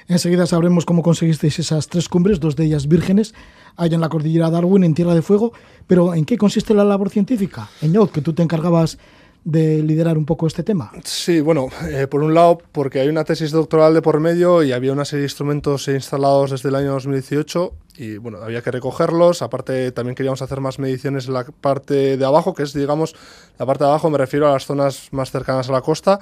Enseguida 0.07 0.45
sabremos 0.45 0.85
cómo 0.85 1.01
conseguisteis 1.01 1.59
esas 1.59 1.87
tres 1.87 2.09
cumbres, 2.09 2.39
dos 2.39 2.55
de 2.55 2.65
ellas 2.65 2.87
vírgenes, 2.87 3.33
allá 3.77 3.95
en 3.95 4.01
la 4.01 4.09
cordillera 4.09 4.49
Darwin, 4.49 4.83
en 4.83 4.93
Tierra 4.93 5.15
de 5.15 5.21
Fuego. 5.21 5.53
Pero 5.87 6.13
¿en 6.13 6.25
qué 6.25 6.37
consiste 6.37 6.73
la 6.73 6.83
labor 6.83 7.09
científica? 7.09 7.69
Eñot, 7.81 8.11
que 8.11 8.21
tú 8.21 8.33
te 8.33 8.43
encargabas 8.43 8.97
de 9.43 9.83
liderar 9.83 10.17
un 10.17 10.25
poco 10.25 10.47
este 10.47 10.63
tema? 10.63 10.91
Sí, 11.03 11.41
bueno, 11.41 11.67
eh, 11.89 12.07
por 12.07 12.23
un 12.23 12.33
lado, 12.33 12.59
porque 12.71 13.01
hay 13.01 13.09
una 13.09 13.25
tesis 13.25 13.51
doctoral 13.51 13.93
de 13.93 14.01
por 14.01 14.19
medio 14.19 14.63
y 14.63 14.71
había 14.71 14.93
una 14.93 15.05
serie 15.05 15.21
de 15.21 15.25
instrumentos 15.25 15.87
instalados 15.87 16.51
desde 16.51 16.69
el 16.69 16.75
año 16.75 16.91
2018 16.93 17.73
y 17.97 18.17
bueno, 18.17 18.39
había 18.41 18.61
que 18.61 18.71
recogerlos. 18.71 19.41
Aparte, 19.41 19.91
también 19.91 20.15
queríamos 20.15 20.41
hacer 20.41 20.61
más 20.61 20.79
mediciones 20.79 21.27
en 21.27 21.33
la 21.33 21.43
parte 21.43 22.17
de 22.17 22.25
abajo, 22.25 22.53
que 22.53 22.63
es, 22.63 22.73
digamos, 22.73 23.15
la 23.59 23.65
parte 23.65 23.83
de 23.83 23.89
abajo, 23.89 24.09
me 24.09 24.17
refiero 24.17 24.47
a 24.47 24.53
las 24.53 24.65
zonas 24.65 25.09
más 25.11 25.31
cercanas 25.31 25.69
a 25.69 25.73
la 25.73 25.81
costa 25.81 26.19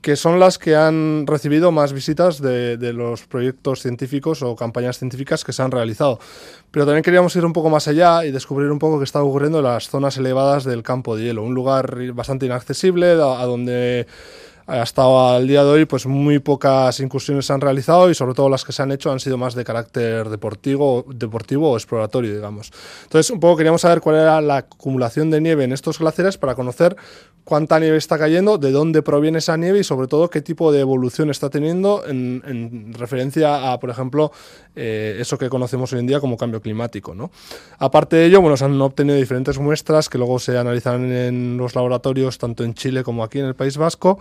que 0.00 0.16
son 0.16 0.38
las 0.38 0.58
que 0.58 0.76
han 0.76 1.26
recibido 1.26 1.72
más 1.72 1.92
visitas 1.92 2.40
de, 2.40 2.76
los 2.92 3.26
proyectos 3.26 3.82
científicos 3.82 4.42
o 4.42 4.54
campañas 4.54 4.98
científicas 4.98 5.44
que 5.44 5.52
se 5.52 5.62
han 5.62 5.70
realizado. 5.70 6.20
Pero 6.70 6.86
también 6.86 7.02
queríamos 7.02 7.34
ir 7.36 7.44
un 7.44 7.52
poco 7.52 7.70
más 7.70 7.88
allá 7.88 8.24
y 8.24 8.30
descubrir 8.30 8.70
un 8.70 8.78
poco 8.78 8.98
qué 8.98 9.04
está 9.04 9.22
ocurriendo 9.22 9.58
en 9.58 9.64
las 9.64 9.88
zonas 9.88 10.16
elevadas 10.16 10.64
del 10.64 10.82
campo 10.82 11.16
de 11.16 11.24
hielo, 11.24 11.42
un 11.42 11.54
lugar 11.54 12.12
bastante 12.12 12.46
inaccesible 12.46 13.12
a 13.12 13.44
donde 13.46 14.06
hasta 14.66 15.36
el 15.36 15.46
día 15.46 15.62
de 15.62 15.70
hoy 15.70 15.84
pues 15.84 16.06
muy 16.06 16.40
pocas 16.40 16.98
incursiones 17.00 17.46
se 17.46 17.52
han 17.52 17.60
realizado 17.60 18.10
y 18.10 18.14
sobre 18.14 18.34
todo 18.34 18.48
las 18.48 18.64
que 18.64 18.72
se 18.72 18.82
han 18.82 18.90
hecho 18.90 19.12
han 19.12 19.20
sido 19.20 19.38
más 19.38 19.54
de 19.54 19.64
carácter 19.64 20.28
deportivo, 20.28 21.04
deportivo 21.08 21.70
o 21.70 21.76
exploratorio, 21.76 22.34
digamos. 22.34 22.72
Entonces 23.04 23.30
un 23.30 23.38
poco 23.38 23.56
queríamos 23.56 23.80
saber 23.80 24.00
cuál 24.00 24.16
era 24.16 24.40
la 24.40 24.58
acumulación 24.58 25.30
de 25.30 25.40
nieve 25.40 25.64
en 25.64 25.72
estos 25.72 25.98
glaciares 25.98 26.36
para 26.36 26.56
conocer 26.56 26.96
cuánta 27.46 27.78
nieve 27.78 27.96
está 27.96 28.18
cayendo, 28.18 28.58
de 28.58 28.72
dónde 28.72 29.02
proviene 29.02 29.38
esa 29.38 29.56
nieve 29.56 29.78
y 29.78 29.84
sobre 29.84 30.08
todo 30.08 30.28
qué 30.28 30.42
tipo 30.42 30.72
de 30.72 30.80
evolución 30.80 31.30
está 31.30 31.48
teniendo 31.48 32.02
en, 32.04 32.92
referencia 32.92 33.72
a, 33.72 33.78
por 33.78 33.88
ejemplo, 33.88 34.32
eh, 34.74 35.16
eso 35.20 35.38
que 35.38 35.48
conocemos 35.48 35.92
hoy 35.92 36.00
en 36.00 36.08
día 36.08 36.18
como 36.18 36.36
cambio 36.36 36.60
climático. 36.60 37.14
Aparte 37.78 38.16
de 38.16 38.26
ello, 38.26 38.40
bueno, 38.40 38.56
se 38.56 38.64
han 38.64 38.80
obtenido 38.80 39.16
diferentes 39.16 39.60
muestras 39.60 40.08
que 40.08 40.18
luego 40.18 40.40
se 40.40 40.58
analizarán 40.58 41.12
en 41.12 41.56
los 41.56 41.76
laboratorios 41.76 42.36
tanto 42.36 42.64
en 42.64 42.74
Chile 42.74 43.04
como 43.04 43.22
aquí 43.22 43.38
en 43.38 43.46
el 43.46 43.54
País 43.54 43.76
Vasco 43.76 44.18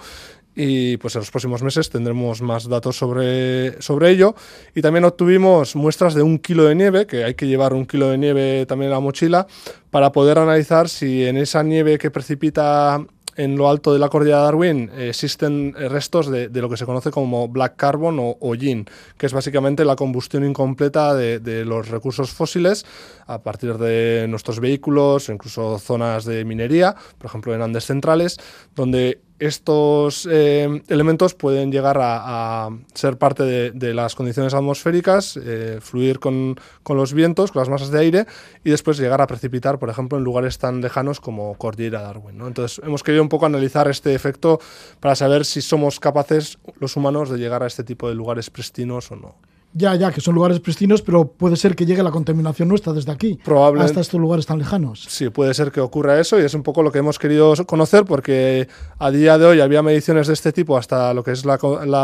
y 0.55 0.97
pues 0.97 1.15
en 1.15 1.19
los 1.19 1.31
próximos 1.31 1.61
meses 1.61 1.89
tendremos 1.89 2.41
más 2.41 2.69
datos 2.69 2.95
sobre, 2.95 3.81
sobre 3.81 4.11
ello. 4.11 4.35
Y 4.73 4.81
también 4.81 5.03
obtuvimos 5.03 5.75
muestras 5.75 6.13
de 6.13 6.21
un 6.21 6.39
kilo 6.39 6.63
de 6.63 6.75
nieve, 6.75 7.05
que 7.05 7.25
hay 7.25 7.33
que 7.33 7.47
llevar 7.47 7.73
un 7.73 7.85
kilo 7.85 8.09
de 8.09 8.17
nieve 8.17 8.65
también 8.65 8.87
en 8.87 8.93
la 8.93 9.01
mochila, 9.01 9.47
para 9.91 10.11
poder 10.11 10.39
analizar 10.39 10.87
si 10.87 11.25
en 11.25 11.37
esa 11.37 11.61
nieve 11.61 11.97
que 11.97 12.09
precipita 12.09 13.05
en 13.35 13.57
lo 13.57 13.69
alto 13.69 13.93
de 13.93 13.99
la 13.99 14.09
cordillera 14.09 14.39
de 14.39 14.43
Darwin 14.43 14.91
existen 14.97 15.73
restos 15.73 16.29
de, 16.29 16.49
lo 16.49 16.69
que 16.69 16.77
se 16.77 16.85
conoce 16.85 17.11
como 17.11 17.47
black 17.47 17.75
carbon 17.75 18.19
o, 18.19 18.37
o 18.39 18.53
que 18.53 19.25
es 19.25 19.33
básicamente 19.33 19.83
la 19.85 19.95
combustión 19.95 20.45
incompleta 20.45 21.13
de, 21.13 21.39
de, 21.39 21.65
los 21.65 21.89
recursos 21.89 22.31
fósiles 22.31 22.85
a 23.27 23.41
partir 23.41 23.77
de 23.77 24.25
nuestros 24.29 24.59
vehículos, 24.59 25.29
incluso 25.29 25.77
zonas 25.79 26.25
de 26.25 26.45
minería, 26.45 26.95
por 27.17 27.27
ejemplo 27.27 27.53
en 27.53 27.61
Andes 27.61 27.85
centrales, 27.85 28.37
donde 28.75 29.19
estos 29.39 30.27
eh, 30.31 30.81
elementos 30.87 31.33
pueden 31.33 31.71
llegar 31.71 31.97
a, 31.99 32.69
ser 32.93 33.17
parte 33.17 33.43
de, 33.43 33.93
las 33.93 34.15
condiciones 34.15 34.53
atmosféricas, 34.53 35.37
eh, 35.37 35.79
fluir 35.81 36.19
con, 36.19 36.55
los 36.87 37.13
vientos, 37.13 37.51
con 37.51 37.59
las 37.61 37.69
masas 37.69 37.91
de 37.91 37.99
aire 37.99 38.25
y 38.63 38.69
después 38.69 38.97
llegar 38.97 39.21
a 39.21 39.27
precipitar, 39.27 39.77
por 39.77 39.89
ejemplo, 39.89 40.17
en 40.17 40.23
lugares 40.23 40.57
tan 40.57 40.81
lejanos 40.81 41.19
como 41.19 41.55
Cordillera 41.55 42.01
Darwin. 42.01 42.41
Entonces, 42.41 42.81
hemos 42.85 43.03
querido 43.03 43.23
un 43.23 43.29
poco 43.29 43.45
analizar 43.45 43.87
este 43.87 44.15
efecto 44.15 44.59
para 44.99 45.15
saber 45.15 45.45
si 45.45 45.61
somos 45.61 45.99
capaces, 45.99 46.57
los 46.79 46.95
humanos, 46.95 47.29
de 47.29 47.37
llegar 47.37 47.63
a 47.63 47.67
este 47.67 47.83
tipo 47.83 48.07
de 48.07 48.15
lugares 48.15 48.49
pristinos 48.49 49.11
o 49.11 49.15
no. 49.15 49.35
Ya, 49.77 49.93
ya, 49.95 50.09
que 50.09 50.21
son 50.21 50.35
lugares 50.35 50.61
pristinos, 50.61 51.01
pero 51.01 51.27
puede 51.27 51.57
ser 51.57 51.75
que 51.75 51.85
llegue 51.85 52.01
la 52.01 52.09
contaminación 52.09 52.69
nuestra 52.69 52.93
desde 52.93 53.11
aquí. 53.11 53.37
Hasta 53.83 53.99
estos 53.99 54.21
lugares 54.21 54.45
tan 54.45 54.57
lejanos. 54.57 55.05
Sí, 55.09 55.29
puede 55.29 55.53
ser 55.53 55.69
que 55.69 55.81
ocurra 55.81 56.17
eso 56.17 56.39
y 56.39 56.45
es 56.45 56.53
un 56.53 56.63
poco 56.63 56.81
lo 56.81 56.93
que 56.93 56.99
hemos 56.99 57.19
querido 57.19 57.53
conocer 57.65 58.05
porque 58.05 58.69
a 58.97 59.11
día 59.11 59.37
de 59.37 59.45
hoy 59.45 59.59
había 59.59 59.83
mediciones 59.83 60.27
de 60.27 60.33
este 60.33 60.53
tipo 60.53 60.77
hasta 60.77 61.13
lo 61.13 61.25
que 61.25 61.31
es 61.31 61.43
la, 61.43 61.57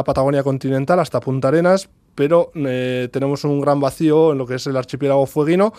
Patagonia 0.03 0.43
continental, 0.43 0.99
hasta 0.99 1.21
Punta 1.21 1.47
Arenas, 1.47 1.88
pero 2.13 2.51
eh, 2.55 3.07
tenemos 3.10 3.45
un 3.45 3.62
gran 3.62 3.79
vacío 3.79 4.34
en 4.34 4.38
lo 4.38 4.45
que 4.45 4.55
es 4.55 4.67
el 4.67 4.75
archipiélago 4.75 5.25
fueguino 5.25 5.71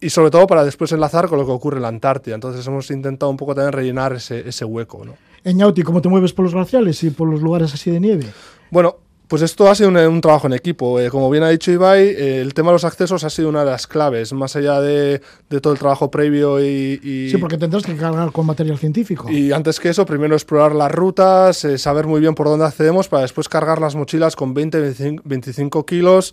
y 0.00 0.10
sobre 0.10 0.32
todo 0.32 0.48
para 0.48 0.64
después 0.64 0.90
enlazar 0.90 1.28
con 1.28 1.38
lo 1.38 1.46
que 1.46 1.52
ocurre 1.52 1.76
en 1.76 1.82
la 1.82 1.88
Antártida. 1.88 2.34
Entonces 2.34 2.66
hemos 2.66 2.90
intentado 2.90 3.30
un 3.30 3.36
poco 3.36 3.54
también 3.54 3.72
rellenar 3.72 4.14
ese, 4.14 4.48
ese 4.48 4.64
hueco. 4.64 5.04
¿no? 5.04 5.14
Eñauti, 5.44 5.82
¿cómo 5.82 6.02
te 6.02 6.08
mueves 6.08 6.32
por 6.32 6.44
los 6.44 6.54
glaciales 6.54 7.00
y 7.04 7.10
por 7.10 7.28
los 7.28 7.40
lugares 7.40 7.72
así 7.72 7.92
de 7.92 8.00
nieve? 8.00 8.26
Bueno, 8.72 8.96
pues 9.34 9.42
esto 9.42 9.68
ha 9.68 9.74
sido 9.74 9.88
un, 9.88 10.20
trabajo 10.20 10.46
en 10.46 10.52
equipo. 10.52 11.00
Eh, 11.00 11.10
como 11.10 11.28
bien 11.28 11.42
ha 11.42 11.48
dicho 11.48 11.72
Ibai, 11.72 12.06
eh, 12.06 12.40
el 12.40 12.54
tema 12.54 12.68
de 12.68 12.74
los 12.74 12.84
accesos 12.84 13.24
ha 13.24 13.30
sido 13.30 13.48
una 13.48 13.64
de 13.64 13.70
las 13.72 13.88
claves, 13.88 14.32
más 14.32 14.54
allá 14.54 14.80
de, 14.80 15.20
todo 15.60 15.72
el 15.72 15.78
trabajo 15.80 16.08
previo 16.08 16.64
y, 16.64 17.30
Sí, 17.32 17.36
porque 17.38 17.58
tendrás 17.58 17.82
que 17.82 17.96
cargar 17.96 18.30
con 18.30 18.46
material 18.46 18.78
científico. 18.78 19.28
Y 19.28 19.50
antes 19.50 19.80
que 19.80 19.88
eso, 19.88 20.06
primero 20.06 20.36
explorar 20.36 20.72
las 20.72 20.92
rutas, 20.92 21.64
eh, 21.64 21.78
saber 21.78 22.06
muy 22.06 22.20
bien 22.20 22.36
por 22.36 22.46
dónde 22.46 22.64
accedemos 22.64 23.08
para 23.08 23.22
después 23.22 23.48
cargar 23.48 23.80
las 23.80 23.96
mochilas 23.96 24.36
con 24.36 24.54
20-25 24.54 25.84
kilos, 25.84 26.32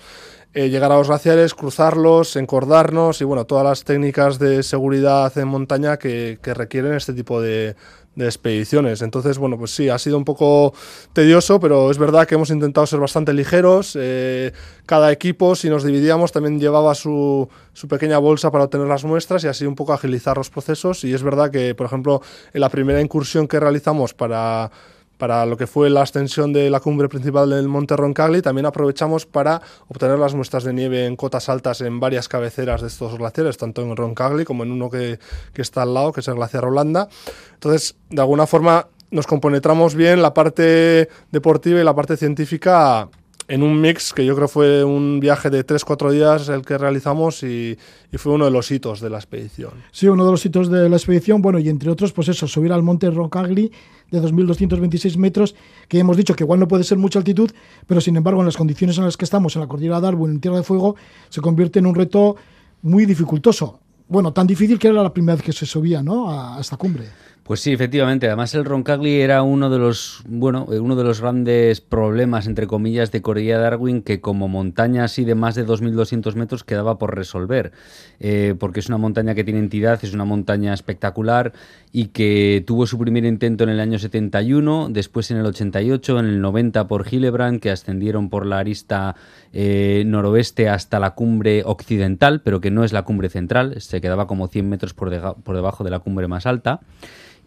llegar 0.54 0.92
a 0.92 0.98
los 0.98 1.08
glaciares, 1.08 1.54
cruzarlos, 1.54 2.36
encordarnos 2.36 3.22
y 3.22 3.24
bueno, 3.24 3.46
todas 3.46 3.64
las 3.64 3.84
técnicas 3.84 4.38
de 4.38 4.64
seguridad 4.64 5.36
en 5.38 5.48
montaña 5.48 5.98
que 5.98 6.38
requieren 6.44 6.94
este 6.94 7.14
tipo 7.14 7.42
de 7.42 7.76
de 8.16 8.26
expediciones. 8.26 9.02
Entonces, 9.02 9.38
bueno, 9.38 9.58
pues 9.58 9.72
sí, 9.72 9.90
ha 9.90 9.98
sido 9.98 10.18
un 10.18 10.26
poco 10.26 10.74
tedioso, 11.14 11.60
pero 11.60 11.90
es 11.92 11.98
verdad 11.98 12.28
que 12.28 12.36
hemos 12.36 12.50
intentado 12.50 12.86
ser 12.86 13.00
bastante 13.00 13.34
ligeros. 13.34 13.98
Eh, 14.00 14.52
cada 14.86 15.12
equipo, 15.12 15.56
si 15.56 15.70
nos 15.70 15.84
dividíamos, 15.84 16.32
también 16.32 16.60
llevaba 16.60 16.94
su, 16.94 17.48
su, 17.74 17.88
pequeña 17.88 18.18
bolsa 18.18 18.52
para 18.52 18.66
obtener 18.66 18.88
las 18.88 19.06
muestras 19.06 19.44
y 19.44 19.48
así 19.48 19.66
un 19.66 19.76
poco 19.76 19.94
agilizar 19.94 20.38
los 20.38 20.50
procesos. 20.50 21.04
Y 21.04 21.14
es 21.14 21.24
verdad 21.24 21.52
que, 21.52 21.74
por 21.74 21.86
ejemplo, 21.86 22.22
en 22.54 22.62
la 22.62 22.70
primera 22.70 23.00
incursión 23.00 23.48
que 23.48 23.60
realizamos 23.60 24.14
para 24.14 24.72
para 25.22 25.46
lo 25.46 25.56
que 25.56 25.68
fue 25.68 25.92
la 25.92 26.02
ascensión 26.02 26.52
de 26.52 26.72
la 26.72 26.80
cumbre 26.80 27.08
principal 27.08 27.52
del 27.52 27.68
Monte 27.68 27.96
Roncagli, 27.96 28.42
también 28.42 28.66
aprovechamos 28.66 29.28
para 29.28 29.62
obtener 29.88 30.18
las 30.18 30.34
muestras 30.34 30.64
de 30.64 30.74
nieve 30.74 31.06
en 31.06 31.16
cotas 31.16 31.48
altas 31.48 31.82
en 31.82 32.00
varias 32.00 32.28
cabeceras 32.28 32.82
de 32.82 32.88
estos 32.88 33.20
glaciares, 33.20 33.56
tanto 33.56 33.84
en 33.84 33.96
Roncagli 33.96 34.46
como 34.46 34.64
en 34.64 34.72
uno 34.72 34.90
que, 34.90 35.20
que 35.54 35.62
está 35.62 35.84
al 35.84 35.94
lado, 35.94 36.12
que 36.12 36.22
es 36.22 36.28
el 36.28 36.34
glaciar 36.34 36.66
Holanda. 36.66 37.08
Entonces, 37.54 37.96
de 38.10 38.20
alguna 38.20 38.48
forma, 38.48 38.88
nos 39.12 39.28
compenetramos 39.28 39.94
bien 39.94 40.24
la 40.24 40.34
parte 40.34 41.08
deportiva 41.32 41.80
y 41.80 41.84
la 41.84 41.94
parte 41.94 42.18
científica 42.18 43.08
en 43.52 43.64
un 43.64 43.82
mix 43.82 44.14
que 44.14 44.26
yo 44.26 44.34
creo 44.34 44.48
fue 44.48 44.86
un 44.86 45.20
viaje 45.20 45.50
de 45.50 45.66
3-4 45.68 46.12
días 46.12 46.48
el 46.48 46.62
que 46.62 46.78
realizamos 46.78 47.44
y, 47.44 47.78
fue 48.14 48.32
uno 48.32 48.46
de 48.46 48.52
los 48.52 48.72
hitos 48.72 49.02
de 49.02 49.10
la 49.10 49.18
expedición. 49.18 49.72
Sí, 49.92 50.08
uno 50.08 50.24
de 50.26 50.32
los 50.32 50.46
hitos 50.46 50.72
de 50.72 50.88
la 50.88 50.96
expedición, 50.96 51.42
bueno, 51.42 51.60
y 51.60 51.68
entre 51.68 51.92
otros, 51.92 52.14
pues 52.14 52.30
eso, 52.30 52.48
subir 52.48 52.72
al 52.72 52.82
monte 52.82 53.10
Roncagli 53.10 53.70
de 54.10 54.22
2.226 54.22 55.18
metros, 55.18 55.54
que 55.90 56.00
hemos 56.00 56.16
dicho 56.16 56.34
que 56.34 56.46
igual 56.46 56.62
no 56.62 56.68
puede 56.70 56.86
ser 56.86 56.98
mucha 56.98 57.20
altitud, 57.20 57.52
pero 57.88 58.00
sin 58.00 58.16
embargo 58.16 58.40
en 58.40 58.46
las 58.46 58.56
condiciones 58.56 58.98
en 58.98 59.04
las 59.04 59.18
que 59.18 59.26
estamos, 59.26 59.54
en 59.58 59.62
la 59.62 59.68
cordillera 59.68 59.98
de 59.98 60.04
Darwin, 60.04 60.32
en 60.32 60.40
Tierra 60.40 60.58
de 60.58 60.64
Fuego, 60.64 60.96
se 61.28 61.42
convierte 61.42 61.80
en 61.80 61.88
un 61.88 61.96
reto 61.96 62.38
muy 62.84 63.06
dificultoso. 63.06 63.82
bueno, 64.08 64.32
tan 64.32 64.48
difícil 64.48 64.80
que 64.80 64.88
era 64.88 65.04
la 65.04 65.14
primera 65.14 65.36
vez 65.36 65.44
que 65.44 65.52
se 65.52 65.66
subía, 65.66 66.02
¿no? 66.02 66.32
A 66.32 66.60
esta 66.62 66.78
cumbre. 66.78 67.06
Pues 67.44 67.60
sí, 67.60 67.74
efectivamente. 67.74 68.28
Además, 68.28 68.54
el 68.54 68.66
Roncagli 68.66 69.20
era 69.20 69.42
uno 69.42 69.72
de 69.72 69.80
los, 69.80 70.22
bueno, 70.28 70.68
eh, 70.72 70.80
uno 70.80 70.96
de 70.96 71.04
los 71.04 71.22
grandes 71.22 71.82
problemas, 71.82 72.46
entre 72.46 72.68
comillas, 72.68 73.12
de 73.12 73.24
Corella 73.24 73.58
Darwin, 73.58 74.04
que 74.04 74.22
como 74.22 74.48
montaña 74.48 75.04
así 75.04 75.26
de 75.26 75.34
más 75.34 75.56
de 75.56 75.66
2.200 75.66 76.36
metros 76.36 76.64
quedaba 76.64 77.00
por 77.00 77.16
resolver. 77.16 77.72
Eh, 78.20 78.54
porque 78.60 78.80
es 78.80 78.90
una 78.90 79.00
montaña 79.00 79.34
que 79.34 79.44
tiene 79.44 79.60
entidad, 79.60 80.00
es 80.04 80.14
una 80.14 80.24
montaña 80.24 80.72
espectacular 80.72 81.52
y 81.92 82.10
que 82.10 82.64
tuvo 82.66 82.86
su 82.86 83.00
primer 83.00 83.26
intento 83.26 83.64
en 83.64 83.72
el 83.72 83.80
año 83.80 83.98
71, 83.98 84.90
después 84.92 85.32
en 85.32 85.38
el 85.38 85.46
88, 85.48 86.20
en 86.20 86.26
el 86.28 86.42
90 86.42 86.88
por 86.88 87.08
Hillebrand, 87.12 87.60
que 87.60 87.72
ascendieron 87.72 88.30
por 88.30 88.46
la 88.46 88.60
arista 88.60 89.16
eh, 89.52 90.04
noroeste 90.06 90.70
hasta 90.70 91.00
la 91.00 91.16
cumbre 91.16 91.64
occidental, 91.66 92.42
pero 92.42 92.62
que 92.62 92.70
no 92.70 92.84
es 92.84 92.94
la 92.94 93.02
cumbre 93.02 93.30
central, 93.30 93.82
se 93.82 94.00
quedaba 94.00 94.28
como 94.28 94.48
100 94.48 94.70
metros 94.70 94.94
por, 94.94 95.10
por 95.42 95.56
debajo 95.56 95.84
de 95.84 95.90
la 95.90 96.00
cumbre 96.00 96.28
más 96.28 96.46
alta. 96.46 96.82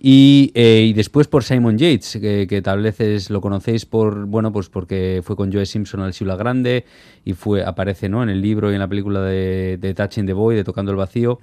Eh, 0.07 0.85
y, 0.91 0.93
después 0.93 1.29
por 1.29 1.45
Simon 1.45 1.79
Yates, 1.79 2.19
que, 2.21 2.61
tal 2.63 2.83
vez 2.83 3.31
lo 3.31 3.41
conocéis 3.41 3.87
por, 3.87 4.27
bueno, 4.27 4.53
pues 4.53 4.69
porque 4.69 5.23
fue 5.25 5.35
con 5.35 5.51
Joe 5.51 5.65
Simpson 5.65 6.01
al 6.01 6.13
Ciudad 6.13 6.37
Grande 6.37 6.85
y 7.25 7.33
fue, 7.33 7.65
aparece 7.65 8.11
¿no? 8.11 8.23
en 8.23 8.29
el 8.29 8.43
libro 8.43 8.71
y 8.71 8.75
en 8.75 8.81
la 8.81 8.89
película 8.89 9.23
de, 9.23 9.79
de 9.81 9.95
Touching 9.95 10.27
the 10.27 10.35
Boy, 10.35 10.57
de 10.57 10.65
Tocando 10.65 10.91
el 10.91 10.99
Vacío, 10.99 11.41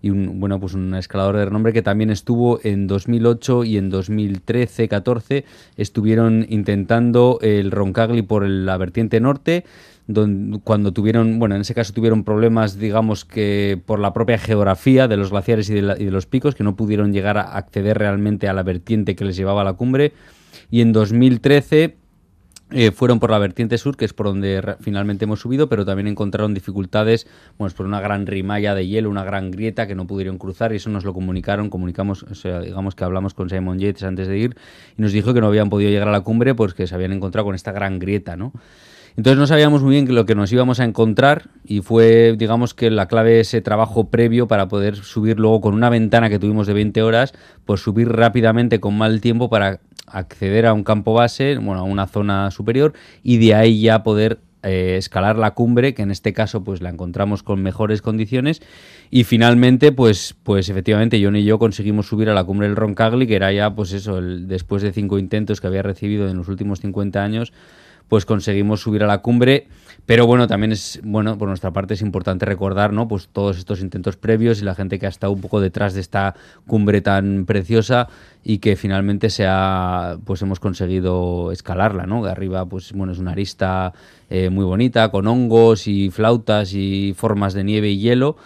y 0.00 0.10
un, 0.10 0.38
bueno, 0.38 0.60
pues 0.60 0.74
un 0.74 0.94
escalador 0.94 1.36
de 1.38 1.46
renombre 1.46 1.72
que 1.72 1.82
también 1.82 2.10
estuvo 2.10 2.60
en 2.62 2.86
2008 2.86 3.64
y 3.64 3.78
en 3.78 3.90
2013-14, 3.90 5.42
estuvieron 5.76 6.46
intentando 6.48 7.40
el 7.42 7.72
Roncagli 7.72 8.22
por 8.22 8.46
la 8.46 8.76
vertiente 8.76 9.18
norte, 9.18 9.64
cuando 10.64 10.92
tuvieron, 10.92 11.38
bueno, 11.38 11.54
en 11.54 11.62
ese 11.62 11.74
caso 11.74 11.94
tuvieron 11.94 12.24
problemas, 12.24 12.78
digamos 12.78 13.24
que 13.24 13.80
por 13.86 13.98
la 13.98 14.12
propia 14.12 14.38
geografía 14.38 15.08
de 15.08 15.16
los 15.16 15.30
glaciares 15.30 15.70
y 15.70 15.74
de, 15.74 16.10
los 16.10 16.26
picos, 16.26 16.54
que 16.54 16.62
no 16.62 16.76
pudieron 16.76 17.12
llegar 17.12 17.38
a 17.38 17.56
acceder 17.56 17.98
realmente 17.98 18.48
a 18.48 18.52
la 18.52 18.62
vertiente 18.62 19.16
que 19.16 19.24
les 19.24 19.36
llevaba 19.36 19.62
a 19.62 19.64
la 19.64 19.72
cumbre. 19.72 20.12
Y 20.70 20.82
en 20.82 20.92
2013 20.92 21.96
eh, 22.70 22.90
fueron 22.90 23.18
por 23.18 23.30
la 23.30 23.38
vertiente 23.38 23.78
sur, 23.78 23.96
que 23.96 24.04
es 24.04 24.12
por 24.12 24.26
donde 24.26 24.76
finalmente 24.80 25.24
hemos 25.24 25.40
subido, 25.40 25.70
pero 25.70 25.86
también 25.86 26.06
encontraron 26.06 26.52
dificultades, 26.52 27.26
bueno, 27.56 27.74
por 27.74 27.86
una 27.86 28.00
gran 28.00 28.26
rimalla 28.26 28.74
de 28.74 28.86
hielo, 28.86 29.08
una 29.08 29.24
gran 29.24 29.50
grieta 29.50 29.86
que 29.86 29.94
no 29.94 30.06
pudieron 30.06 30.36
cruzar 30.36 30.74
y 30.74 30.76
eso 30.76 30.90
nos 30.90 31.04
lo 31.04 31.14
comunicaron, 31.14 31.70
comunicamos, 31.70 32.24
o 32.24 32.60
digamos 32.60 32.94
que 32.94 33.04
hablamos 33.04 33.32
con 33.32 33.48
Simon 33.48 33.78
Yates 33.78 34.02
antes 34.02 34.28
de 34.28 34.38
ir 34.38 34.56
y 34.98 35.02
nos 35.02 35.12
dijo 35.12 35.32
que 35.32 35.40
no 35.40 35.46
habían 35.46 35.70
podido 35.70 35.90
llegar 35.90 36.08
a 36.08 36.12
la 36.12 36.20
cumbre, 36.20 36.54
pues 36.54 36.74
que 36.74 36.86
se 36.86 36.94
habían 36.94 37.12
encontrado 37.12 37.46
con 37.46 37.54
esta 37.54 37.72
gran 37.72 37.98
grieta, 37.98 38.36
¿no? 38.36 38.52
Entonces 39.16 39.38
no 39.38 39.46
sabíamos 39.46 39.82
muy 39.82 39.92
bien 39.92 40.12
lo 40.12 40.26
que 40.26 40.34
nos 40.34 40.52
íbamos 40.52 40.80
a 40.80 40.84
encontrar 40.84 41.48
y 41.64 41.82
fue, 41.82 42.34
digamos 42.36 42.74
que 42.74 42.90
la 42.90 43.06
clave 43.06 43.38
ese 43.38 43.60
trabajo 43.60 44.10
previo 44.10 44.48
para 44.48 44.66
poder 44.66 44.96
subir 44.96 45.38
luego 45.38 45.60
con 45.60 45.74
una 45.74 45.88
ventana 45.88 46.28
que 46.28 46.40
tuvimos 46.40 46.66
de 46.66 46.72
20 46.72 47.00
horas, 47.02 47.32
pues 47.64 47.80
subir 47.80 48.08
rápidamente 48.08 48.80
con 48.80 48.98
mal 48.98 49.20
tiempo 49.20 49.48
para 49.48 49.78
acceder 50.08 50.66
a 50.66 50.72
un 50.72 50.82
campo 50.82 51.14
base, 51.14 51.56
bueno, 51.58 51.80
a 51.80 51.84
una 51.84 52.08
zona 52.08 52.50
superior 52.50 52.92
y 53.22 53.38
de 53.38 53.54
ahí 53.54 53.80
ya 53.80 54.02
poder 54.02 54.40
eh, 54.64 54.96
escalar 54.96 55.36
la 55.36 55.52
cumbre, 55.52 55.94
que 55.94 56.02
en 56.02 56.10
este 56.10 56.32
caso 56.32 56.64
pues 56.64 56.82
la 56.82 56.88
encontramos 56.88 57.44
con 57.44 57.62
mejores 57.62 58.02
condiciones. 58.02 58.62
Y 59.10 59.22
finalmente 59.22 59.92
pues 59.92 60.34
pues 60.42 60.68
efectivamente 60.68 61.22
John 61.22 61.36
y 61.36 61.44
yo 61.44 61.60
conseguimos 61.60 62.08
subir 62.08 62.30
a 62.30 62.34
la 62.34 62.42
cumbre 62.42 62.66
del 62.66 62.74
Roncagli, 62.74 63.28
que 63.28 63.36
era 63.36 63.52
ya 63.52 63.76
pues 63.76 63.92
eso, 63.92 64.18
el, 64.18 64.48
después 64.48 64.82
de 64.82 64.92
cinco 64.92 65.18
intentos 65.18 65.60
que 65.60 65.68
había 65.68 65.82
recibido 65.82 66.28
en 66.28 66.36
los 66.36 66.48
últimos 66.48 66.80
50 66.80 67.22
años, 67.22 67.52
pues 68.08 68.24
conseguimos 68.26 68.80
subir 68.80 69.02
a 69.02 69.06
la 69.06 69.18
cumbre. 69.18 69.68
Pero 70.06 70.26
bueno, 70.26 70.46
también 70.46 70.72
es, 70.72 71.00
bueno, 71.02 71.38
por 71.38 71.48
nuestra 71.48 71.72
parte 71.72 71.94
es 71.94 72.02
importante 72.02 72.44
recordar, 72.44 72.92
¿no? 72.92 73.08
Pues 73.08 73.28
todos 73.28 73.56
estos 73.56 73.80
intentos 73.80 74.16
previos 74.16 74.60
y 74.60 74.64
la 74.64 74.74
gente 74.74 74.98
que 74.98 75.06
ha 75.06 75.08
estado 75.08 75.32
un 75.32 75.40
poco 75.40 75.62
detrás 75.62 75.94
de 75.94 76.02
esta 76.02 76.34
cumbre 76.66 77.00
tan 77.00 77.46
preciosa 77.46 78.08
y 78.42 78.58
que 78.58 78.76
finalmente 78.76 79.30
se 79.30 79.46
ha, 79.48 80.18
pues 80.24 80.42
hemos 80.42 80.60
conseguido 80.60 81.52
escalarla, 81.52 82.04
¿no? 82.04 82.22
De 82.22 82.30
arriba, 82.30 82.66
pues 82.66 82.92
bueno, 82.92 83.14
es 83.14 83.18
una 83.18 83.32
arista 83.32 83.94
eh, 84.28 84.50
muy 84.50 84.66
bonita, 84.66 85.10
con 85.10 85.26
hongos 85.26 85.86
y 85.86 86.10
flautas 86.10 86.74
y 86.74 87.14
formas 87.16 87.54
de 87.54 87.64
nieve 87.64 87.88
y 87.88 87.98
hielo. 87.98 88.36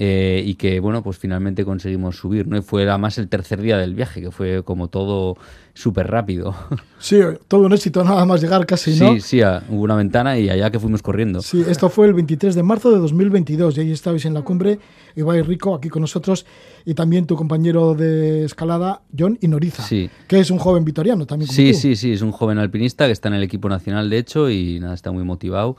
Eh, 0.00 0.44
y 0.46 0.54
que 0.54 0.78
bueno 0.78 1.02
pues 1.02 1.18
finalmente 1.18 1.64
conseguimos 1.64 2.16
subir 2.16 2.46
no 2.46 2.56
y 2.56 2.62
fue 2.62 2.88
además 2.88 3.18
el 3.18 3.28
tercer 3.28 3.60
día 3.60 3.76
del 3.78 3.96
viaje 3.96 4.20
que 4.20 4.30
fue 4.30 4.62
como 4.62 4.86
todo 4.86 5.36
súper 5.74 6.06
rápido. 6.08 6.54
Sí, 7.00 7.20
todo 7.46 7.60
un 7.60 7.72
éxito, 7.72 8.02
nada 8.02 8.24
más 8.24 8.40
llegar 8.40 8.66
casi, 8.66 8.98
¿no? 8.98 9.12
Sí, 9.14 9.20
sí, 9.20 9.40
hubo 9.68 9.82
una 9.82 9.94
ventana 9.94 10.36
y 10.36 10.50
allá 10.50 10.68
que 10.68 10.80
fuimos 10.80 11.00
corriendo. 11.00 11.40
Sí, 11.42 11.64
esto 11.68 11.88
fue 11.88 12.08
el 12.08 12.14
23 12.14 12.56
de 12.56 12.64
marzo 12.64 12.90
de 12.90 12.98
2022 12.98 13.78
y 13.78 13.80
ahí 13.82 13.92
estabais 13.92 14.24
en 14.24 14.34
la 14.34 14.42
cumbre, 14.42 14.80
Ibai 15.14 15.42
Rico 15.42 15.76
aquí 15.76 15.88
con 15.88 16.02
nosotros 16.02 16.44
y 16.84 16.94
también 16.94 17.26
tu 17.26 17.36
compañero 17.36 17.94
de 17.94 18.44
escalada, 18.44 19.02
John 19.16 19.38
Inoriza, 19.42 19.84
sí. 19.84 20.10
que 20.26 20.40
es 20.40 20.50
un 20.50 20.58
joven 20.58 20.84
vitoriano 20.84 21.24
también. 21.24 21.48
sí, 21.48 21.72
sí, 21.72 21.94
sí, 21.94 22.12
es 22.12 22.22
un 22.22 22.32
joven 22.32 22.58
alpinista 22.58 23.06
que 23.06 23.12
está 23.12 23.28
en 23.28 23.34
el 23.34 23.44
equipo 23.44 23.68
nacional, 23.68 24.10
de 24.10 24.18
hecho, 24.18 24.50
y 24.50 24.80
nada, 24.80 24.94
está 24.94 25.12
muy 25.12 25.22
motivado 25.22 25.76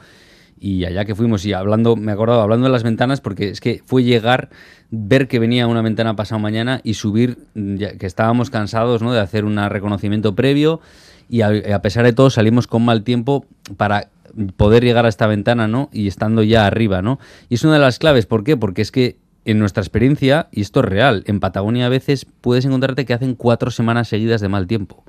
y 0.60 0.86
allá 0.86 1.06
que 1.06 1.16
fuimos 1.16 1.46
y 1.46 1.54
hablando, 1.54 1.96
me 1.96 2.12
acordado, 2.12 2.42
hablando 2.42 2.68
de 2.68 2.72
las 2.72 2.84
ventanas, 2.84 3.22
porque 3.22 3.50
es 3.50 3.62
que 3.62 3.82
fue 3.86 4.04
llegar, 4.04 4.50
ver 4.92 5.28
que 5.28 5.40
venía 5.40 5.68
una 5.68 5.82
ventana 5.82 6.16
pasado 6.16 6.40
mañana 6.40 6.82
y 6.84 6.96
subir, 6.96 7.38
que 7.54 8.06
estábamos 8.06 8.50
cansados 8.50 9.02
¿no? 9.02 9.14
de 9.14 9.20
hacer 9.20 9.46
un 9.46 9.58
reconocimiento 9.70 10.36
previo 10.36 10.82
y 11.30 11.42
a, 11.42 11.82
pesar 11.82 12.06
de 12.06 12.14
todo 12.14 12.30
salimos 12.30 12.68
con 12.68 12.84
mal 12.84 13.04
tiempo 13.04 13.46
para 13.78 14.10
poder 14.58 14.84
llegar 14.84 15.06
a 15.06 15.10
esta 15.10 15.28
ventana, 15.28 15.68
¿no? 15.68 15.90
Y 15.94 16.08
estando 16.08 16.42
ya 16.44 16.66
arriba, 16.66 17.02
¿no? 17.02 17.20
Y 17.50 17.56
es 17.56 17.64
una 17.64 17.74
de 17.74 17.80
las 17.80 18.00
claves, 18.00 18.26
¿por 18.26 18.44
qué? 18.44 18.58
Porque 18.58 18.82
es 18.82 18.92
que 18.92 19.18
en 19.46 19.60
nuestra 19.60 19.82
experiencia, 19.82 20.48
y 20.52 20.62
esto 20.62 20.80
es 20.80 20.88
real, 20.88 21.24
en 21.28 21.40
Patagonia 21.40 21.86
a 21.86 21.90
veces 21.90 22.26
puedes 22.42 22.66
encontrarte 22.66 23.06
que 23.06 23.14
hacen 23.14 23.36
cuatro 23.36 23.72
semanas 23.72 24.08
seguidas 24.08 24.42
de 24.42 24.50
mal 24.50 24.68
tiempo. 24.68 25.04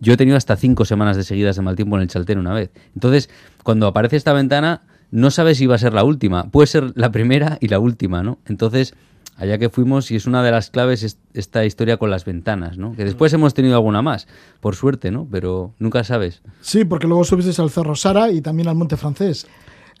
Yo 0.00 0.12
he 0.12 0.16
tenido 0.16 0.36
hasta 0.36 0.56
cinco 0.56 0.84
semanas 0.84 1.16
de 1.16 1.24
seguidas 1.24 1.56
de 1.56 1.62
mal 1.62 1.76
tiempo 1.76 1.96
en 1.96 2.02
el 2.02 2.08
Chaltén 2.08 2.38
una 2.38 2.54
vez. 2.54 2.70
Entonces, 2.94 3.30
cuando 3.62 3.86
aparece 3.86 4.16
esta 4.16 4.32
ventana, 4.32 4.82
no 5.10 5.30
sabes 5.30 5.58
si 5.58 5.66
va 5.66 5.74
a 5.74 5.78
ser 5.78 5.94
la 5.94 6.04
última. 6.04 6.50
Puede 6.50 6.66
ser 6.66 6.92
la 6.94 7.10
primera 7.10 7.58
y 7.60 7.68
la 7.68 7.78
última, 7.78 8.22
¿no? 8.22 8.38
Entonces, 8.46 8.94
allá 9.36 9.58
que 9.58 9.70
fuimos, 9.70 10.10
y 10.10 10.16
es 10.16 10.26
una 10.26 10.42
de 10.42 10.50
las 10.50 10.70
claves 10.70 11.18
esta 11.32 11.64
historia 11.64 11.96
con 11.96 12.10
las 12.10 12.24
ventanas, 12.24 12.76
¿no? 12.76 12.94
Que 12.94 13.04
después 13.04 13.32
hemos 13.32 13.54
tenido 13.54 13.76
alguna 13.76 14.02
más, 14.02 14.26
por 14.60 14.74
suerte, 14.76 15.10
¿no? 15.10 15.26
Pero 15.30 15.74
nunca 15.78 16.04
sabes. 16.04 16.42
Sí, 16.60 16.84
porque 16.84 17.06
luego 17.06 17.24
subiste 17.24 17.60
al 17.62 17.70
Cerro 17.70 17.94
Sara 17.94 18.30
y 18.30 18.40
también 18.40 18.68
al 18.68 18.74
Monte 18.74 18.96
Francés. 18.96 19.46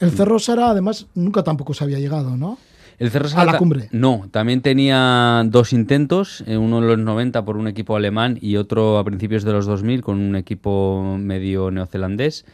El 0.00 0.10
Cerro 0.10 0.38
Sara, 0.38 0.70
además, 0.70 1.06
nunca 1.14 1.42
tampoco 1.42 1.74
se 1.74 1.84
había 1.84 1.98
llegado, 1.98 2.36
¿no? 2.36 2.58
El 2.98 3.10
Cerro 3.10 3.28
a 3.36 3.44
la 3.44 3.58
cumbre. 3.58 3.88
No, 3.92 4.28
también 4.30 4.60
tenía 4.60 5.44
dos 5.46 5.72
intentos, 5.72 6.42
eh, 6.46 6.56
uno 6.56 6.78
en 6.78 6.88
los 6.88 6.98
90 6.98 7.44
por 7.44 7.56
un 7.56 7.68
equipo 7.68 7.94
alemán 7.94 8.38
y 8.40 8.56
otro 8.56 8.98
a 8.98 9.04
principios 9.04 9.44
de 9.44 9.52
los 9.52 9.66
2000 9.66 10.02
con 10.02 10.18
un 10.18 10.34
equipo 10.34 11.16
medio 11.18 11.70
neozelandés. 11.70 12.44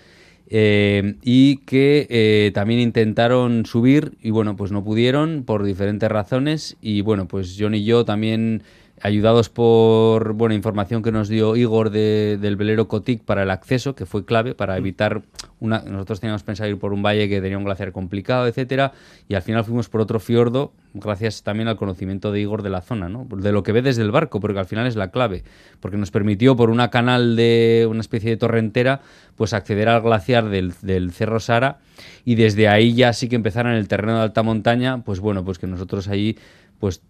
Eh, 0.47 1.17
y 1.23 1.57
que 1.59 2.07
eh, 2.11 2.51
también 2.53 2.79
intentaron 2.81 3.65
subir 3.65 4.13
y 4.21 4.31
bueno, 4.31 4.57
pues 4.57 4.73
no 4.73 4.85
pudieron 4.85 5.45
por 5.45 5.65
diferentes 5.65 6.11
razones 6.11 6.77
y 6.83 7.01
bueno, 7.01 7.27
pues 7.27 7.57
John 7.59 7.75
y 7.75 7.83
yo 7.85 8.05
también 8.05 8.63
ayudados 9.01 9.49
por 9.49 10.33
buena 10.33 10.55
información 10.55 11.03
que 11.03 11.13
nos 11.13 11.29
dio 11.29 11.57
Igor 11.57 11.91
del 11.91 12.57
velero 12.57 12.89
Cotic 12.89 13.23
para 13.23 13.43
el 13.43 13.51
acceso, 13.51 13.95
que 13.95 14.07
fue 14.07 14.25
clave 14.25 14.55
para 14.55 14.77
evitar 14.77 15.23
una. 15.61 15.81
Nosotros 15.81 16.21
teníamos 16.21 16.43
pensado 16.43 16.71
ir 16.71 16.79
por 16.79 16.93
un 16.93 17.03
valle 17.03 17.29
que 17.29 17.41
tenía 17.41 17.59
un 17.59 17.65
glaciar 17.65 17.93
complicado, 17.93 18.47
etcétera, 18.47 18.93
y 19.29 19.35
al 19.35 19.43
final 19.43 19.65
fuimos 19.65 19.89
por 19.89 20.01
otro 20.01 20.21
fiordo, 20.21 20.73
gracias 20.95 21.43
también 21.43 21.69
al 21.69 21.77
conocimiento 21.77 22.33
de 22.33 22.41
Igor 22.41 22.63
de 22.63 22.71
la 22.71 22.81
zona, 22.81 23.09
¿no? 23.09 23.27
De 23.31 23.53
lo 23.53 23.63
que 23.63 23.73
ve 23.73 23.83
desde 23.83 24.03
el 24.03 24.11
barco, 24.11 24.41
porque 24.41 24.59
al 24.59 24.67
final 24.67 24.87
es 24.87 24.97
la 24.97 25.11
clave, 25.11 25.45
porque 25.81 25.97
nos 25.97 26.11
permitió 26.11 26.57
por 26.57 26.71
una 26.71 26.91
canal 26.91 27.37
de 27.37 27.87
una 27.91 28.01
especie 28.01 28.31
de 28.31 28.37
torrentera, 28.37 29.01
pues 29.37 29.53
acceder 29.53 29.89
al 29.89 30.03
glaciar 30.03 30.49
del, 30.49 30.73
del 30.83 31.13
Cerro 31.13 31.41
Sara 31.41 31.79
y 32.25 32.37
desde 32.37 32.69
ahí 32.69 32.95
ya 32.95 33.13
sí 33.13 33.29
que 33.29 33.37
empezaron 33.37 33.73
en 33.73 33.79
el 33.79 33.89
terreno 33.89 34.17
de 34.17 34.23
alta 34.23 34.43
montaña, 34.43 35.03
pues 35.05 35.21
bueno, 35.21 35.45
pues 35.45 35.59
que 35.59 35.67
nosotros 35.67 36.09
allí 36.09 36.37
pues 36.85 37.01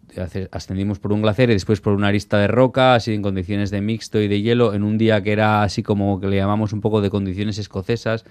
ascendimos 0.52 1.00
por 1.00 1.12
un 1.12 1.20
glaciar 1.20 1.50
y 1.50 1.54
después 1.54 1.80
por 1.80 1.94
una 1.94 2.06
arista 2.06 2.38
de 2.38 2.46
roca, 2.46 2.94
así 2.94 3.12
en 3.12 3.22
condiciones 3.22 3.72
de 3.72 3.80
mixto 3.80 4.20
y 4.20 4.28
de 4.28 4.40
hielo, 4.40 4.72
en 4.72 4.84
un 4.84 4.98
día 4.98 5.20
que 5.24 5.32
era 5.32 5.64
así 5.64 5.82
como 5.82 6.20
que 6.20 6.28
le 6.28 6.36
llamamos 6.36 6.72
un 6.72 6.80
poco 6.80 7.00
de 7.00 7.10
condiciones 7.10 7.58
escocesas, 7.58 8.24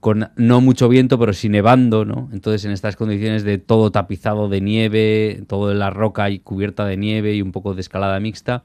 con 0.00 0.30
no 0.36 0.62
mucho 0.62 0.88
viento, 0.88 1.18
pero 1.18 1.34
sí 1.34 1.50
nevando, 1.50 2.06
¿no? 2.06 2.30
Entonces, 2.32 2.64
en 2.64 2.70
estas 2.70 2.96
condiciones 2.96 3.44
de 3.44 3.58
todo 3.58 3.90
tapizado 3.90 4.48
de 4.48 4.62
nieve, 4.62 5.42
todo 5.46 5.74
la 5.74 5.90
roca 5.90 6.30
y 6.30 6.38
cubierta 6.38 6.86
de 6.86 6.96
nieve 6.96 7.34
y 7.34 7.42
un 7.42 7.52
poco 7.52 7.74
de 7.74 7.82
escalada 7.82 8.18
mixta, 8.18 8.62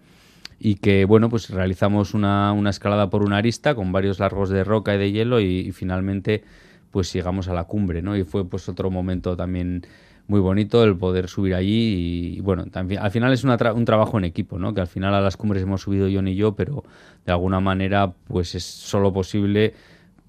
y 0.61 0.75
que, 0.75 1.03
bueno, 1.03 1.29
pues 1.29 1.49
realizamos 1.49 2.13
una, 2.13 2.55
escalada 2.69 3.09
por 3.09 3.23
una 3.23 3.35
arista 3.35 3.75
con 3.75 3.91
varios 3.91 4.19
largos 4.19 4.49
de 4.49 4.63
roca 4.63 4.95
y 4.95 4.97
de 4.97 5.11
hielo 5.11 5.41
y, 5.41 5.45
y 5.59 5.73
finalmente 5.73 6.45
pues 6.89 7.11
llegamos 7.11 7.49
a 7.49 7.53
la 7.53 7.65
cumbre, 7.65 8.01
¿no? 8.01 8.15
Y 8.15 8.23
fue 8.23 8.47
pues 8.47 8.69
otro 8.69 8.89
momento 8.89 9.35
también 9.35 9.85
muy 10.27 10.39
bonito 10.39 10.83
el 10.83 10.95
poder 10.97 11.27
subir 11.27 11.53
allí 11.53 12.35
y, 12.37 12.41
bueno, 12.41 12.65
también, 12.67 13.01
al 13.01 13.11
final 13.11 13.33
es 13.33 13.43
un 13.43 13.85
trabajo 13.85 14.17
en 14.17 14.25
equipo, 14.25 14.57
¿no? 14.57 14.73
Que 14.73 14.81
al 14.81 14.87
final 14.87 15.13
a 15.13 15.21
las 15.21 15.37
cumbres 15.37 15.63
hemos 15.63 15.81
subido 15.81 16.07
yo 16.07 16.21
y 16.21 16.35
yo, 16.35 16.55
pero 16.55 16.83
de 17.25 17.31
alguna 17.31 17.59
manera 17.59 18.13
pues 18.27 18.55
es 18.55 18.63
solo 18.63 19.11
posible 19.11 19.73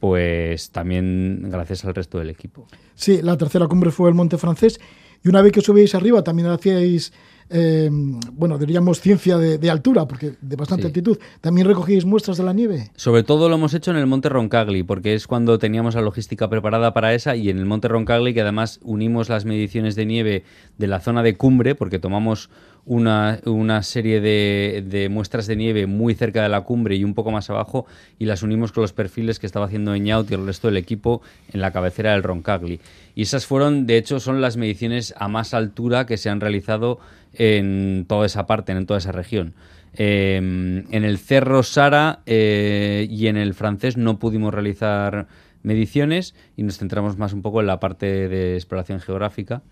pues 0.01 0.71
también 0.71 1.49
gracias 1.51 1.85
al 1.85 1.95
resto 1.95 2.19
del 2.19 2.29
equipo. 2.29 2.67
Sí, 2.95 3.23
la 3.23 3.39
tercera 3.39 3.67
cumbre 3.69 3.91
fue 3.91 4.09
el 4.09 4.15
Monte 4.15 4.37
Francés 4.37 4.79
Y 5.25 5.29
una 5.29 5.41
vez 5.41 5.53
que 5.53 5.63
subíais 5.63 5.95
arriba 5.95 6.23
también 6.23 6.49
hacíais 6.49 7.13
eh, 7.51 7.91
bueno, 8.33 8.59
diríamos 8.59 9.01
ciencia 9.01 9.39
de, 9.39 9.71
altura, 9.71 10.07
porque 10.07 10.35
de 10.41 10.57
bastante 10.57 10.87
altitud. 10.87 11.19
¿También 11.41 11.67
recogíais 11.67 12.05
muestras 12.05 12.37
de 12.37 12.45
la 12.45 12.53
nieve? 12.53 12.91
Sobre 12.97 13.23
todo 13.23 13.49
lo 13.49 13.57
hemos 13.57 13.75
hecho 13.75 13.91
en 13.91 13.97
el 13.97 14.07
Monte 14.07 14.29
Roncagli, 14.29 14.83
porque 14.83 15.15
es 15.15 15.27
cuando 15.27 15.59
teníamos 15.59 15.95
la 15.95 16.03
logística 16.03 16.49
preparada 16.49 16.95
para 16.95 17.15
esa, 17.15 17.37
y 17.37 17.51
en 17.51 17.59
el 17.59 17.67
Monte 17.67 17.89
Roncagli, 17.89 18.35
que 18.35 18.41
además 18.41 18.81
unimos 18.83 19.29
las 19.29 19.45
mediciones 19.45 19.95
de 19.97 20.07
nieve 20.07 20.45
de 20.79 20.87
la 20.87 21.01
zona 21.01 21.23
de 21.23 21.37
cumbre, 21.37 21.75
porque 21.75 21.99
tomamos 21.99 22.51
una, 22.87 23.83
serie 23.83 24.21
de, 24.21 25.09
muestras 25.11 25.47
de 25.47 25.57
nieve 25.57 25.87
muy 25.87 26.15
cerca 26.15 26.43
de 26.43 26.49
la 26.49 26.63
cumbre 26.63 26.97
y 26.97 27.05
un 27.05 27.15
poco 27.15 27.31
más 27.31 27.49
abajo 27.51 27.87
y 28.19 28.27
las 28.27 28.43
unimos 28.43 28.73
con 28.73 28.83
los 28.83 28.93
perfiles 28.93 29.39
que 29.39 29.47
estaba 29.47 29.67
haciendo 29.67 29.95
Eñaut 29.95 30.31
y 30.31 30.35
el 30.35 30.47
resto 30.47 30.69
del 30.69 30.77
equipo 30.77 31.23
en 31.53 31.61
la 31.61 31.73
cabecera 31.73 32.13
del 32.13 32.23
Roncagli. 32.23 32.81
Y 33.15 33.23
esas 33.23 33.47
fueron, 33.47 33.87
de 33.87 33.97
hecho, 33.97 34.21
son 34.21 34.41
las 34.41 34.57
mediciones 34.57 35.15
a 35.17 35.29
más 35.29 35.55
altura 35.55 36.07
que 36.07 36.17
se 36.17 36.31
han 36.31 36.41
realizado 36.41 36.99
en 37.33 38.05
toda 38.09 38.27
esa 38.27 38.47
parte, 38.47 38.73
en 38.73 38.87
toda 38.87 38.99
esa 38.99 39.13
región. 39.13 39.55
Em, 39.97 40.85
en 40.93 41.05
el 41.05 41.19
Cerro 41.19 41.63
Sara 41.63 42.21
eh, 42.27 43.07
y 43.09 43.29
en 43.29 43.37
el 43.37 43.55
francés 43.55 43.97
no 43.97 44.19
pudimos 44.19 44.53
realizar 44.53 45.29
mediciones 45.63 46.35
y 46.57 46.65
nos 46.65 46.79
centramos 46.79 47.17
más 47.17 47.33
un 47.33 47.43
poco 47.43 47.61
en 47.61 47.69
la 47.69 47.79
parte 47.79 48.29
de 48.29 48.57
exploración 48.57 49.01
geográfica. 49.01 49.63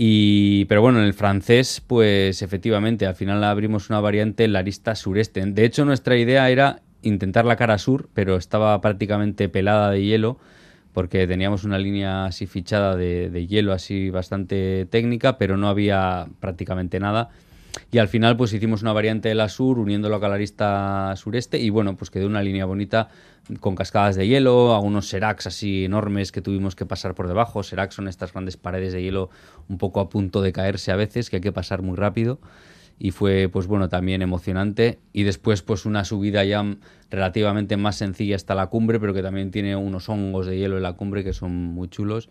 Y, 0.00 0.66
pero 0.66 0.80
bueno, 0.80 1.00
en 1.00 1.06
el 1.06 1.12
francés, 1.12 1.82
pues 1.84 2.40
efectivamente, 2.42 3.04
al 3.04 3.16
final 3.16 3.42
abrimos 3.42 3.90
una 3.90 3.98
variante 3.98 4.44
en 4.44 4.52
la 4.52 4.60
arista 4.60 4.94
sureste. 4.94 5.44
De 5.44 5.64
hecho, 5.64 5.84
nuestra 5.84 6.16
idea 6.16 6.48
era 6.50 6.82
intentar 7.02 7.44
la 7.44 7.56
cara 7.56 7.78
sur, 7.78 8.08
pero 8.14 8.36
estaba 8.36 8.80
prácticamente 8.80 9.48
pelada 9.48 9.90
de 9.90 10.04
hielo, 10.04 10.38
porque 10.92 11.26
teníamos 11.26 11.64
una 11.64 11.80
línea 11.80 12.26
así 12.26 12.46
fichada 12.46 12.94
de, 12.94 13.46
hielo, 13.48 13.72
así 13.72 14.10
bastante 14.10 14.86
técnica, 14.88 15.36
pero 15.36 15.56
no 15.56 15.68
había 15.68 16.28
prácticamente 16.38 17.00
nada. 17.00 17.30
Y 17.90 17.98
al 17.98 18.08
final, 18.08 18.36
pues 18.36 18.52
hicimos 18.52 18.82
una 18.82 18.92
variante 18.92 19.28
de 19.28 19.34
la 19.34 19.48
sur, 19.48 19.78
uniéndolo 19.78 20.20
con 20.20 20.28
la 20.30 20.36
arista 20.36 21.14
sureste, 21.16 21.58
y 21.58 21.70
bueno, 21.70 21.96
pues 21.96 22.10
quedó 22.10 22.26
una 22.26 22.42
línea 22.42 22.64
bonita 22.64 23.08
con 23.60 23.74
cascadas 23.74 24.16
de 24.16 24.28
hielo, 24.28 24.74
algunos 24.74 25.08
seracs 25.08 25.46
así 25.46 25.84
enormes 25.84 26.32
que 26.32 26.42
tuvimos 26.42 26.76
que 26.76 26.86
pasar 26.86 27.14
por 27.14 27.28
debajo. 27.28 27.62
Seracs 27.62 27.94
son 27.94 28.08
estas 28.08 28.32
grandes 28.32 28.56
paredes 28.56 28.92
de 28.92 29.02
hielo 29.02 29.30
un 29.68 29.78
poco 29.78 30.00
a 30.00 30.08
punto 30.08 30.42
de 30.42 30.52
caerse 30.52 30.92
a 30.92 30.96
veces, 30.96 31.30
que 31.30 31.36
hay 31.36 31.42
que 31.42 31.52
pasar 31.52 31.82
muy 31.82 31.96
rápido. 31.96 32.40
Y 32.98 33.12
fue, 33.12 33.48
pues 33.48 33.66
bueno, 33.68 33.88
también 33.88 34.22
emocionante. 34.22 34.98
Y 35.12 35.22
después, 35.22 35.62
pues 35.62 35.86
una 35.86 36.04
subida 36.04 36.44
ya 36.44 36.64
relativamente 37.10 37.76
más 37.76 37.96
sencilla 37.96 38.36
hasta 38.36 38.54
la 38.54 38.66
cumbre, 38.66 38.98
pero 38.98 39.14
que 39.14 39.22
también 39.22 39.50
tiene 39.50 39.76
unos 39.76 40.08
hongos 40.08 40.46
de 40.46 40.58
hielo 40.58 40.76
en 40.76 40.82
la 40.82 40.94
cumbre 40.94 41.22
que 41.22 41.32
son 41.32 41.52
muy 41.52 41.88
chulos. 41.88 42.28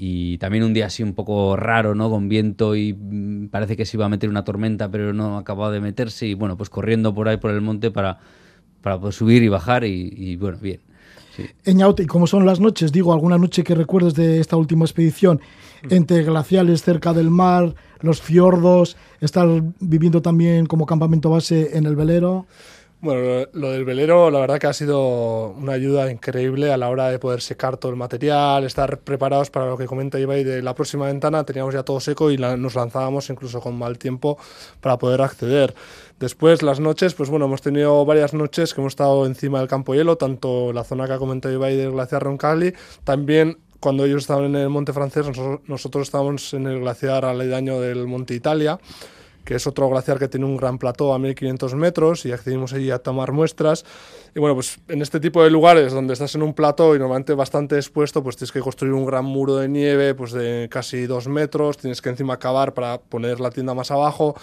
Y 0.00 0.38
también 0.38 0.62
un 0.62 0.72
día 0.72 0.86
así 0.86 1.02
un 1.02 1.12
poco 1.12 1.56
raro, 1.56 1.94
¿no? 1.94 2.08
Con 2.08 2.28
viento 2.28 2.76
y 2.76 2.92
mm, 2.94 3.48
parece 3.48 3.76
que 3.76 3.84
se 3.84 3.96
iba 3.96 4.06
a 4.06 4.08
meter 4.08 4.30
una 4.30 4.44
tormenta, 4.44 4.88
pero 4.90 5.12
no 5.12 5.36
acababa 5.36 5.72
de 5.72 5.80
meterse. 5.80 6.26
Y 6.26 6.34
bueno, 6.34 6.56
pues 6.56 6.70
corriendo 6.70 7.12
por 7.12 7.28
ahí 7.28 7.36
por 7.36 7.50
el 7.50 7.60
monte 7.60 7.90
para 7.90 8.20
para 8.80 8.98
poder 8.98 9.14
subir 9.14 9.42
y 9.42 9.48
bajar 9.48 9.84
y, 9.84 10.36
bueno, 10.36 10.58
bien. 10.60 10.80
Sí. 11.36 11.44
¿y 11.64 12.06
cómo 12.06 12.26
son 12.26 12.44
las 12.46 12.58
noches? 12.58 12.90
Digo, 12.90 13.12
¿alguna 13.12 13.38
noche 13.38 13.62
que 13.62 13.74
recuerdes 13.74 14.14
de 14.14 14.40
esta 14.40 14.56
última 14.56 14.84
expedición? 14.84 15.40
Mm. 15.82 15.94
Entre 15.94 16.22
glaciales 16.24 16.82
cerca 16.82 17.12
del 17.12 17.30
mar, 17.30 17.74
los 18.00 18.20
fiordos, 18.20 18.96
estar 19.20 19.46
viviendo 19.78 20.20
también 20.20 20.66
como 20.66 20.86
campamento 20.86 21.30
base 21.30 21.76
en 21.76 21.86
el 21.86 21.96
velero. 21.96 22.46
Bueno, 23.00 23.46
lo 23.52 23.70
del 23.70 23.84
velero 23.84 24.28
la 24.28 24.40
verdad 24.40 24.58
que 24.58 24.66
ha 24.66 24.72
sido 24.72 25.50
una 25.50 25.74
ayuda 25.74 26.10
increíble 26.10 26.72
a 26.72 26.76
la 26.76 26.88
hora 26.88 27.10
de 27.10 27.20
poder 27.20 27.40
secar 27.40 27.76
todo 27.76 27.92
el 27.92 27.96
material, 27.96 28.64
estar 28.64 28.98
preparados 28.98 29.50
para 29.50 29.66
lo 29.66 29.78
que 29.78 29.86
comenta 29.86 30.18
Ibai 30.18 30.42
de 30.42 30.62
la 30.62 30.74
próxima 30.74 31.06
ventana, 31.06 31.44
teníamos 31.44 31.74
ya 31.74 31.84
todo 31.84 32.00
seco 32.00 32.32
y 32.32 32.38
nos 32.38 32.74
lanzábamos 32.74 33.30
incluso 33.30 33.60
con 33.60 33.78
mal 33.78 33.98
tiempo 33.98 34.36
para 34.80 34.98
poder 34.98 35.22
acceder. 35.22 35.76
Después 36.18 36.64
las 36.64 36.80
noches, 36.80 37.14
pues 37.14 37.30
bueno, 37.30 37.44
hemos 37.44 37.62
tenido 37.62 38.04
varias 38.04 38.34
noches 38.34 38.74
que 38.74 38.80
hemos 38.80 38.94
estado 38.94 39.26
encima 39.26 39.60
del 39.60 39.68
campo 39.68 39.94
hielo, 39.94 40.16
tanto 40.16 40.72
la 40.72 40.82
zona 40.82 41.06
que 41.06 41.12
ha 41.12 41.18
comentado 41.18 41.54
Ibai 41.54 41.76
del 41.76 41.92
glaciar 41.92 42.24
Roncagli, 42.24 42.74
también 43.04 43.58
cuando 43.78 44.06
ellos 44.06 44.22
estaban 44.22 44.46
en 44.46 44.56
el 44.56 44.70
Monte 44.70 44.92
Francés, 44.92 45.24
nosotros, 45.24 45.60
nosotros 45.68 46.08
estábamos 46.08 46.52
en 46.52 46.66
el 46.66 46.80
glaciar 46.80 47.24
aledaño 47.24 47.80
del 47.80 48.08
Monte 48.08 48.34
Italia 48.34 48.80
que 49.48 49.54
es 49.54 49.66
otro 49.66 49.88
glaciar 49.88 50.18
que 50.18 50.28
tiene 50.28 50.44
un 50.44 50.58
gran 50.58 50.76
plató 50.76 51.14
a 51.14 51.18
1500 51.18 51.74
metros 51.74 52.26
y 52.26 52.32
accedimos 52.32 52.74
allí 52.74 52.90
a 52.90 52.98
tomar 52.98 53.32
muestras. 53.32 53.82
Y 54.34 54.40
bueno, 54.40 54.54
pues 54.54 54.78
en 54.88 55.00
este 55.00 55.20
tipo 55.20 55.42
de 55.42 55.48
lugares 55.48 55.94
donde 55.94 56.12
estás 56.12 56.34
en 56.34 56.42
un 56.42 56.52
plató 56.52 56.94
y 56.94 56.98
normalmente 56.98 57.32
bastante 57.32 57.76
expuesto, 57.76 58.22
pues 58.22 58.36
tienes 58.36 58.52
que 58.52 58.60
construir 58.60 58.92
un 58.92 59.06
gran 59.06 59.24
muro 59.24 59.56
de 59.56 59.66
nieve 59.66 60.14
pues 60.14 60.32
de 60.32 60.68
casi 60.70 61.06
dos 61.06 61.28
metros, 61.28 61.78
tienes 61.78 62.02
que 62.02 62.10
encima 62.10 62.38
cavar 62.38 62.74
para 62.74 62.98
poner 62.98 63.40
la 63.40 63.50
tienda 63.50 63.72
más 63.72 63.90
abajo. 63.90 64.36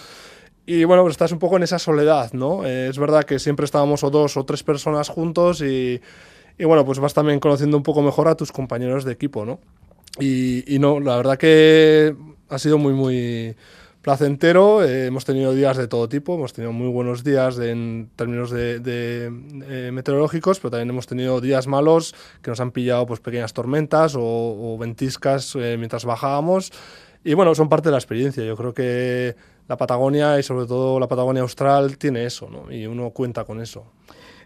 Y 0.65 0.85
bueno, 0.85 1.03
pues 1.03 1.11
estás 1.11 1.31
un 1.31 1.37
poco 1.37 1.57
en 1.57 1.61
esa 1.61 1.77
soledad, 1.77 2.33
¿no? 2.33 2.65
Eh, 2.65 2.87
es 2.87 2.97
verdad 2.97 3.25
que 3.25 3.37
siempre 3.37 3.65
estábamos 3.65 4.03
o 4.03 4.09
dos 4.09 4.37
o 4.37 4.43
tres 4.43 4.63
personas 4.63 5.09
juntos 5.09 5.61
y, 5.61 6.01
y, 6.57 6.63
bueno, 6.65 6.83
pues 6.83 6.97
vas 6.97 7.13
también 7.13 7.39
conociendo 7.39 7.77
un 7.77 7.83
poco 7.83 8.01
mejor 8.01 8.27
a 8.27 8.33
tus 8.33 8.51
compañeros 8.51 9.05
de 9.05 9.11
equipo, 9.11 9.45
¿no? 9.45 9.59
Y, 10.19 10.63
y 10.73 10.79
no, 10.79 10.99
la 10.99 11.15
verdad 11.15 11.37
que 11.37 12.15
ha 12.49 12.57
sido 12.57 12.79
muy, 12.79 12.93
muy 12.93 13.55
placentero. 14.05 14.83
Eh, 14.83 15.07
hemos 15.07 15.25
tenido 15.25 15.51
días 15.55 15.77
de 15.77 15.87
todo 15.87 16.07
tipo, 16.07 16.35
hemos 16.35 16.53
tenido 16.53 16.71
muy 16.71 16.89
buenos 16.89 17.23
días 17.23 17.57
en 17.57 18.11
términos 18.15 18.51
de, 18.51 18.79
eh, 18.85 19.89
meteorológicos, 19.91 20.59
pero 20.59 20.69
también 20.69 20.91
hemos 20.91 21.07
tenido 21.07 21.41
días 21.41 21.65
malos 21.65 22.13
que 22.43 22.51
nos 22.51 22.59
han 22.59 22.69
pillado 22.69 23.07
pues, 23.07 23.19
pequeñas 23.19 23.53
tormentas 23.53 24.13
o, 24.15 24.77
ventiscas 24.79 25.55
eh, 25.55 25.75
mientras 25.79 26.05
bajábamos. 26.05 26.71
Y 27.23 27.33
bueno, 27.33 27.55
son 27.55 27.67
parte 27.67 27.89
de 27.89 27.93
la 27.93 27.97
experiencia. 27.97 28.45
Yo 28.45 28.55
creo 28.55 28.75
que 28.75 29.35
la 29.67 29.75
Patagonia 29.75 30.37
y 30.37 30.43
sobre 30.43 30.67
todo 30.67 30.99
la 30.99 31.07
Patagonia 31.07 31.41
Austral 31.41 31.97
tiene 31.97 32.27
eso, 32.27 32.47
¿no? 32.47 32.71
y 32.71 32.85
uno 32.85 33.09
cuenta 33.09 33.43
con 33.43 33.59
eso. 33.59 33.85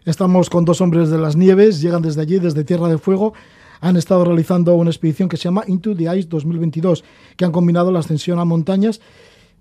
Estamos 0.06 0.48
con 0.48 0.64
dos 0.64 0.80
hombres 0.80 1.10
de 1.10 1.18
las 1.18 1.36
nieves, 1.36 1.82
llegan 1.82 2.00
desde 2.00 2.22
allí, 2.22 2.38
desde 2.38 2.64
Tierra 2.64 2.88
de 2.88 2.96
Fuego 2.96 3.34
han 3.82 3.96
estado 3.96 4.24
realizando 4.24 4.74
una 4.74 4.90
expedición 4.90 5.28
que 5.28 5.36
se 5.36 5.44
llama 5.44 5.64
Into 5.66 5.96
the 5.96 6.04
Ice 6.16 6.28
2022, 6.28 7.02
que 7.36 7.44
han 7.44 7.52
combinado 7.52 7.90
la 7.90 8.00
ascensión 8.00 8.38
a 8.38 8.44
montañas 8.44 9.00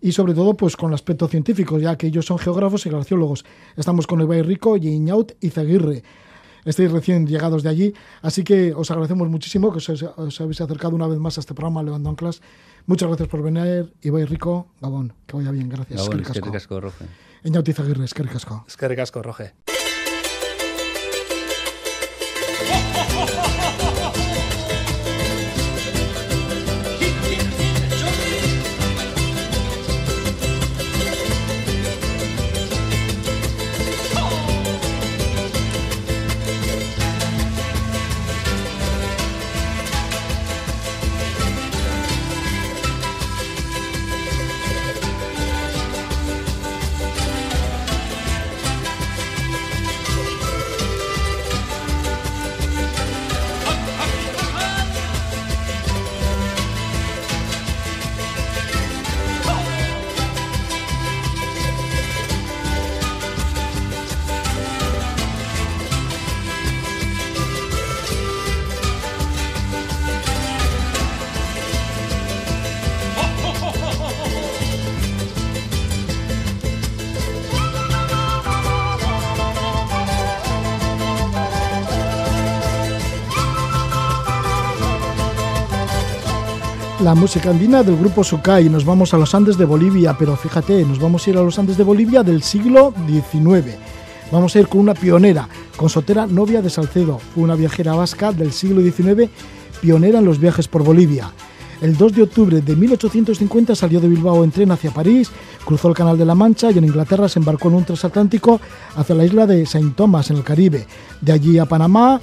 y 0.02 0.12
sobre 0.12 0.34
todo 0.34 0.56
pues 0.56 0.76
con 0.76 0.90
el 0.90 0.96
aspecto 0.96 1.28
científico, 1.28 1.80
ya 1.80 1.98
que 1.98 2.08
ellos 2.08 2.26
son 2.26 2.38
geógrafos 2.38 2.86
y 2.86 2.90
glaciólogos. 2.90 3.46
Estamos 3.76 4.08
con 4.08 4.22
Ibai 4.22 4.42
Rico, 4.42 4.78
Iñaut 4.78 5.34
y 5.42 5.50
Zaguirre. 5.50 6.04
Estáis 6.66 6.92
recién 6.92 7.26
llegados 7.26 7.64
de 7.64 7.70
allí, 7.70 7.94
así 8.22 8.44
que 8.44 8.74
os 8.74 8.92
agradecemos 8.92 9.30
muchísimo 9.30 9.72
que 9.72 9.78
os, 9.78 10.40
habéis 10.42 10.62
acercado 10.62 10.96
una 10.96 11.08
vez 11.08 11.18
más 11.18 11.38
a 11.38 11.42
este 11.42 11.54
programa 11.54 11.82
Levando 11.84 12.10
Anclas. 12.10 12.42
Muchas 12.86 13.08
gracias 13.08 13.30
por 13.30 13.42
venir, 13.42 13.94
Ibai 14.02 14.26
Rico, 14.26 14.68
Gabón, 14.82 15.14
que 15.26 15.38
vaya 15.38 15.52
bien, 15.52 15.70
gracias. 15.70 16.02
Gabón, 16.02 16.22
es 16.22 16.42
que 16.42 16.52
casco, 16.52 16.80
Roge. 16.82 17.06
Iñaut 17.44 17.68
y 17.68 17.74
Zaguirre, 17.74 18.06
es 18.06 18.14
que 18.14 18.24
casco. 18.24 18.66
Es 18.68 18.76
que 18.76 18.96
casco, 18.96 19.22
Roge. 19.24 19.54
La 87.02 87.16
música 87.16 87.50
andina 87.50 87.82
del 87.82 87.98
grupo 87.98 88.24
Sukai. 88.24 88.70
Nos 88.70 88.84
vamos 88.84 89.14
a 89.14 89.18
los 89.18 89.34
Andes 89.34 89.58
de 89.58 89.64
Bolivia, 89.64 90.16
pero 90.18 90.36
fíjate, 90.36 90.84
nos 90.84 91.00
vamos 91.00 91.26
a 91.26 91.30
ir 91.30 91.38
a 91.38 91.42
los 91.42 91.58
Andes 91.58 91.78
de 91.78 91.84
Bolivia 91.84 92.24
del 92.24 92.44
siglo 92.44 92.94
XIX. 93.08 93.78
Vamos 94.32 94.56
a 94.56 94.60
ir 94.60 94.68
con 94.68 94.82
una 94.82 94.94
pionera, 94.94 95.48
con 95.78 95.90
Sotera 95.90 96.26
Novia 96.26 96.62
de 96.62 96.70
Salcedo. 96.70 97.20
Una 97.36 97.56
viajera 97.56 97.96
vasca 97.96 98.34
del 98.34 98.52
siglo 98.52 98.82
XIX, 98.82 99.30
pionera 99.82 100.20
en 100.20 100.26
los 100.26 100.40
viajes 100.40 100.68
por 100.68 100.84
Bolivia. 100.84 101.32
El 101.82 101.96
2 101.96 102.14
de 102.14 102.24
octubre 102.24 102.62
de 102.62 102.76
1850 102.76 103.76
salió 103.76 104.02
de 104.02 104.10
Bilbao 104.10 104.44
en 104.44 104.52
tren 104.52 104.72
hacia 104.72 104.92
París, 104.92 105.32
cruzó 105.64 105.88
el 105.88 105.96
Canal 105.96 106.18
de 106.18 106.26
la 106.26 106.36
Mancha 106.36 106.70
y 106.72 106.78
en 106.78 106.84
Inglaterra 106.84 107.30
se 107.30 107.40
embarcó 107.40 107.70
en 107.70 107.76
un 107.76 107.86
transatlántico 107.86 108.60
hacia 108.98 109.16
la 109.16 109.24
isla 109.24 109.48
de 109.48 109.66
Saint 109.66 109.96
Thomas 109.96 110.30
en 110.32 110.38
el 110.38 110.44
Caribe. 110.44 110.86
De 111.22 111.32
allí 111.32 111.58
a 111.58 111.66
Panamá, 111.66 112.20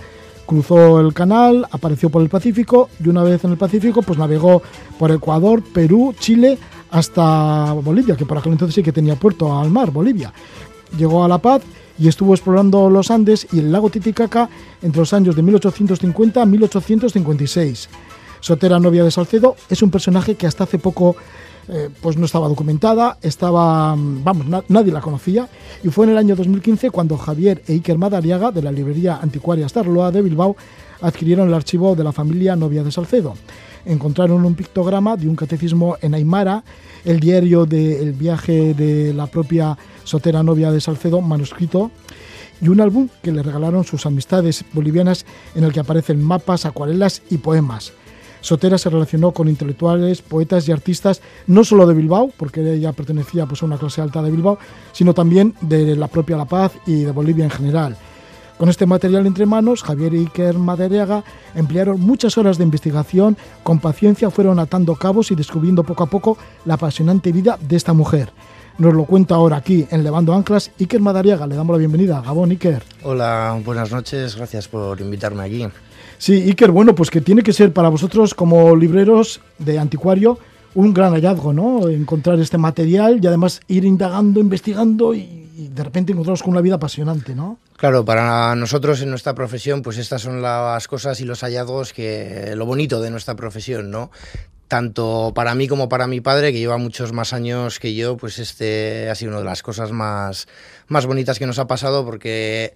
cruzó 0.46 1.00
el 1.00 1.12
canal, 1.12 1.66
apareció 1.70 2.08
por 2.08 2.22
el 2.22 2.28
Pacífico 2.28 2.88
y 3.04 3.08
una 3.08 3.22
vez 3.22 3.44
en 3.44 3.50
el 3.50 3.56
Pacífico 3.58 4.02
pues 4.02 4.18
navegó 4.18 4.62
por 4.98 5.10
Ecuador, 5.10 5.62
Perú, 5.62 6.14
Chile 6.18 6.58
hasta 6.90 7.72
Bolivia, 7.72 8.16
que 8.16 8.24
por 8.24 8.38
aquel 8.38 8.52
entonces 8.52 8.74
sí 8.74 8.82
que 8.82 8.92
tenía 8.92 9.16
puerto 9.16 9.58
al 9.58 9.70
mar, 9.70 9.90
Bolivia. 9.90 10.32
Llegó 10.96 11.24
a 11.24 11.28
La 11.28 11.38
Paz 11.38 11.62
y 11.98 12.08
estuvo 12.08 12.34
explorando 12.34 12.88
los 12.90 13.10
Andes 13.10 13.46
y 13.52 13.58
el 13.58 13.72
lago 13.72 13.90
Titicaca 13.90 14.48
entre 14.82 15.00
los 15.00 15.12
años 15.12 15.34
de 15.34 15.42
1850 15.42 16.42
a 16.42 16.46
1856. 16.46 17.88
Sotera, 18.40 18.78
novia 18.78 19.02
de 19.02 19.10
Salcedo, 19.10 19.56
es 19.68 19.82
un 19.82 19.90
personaje 19.90 20.36
que 20.36 20.46
hasta 20.46 20.64
hace 20.64 20.78
poco 20.78 21.16
eh, 21.68 21.90
pues 22.00 22.16
no 22.16 22.26
estaba 22.26 22.48
documentada, 22.48 23.18
estaba, 23.22 23.96
mm, 23.96 24.22
vamos, 24.22 24.46
nadie 24.68 24.92
la 24.92 25.00
conocía 25.00 25.48
y 25.82 25.88
fue 25.88 26.06
en 26.06 26.12
el 26.12 26.18
año 26.18 26.36
2015 26.36 26.90
cuando 26.90 27.16
Javier 27.16 27.62
e 27.66 27.72
Iker 27.72 27.98
Madariaga 27.98 28.52
de 28.52 28.62
la 28.62 28.70
librería 28.70 29.18
anticuaria 29.20 29.68
Starloa 29.68 30.12
de 30.12 30.22
Bilbao 30.22 30.56
adquirieron 31.00 31.48
el 31.48 31.54
archivo 31.54 31.96
de 31.96 32.04
la 32.04 32.12
familia 32.12 32.54
novia 32.56 32.84
de 32.84 32.92
Salcedo. 32.92 33.34
Encontraron 33.84 34.44
un 34.44 34.54
pictograma 34.54 35.16
de 35.16 35.28
un 35.28 35.36
catecismo 35.36 35.96
en 36.00 36.14
Aymara, 36.14 36.62
el 37.04 37.20
diario 37.20 37.66
del 37.66 38.12
viaje 38.12 38.74
de 38.74 39.12
la 39.12 39.26
propia 39.26 39.76
Sotera 40.04 40.42
novia 40.42 40.70
de 40.70 40.80
Salcedo, 40.80 41.20
manuscrito, 41.20 41.90
y 42.60 42.68
un 42.68 42.80
álbum 42.80 43.08
que 43.22 43.32
le 43.32 43.42
regalaron 43.42 43.84
sus 43.84 44.06
amistades 44.06 44.64
bolivianas 44.72 45.26
en 45.54 45.64
el 45.64 45.72
que 45.72 45.80
aparecen 45.80 46.22
mapas, 46.22 46.64
acuarelas 46.64 47.22
y 47.30 47.38
poemas. 47.38 47.92
Sotera 48.46 48.78
se 48.78 48.90
relacionó 48.90 49.32
con 49.32 49.48
intelectuales, 49.48 50.22
poetas 50.22 50.68
y 50.68 50.72
artistas, 50.72 51.20
no 51.48 51.64
solo 51.64 51.84
de 51.84 51.94
Bilbao, 51.94 52.30
porque 52.36 52.60
ella 52.60 52.92
pertenecía 52.92 53.44
pues, 53.44 53.60
a 53.60 53.66
una 53.66 53.76
clase 53.76 54.00
alta 54.00 54.22
de 54.22 54.30
Bilbao, 54.30 54.56
sino 54.92 55.14
también 55.14 55.56
de 55.62 55.96
la 55.96 56.06
propia 56.06 56.36
La 56.36 56.44
Paz 56.44 56.70
y 56.86 57.02
de 57.02 57.10
Bolivia 57.10 57.44
en 57.44 57.50
general. 57.50 57.96
Con 58.56 58.68
este 58.68 58.86
material 58.86 59.26
entre 59.26 59.46
manos, 59.46 59.82
Javier 59.82 60.14
y 60.14 60.18
Iker 60.18 60.54
Madariaga 60.58 61.24
emplearon 61.56 62.00
muchas 62.00 62.38
horas 62.38 62.56
de 62.56 62.62
investigación, 62.62 63.36
con 63.64 63.80
paciencia 63.80 64.30
fueron 64.30 64.60
atando 64.60 64.94
cabos 64.94 65.32
y 65.32 65.34
descubriendo 65.34 65.82
poco 65.82 66.04
a 66.04 66.06
poco 66.06 66.38
la 66.64 66.74
apasionante 66.74 67.32
vida 67.32 67.58
de 67.60 67.74
esta 67.74 67.94
mujer. 67.94 68.30
Nos 68.78 68.94
lo 68.94 69.06
cuenta 69.06 69.34
ahora 69.34 69.56
aquí 69.56 69.88
en 69.90 70.04
Levando 70.04 70.32
Anclas 70.32 70.70
Iker 70.78 71.00
Madariaga. 71.00 71.48
Le 71.48 71.56
damos 71.56 71.74
la 71.74 71.78
bienvenida. 71.78 72.20
Gabón, 72.20 72.50
Iker. 72.50 72.84
Hola, 73.02 73.60
buenas 73.64 73.90
noches. 73.90 74.36
Gracias 74.36 74.68
por 74.68 75.00
invitarme 75.00 75.42
aquí. 75.42 75.66
Sí, 76.18 76.42
Iker, 76.42 76.70
bueno, 76.70 76.94
pues 76.94 77.10
que 77.10 77.20
tiene 77.20 77.42
que 77.42 77.52
ser 77.52 77.72
para 77.72 77.88
vosotros 77.88 78.34
como 78.34 78.74
libreros 78.74 79.40
de 79.58 79.78
anticuario 79.78 80.38
un 80.76 80.92
gran 80.92 81.14
hallazgo, 81.14 81.52
¿no? 81.52 81.88
Encontrar 81.88 82.38
este 82.38 82.58
material 82.58 83.18
y 83.20 83.26
además 83.26 83.60
ir 83.66 83.84
indagando, 83.84 84.40
investigando 84.40 85.14
y, 85.14 85.42
de 85.56 85.82
repente 85.82 86.12
encontraros 86.12 86.42
con 86.42 86.52
una 86.52 86.60
vida 86.60 86.74
apasionante, 86.74 87.34
¿no? 87.34 87.58
Claro, 87.78 88.04
para 88.04 88.54
nosotros 88.54 89.00
en 89.00 89.08
nuestra 89.08 89.34
profesión, 89.34 89.80
pues 89.80 89.96
estas 89.96 90.20
son 90.20 90.42
las 90.42 90.86
cosas 90.86 91.18
y 91.22 91.24
los 91.24 91.40
hallazgos 91.40 91.94
que 91.94 92.52
lo 92.56 92.66
bonito 92.66 93.00
de 93.00 93.10
nuestra 93.10 93.36
profesión, 93.36 93.90
¿no? 93.90 94.10
Tanto 94.68 95.32
para 95.34 95.54
mí 95.54 95.66
como 95.66 95.88
para 95.88 96.06
mi 96.06 96.20
padre, 96.20 96.52
que 96.52 96.58
lleva 96.58 96.76
muchos 96.76 97.14
más 97.14 97.32
años 97.32 97.78
que 97.78 97.94
yo, 97.94 98.18
pues 98.18 98.38
este 98.38 99.08
ha 99.08 99.14
sido 99.14 99.30
una 99.30 99.38
de 99.38 99.46
las 99.46 99.62
cosas 99.62 99.92
más, 99.92 100.46
más 100.88 101.06
bonitas 101.06 101.38
que 101.38 101.46
nos 101.46 101.58
ha 101.58 101.66
pasado 101.66 102.04
porque 102.04 102.74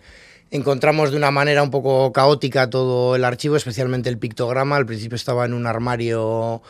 encontramos 0.50 1.10
de 1.10 1.16
una 1.16 1.30
manera 1.30 1.62
un 1.62 1.70
poco 1.70 2.12
caótica 2.12 2.70
todo 2.70 3.16
el 3.16 3.24
archivo, 3.24 3.56
especialmente 3.56 4.08
el 4.08 4.18
pictograma. 4.18 4.76
Al 4.76 4.86
principio 4.86 5.16
estaba 5.16 5.44
en 5.44 5.54
un 5.54 5.66
armario 5.66 6.62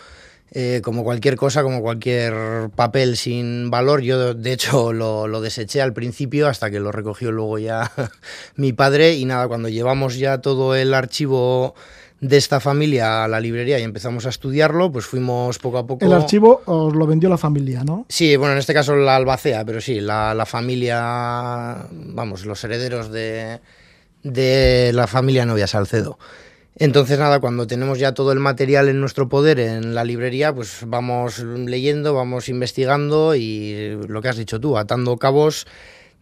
eh, 0.52 0.80
como 0.82 1.04
cualquier 1.04 1.36
cosa, 1.36 1.62
como 1.62 1.80
cualquier 1.80 2.70
papel 2.74 3.16
sin 3.16 3.70
valor. 3.70 4.02
Yo, 4.02 4.34
de 4.34 4.52
hecho, 4.52 4.92
lo, 4.92 5.26
lo, 5.26 5.40
deseché 5.40 5.80
al 5.80 5.92
principio 5.92 6.48
hasta 6.48 6.70
que 6.70 6.80
lo 6.80 6.92
recogió 6.92 7.32
luego 7.32 7.58
ya 7.58 7.90
mi 8.56 8.72
padre. 8.72 9.14
Y 9.14 9.24
nada, 9.24 9.48
cuando 9.48 9.68
llevamos 9.68 10.16
ya 10.18 10.38
todo 10.38 10.74
el 10.74 10.94
archivo 10.94 11.74
de 12.20 12.36
esta 12.36 12.60
familia 12.60 13.24
a 13.24 13.28
la 13.28 13.40
librería 13.40 13.78
y 13.78 13.82
empezamos 13.82 14.26
a 14.26 14.28
estudiarlo, 14.28 14.92
pues 14.92 15.06
fuimos 15.06 15.58
poco 15.58 15.78
a 15.78 15.86
poco... 15.86 16.04
El 16.04 16.12
archivo 16.12 16.62
os 16.66 16.94
lo 16.94 17.06
vendió 17.06 17.28
la 17.30 17.38
familia, 17.38 17.82
¿no? 17.82 18.04
Sí, 18.08 18.36
bueno, 18.36 18.52
en 18.52 18.58
este 18.58 18.74
caso 18.74 18.94
la 18.94 19.16
albacea, 19.16 19.64
pero 19.64 19.80
sí, 19.80 20.00
la, 20.00 20.34
la 20.34 20.44
familia, 20.44 21.86
vamos, 21.90 22.44
los 22.44 22.62
herederos 22.62 23.10
de, 23.10 23.60
de 24.22 24.92
la 24.92 25.06
familia 25.06 25.46
Novia 25.46 25.66
Salcedo. 25.66 26.18
Entonces, 26.76 27.18
nada, 27.18 27.40
cuando 27.40 27.66
tenemos 27.66 27.98
ya 27.98 28.12
todo 28.12 28.32
el 28.32 28.38
material 28.38 28.88
en 28.88 29.00
nuestro 29.00 29.28
poder 29.28 29.58
en 29.58 29.94
la 29.94 30.04
librería, 30.04 30.54
pues 30.54 30.84
vamos 30.86 31.38
leyendo, 31.40 32.14
vamos 32.14 32.48
investigando 32.48 33.34
y 33.34 33.98
lo 34.08 34.22
que 34.22 34.28
has 34.28 34.36
dicho 34.36 34.60
tú, 34.60 34.78
atando 34.78 35.16
cabos 35.16 35.66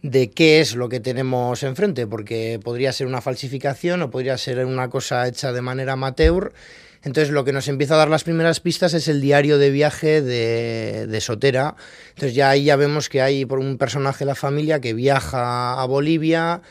de 0.01 0.29
qué 0.29 0.61
es 0.61 0.75
lo 0.75 0.89
que 0.89 0.99
tenemos 0.99 1.63
enfrente, 1.63 2.07
porque 2.07 2.59
podría 2.63 2.93
ser 2.93 3.07
una 3.07 3.21
falsificación 3.21 4.01
o 4.01 4.09
podría 4.09 4.37
ser 4.37 4.65
una 4.65 4.89
cosa 4.89 5.27
hecha 5.27 5.51
de 5.51 5.61
manera 5.61 5.93
amateur. 5.93 6.53
Entonces 7.03 7.31
lo 7.31 7.45
que 7.45 7.53
nos 7.53 7.67
empieza 7.67 7.95
a 7.95 7.97
dar 7.97 8.09
las 8.09 8.23
primeras 8.23 8.59
pistas 8.59 8.93
es 8.93 9.07
el 9.07 9.21
diario 9.21 9.57
de 9.57 9.69
viaje 9.69 10.21
de, 10.21 11.07
de, 11.07 11.21
Sotera. 11.21 11.75
Entonces 12.09 12.35
ya 12.35 12.49
ahí 12.49 12.65
ya 12.65 12.75
vemos 12.75 13.07
que 13.07 13.21
hay 13.21 13.45
por 13.45 13.59
un 13.59 13.77
personaje 13.77 14.19
de 14.19 14.25
la 14.25 14.35
familia 14.35 14.81
que 14.81 14.93
viaja 14.93 15.81
a 15.81 15.85
Bolivia, 15.85 16.61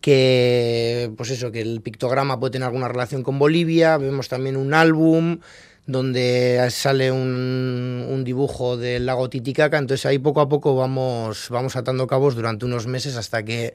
que 0.00 1.10
pues 1.16 1.30
eso, 1.30 1.50
que 1.50 1.62
el 1.62 1.80
pictograma 1.80 2.38
puede 2.38 2.52
tener 2.52 2.66
alguna 2.66 2.88
relación 2.88 3.24
con 3.24 3.38
Bolivia. 3.40 3.98
Vemos 3.98 4.28
también 4.28 4.56
un 4.56 4.72
álbum 4.72 5.40
donde 5.86 6.64
sale 6.70 7.10
un, 7.10 8.22
dibujo 8.24 8.76
del 8.76 9.06
lago 9.06 9.28
Titicaca, 9.28 9.78
entonces 9.78 10.06
ahí 10.06 10.18
poco 10.18 10.40
a 10.40 10.48
poco 10.48 10.76
vamos, 10.76 11.48
vamos 11.50 11.74
atando 11.74 12.06
cabos 12.06 12.36
durante 12.36 12.64
unos 12.64 12.86
meses 12.86 13.16
hasta 13.16 13.42
que 13.44 13.74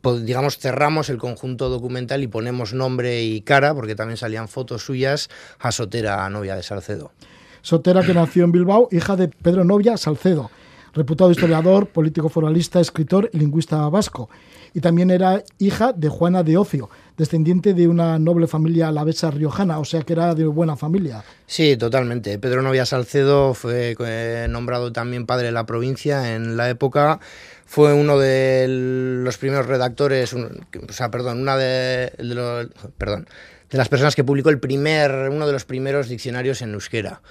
pues, 0.00 0.24
digamos 0.24 0.58
cerramos 0.58 1.10
el 1.10 1.18
conjunto 1.18 1.68
documental 1.68 2.22
y 2.22 2.28
ponemos 2.28 2.72
nombre 2.72 3.22
y 3.22 3.42
cara, 3.42 3.74
porque 3.74 3.94
también 3.94 4.16
salían 4.16 4.48
fotos 4.48 4.84
suyas, 4.84 5.28
a 5.58 5.70
Sotera, 5.70 6.28
novia 6.30 6.56
de 6.56 6.62
Salcedo. 6.62 7.12
Sotera 7.60 8.02
que 8.02 8.14
nació 8.14 8.44
en 8.44 8.52
Bilbao, 8.52 8.88
hija 8.90 9.16
de 9.16 9.28
Pedro 9.28 9.64
Novia 9.64 9.96
Salcedo, 9.96 10.50
reputado 10.92 11.30
historiador, 11.30 11.88
político 11.88 12.28
foralista, 12.28 12.80
escritor 12.80 13.30
y 13.32 13.38
lingüista 13.38 13.88
vasco. 13.88 14.28
Y 14.74 14.80
también 14.80 15.10
era 15.10 15.44
hija 15.58 15.92
de 15.92 16.08
Juana 16.08 16.42
de 16.42 16.56
Ocio, 16.56 16.90
descendiente 17.16 17.74
de 17.74 17.86
una 17.86 18.18
noble 18.18 18.48
familia 18.48 18.88
alavesa 18.88 19.30
riojana, 19.30 19.78
o 19.78 19.84
sea 19.84 20.02
que 20.02 20.12
era 20.12 20.34
de 20.34 20.46
buena 20.46 20.76
familia. 20.76 21.24
Sí, 21.46 21.76
totalmente. 21.76 22.38
Pedro 22.40 22.60
Novia 22.60 22.84
Salcedo 22.84 23.54
fue 23.54 23.94
eh, 24.00 24.46
nombrado 24.50 24.92
también 24.92 25.26
padre 25.26 25.46
de 25.46 25.52
la 25.52 25.64
provincia 25.64 26.34
en 26.34 26.56
la 26.56 26.68
época. 26.68 27.20
Fue 27.64 27.94
uno 27.94 28.18
de 28.18 28.66
los 28.68 29.38
primeros 29.38 29.66
redactores, 29.66 30.34
o 30.34 30.48
sea, 30.90 31.10
perdón, 31.10 31.40
una 31.40 31.56
de, 31.56 32.12
de 32.18 32.34
los, 32.34 32.66
perdón, 32.98 33.28
de 33.70 33.78
las 33.78 33.88
personas 33.88 34.16
que 34.16 34.24
publicó 34.24 34.50
el 34.50 34.58
primer, 34.58 35.30
uno 35.30 35.46
de 35.46 35.52
los 35.52 35.64
primeros 35.64 36.08
diccionarios 36.08 36.62
en 36.62 36.74
euskera. 36.74 37.22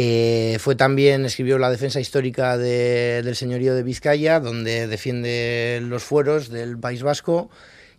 Eh, 0.00 0.58
fue 0.60 0.76
también, 0.76 1.24
escribió 1.24 1.58
la 1.58 1.72
defensa 1.72 1.98
histórica 1.98 2.56
de, 2.56 3.20
del 3.24 3.34
señorío 3.34 3.74
de 3.74 3.82
Vizcaya, 3.82 4.38
donde 4.38 4.86
defiende 4.86 5.80
los 5.82 6.04
fueros 6.04 6.50
del 6.50 6.78
País 6.78 7.02
Vasco 7.02 7.50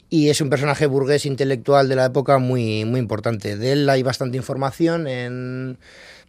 y 0.09 0.29
es 0.29 0.39
un 0.39 0.49
personaje 0.49 0.87
burgués 0.87 1.25
intelectual 1.25 1.89
de 1.89 1.97
la 1.97 2.05
época 2.05 2.37
muy, 2.37 2.85
muy 2.85 3.01
importante. 3.01 3.57
De 3.57 3.73
él 3.73 3.89
hay 3.89 4.01
bastante 4.01 4.37
información, 4.37 5.07
en, 5.07 5.77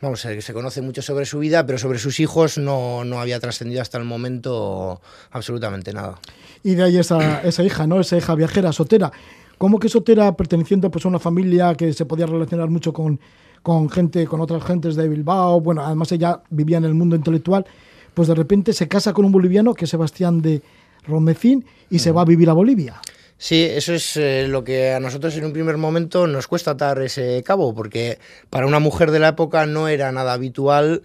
vamos, 0.01 0.19
se 0.23 0.53
conoce 0.53 0.83
mucho 0.83 1.03
sobre 1.03 1.25
su 1.25 1.39
vida, 1.39 1.65
pero 1.65 1.79
sobre 1.79 2.01
sus 2.01 2.19
hijos 2.19 2.59
no, 2.59 3.05
no 3.05 3.21
había 3.21 3.39
trascendido 3.39 3.81
hasta 3.81 3.97
el 3.97 4.05
momento 4.05 5.01
absolutamente 5.31 5.93
nada. 5.93 6.19
Y 6.65 6.75
de 6.75 6.83
ahí 6.83 6.99
esa, 6.99 7.43
esa 7.43 7.63
hija, 7.63 7.87
¿no? 7.87 8.01
Esa 8.01 8.17
hija 8.17 8.35
viajera, 8.35 8.73
Sotera. 8.73 9.13
¿Cómo 9.57 9.79
que 9.79 9.89
Sotera, 9.89 10.37
perteneciendo 10.37 10.91
pues, 10.91 11.05
a 11.05 11.09
una 11.09 11.21
familia 11.21 11.77
que 11.77 11.93
se 11.93 12.07
podía 12.07 12.27
relacionar 12.27 12.71
mucho 12.71 12.93
con 12.93 13.21
con 13.63 13.91
gente, 13.91 14.27
con 14.27 14.41
otras 14.41 14.65
gentes 14.65 14.97
de 14.97 15.09
Bilbao, 15.09 15.61
bueno, 15.61 15.85
además 15.85 16.13
ella 16.13 16.41
vivía 16.51 16.79
en 16.79 16.85
el 16.85 16.95
mundo 16.95 17.17
intelectual, 17.17 17.67
pues 18.15 18.29
de 18.29 18.35
repente 18.35 18.73
se 18.73 18.89
casa 18.89 19.13
con 19.13 19.25
un 19.25 19.33
boliviano 19.33 19.75
que 19.75 19.85
es 19.85 19.91
Sebastián 19.91 20.43
de 20.43 20.63
Romecín 21.07 21.65
y 21.89 21.99
se 21.99 22.13
va 22.13 22.23
a 22.23 22.25
vivir 22.25 22.51
a 22.51 22.55
Bolivia. 22.55 23.01
Sí, 23.37 23.63
eso 23.63 23.95
es 23.95 24.19
eh, 24.19 24.47
lo 24.49 24.65
que 24.65 24.93
a 24.93 25.01
nosotros 25.01 25.35
en 25.37 25.47
un 25.47 25.53
primer 25.55 25.79
momento 25.79 26.27
nos 26.27 26.47
cuesta 26.47 26.73
atar 26.73 27.01
ese 27.01 27.43
cabo, 27.43 27.75
porque 27.75 28.19
para 28.51 28.67
una 28.67 28.81
mujer 28.81 29.11
de 29.11 29.19
la 29.19 29.29
época 29.29 29.65
no 29.65 29.89
era 29.89 30.13
nada 30.13 30.35
habitual 30.35 31.03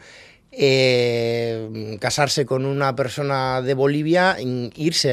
eh, 0.51 1.97
casarse 1.99 2.45
con 2.45 2.65
una 2.65 2.95
persona 2.95 3.61
de 3.61 3.73
Bolivia, 3.73 4.37
irse, 4.75 5.11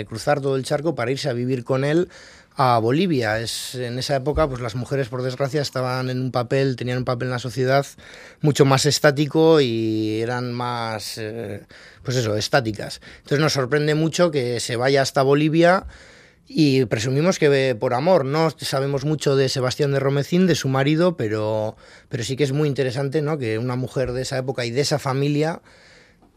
eh, 0.00 0.04
cruzar 0.06 0.40
todo 0.40 0.56
el 0.56 0.64
charco 0.64 0.94
para 0.94 1.10
irse 1.10 1.28
a 1.28 1.34
vivir 1.34 1.64
con 1.64 1.84
él 1.84 2.08
a 2.56 2.78
Bolivia. 2.78 3.40
Es, 3.40 3.74
en 3.74 3.98
esa 3.98 4.16
época, 4.16 4.48
pues 4.48 4.60
las 4.60 4.74
mujeres, 4.74 5.08
por 5.08 5.22
desgracia, 5.22 5.62
estaban 5.62 6.10
en 6.10 6.20
un 6.20 6.30
papel, 6.30 6.76
tenían 6.76 6.98
un 6.98 7.04
papel 7.04 7.28
en 7.28 7.32
la 7.32 7.38
sociedad 7.38 7.86
mucho 8.40 8.64
más 8.64 8.86
estático 8.86 9.60
y 9.60 10.20
eran 10.20 10.52
más, 10.52 11.18
eh, 11.18 11.62
pues 12.02 12.16
eso, 12.16 12.36
estáticas. 12.36 13.00
Entonces 13.18 13.40
nos 13.40 13.52
sorprende 13.52 13.94
mucho 13.94 14.30
que 14.30 14.60
se 14.60 14.76
vaya 14.76 15.02
hasta 15.02 15.22
Bolivia 15.22 15.86
y 16.46 16.84
presumimos 16.84 17.38
que 17.38 17.74
por 17.78 17.94
amor. 17.94 18.24
No 18.24 18.50
sabemos 18.50 19.04
mucho 19.04 19.36
de 19.36 19.48
Sebastián 19.48 19.92
de 19.92 20.00
Romecín, 20.00 20.46
de 20.46 20.54
su 20.54 20.68
marido, 20.68 21.16
pero, 21.16 21.76
pero 22.08 22.24
sí 22.24 22.36
que 22.36 22.44
es 22.44 22.52
muy 22.52 22.68
interesante 22.68 23.22
¿no? 23.22 23.38
que 23.38 23.58
una 23.58 23.76
mujer 23.76 24.12
de 24.12 24.22
esa 24.22 24.38
época 24.38 24.64
y 24.64 24.70
de 24.70 24.82
esa 24.82 24.98
familia 24.98 25.62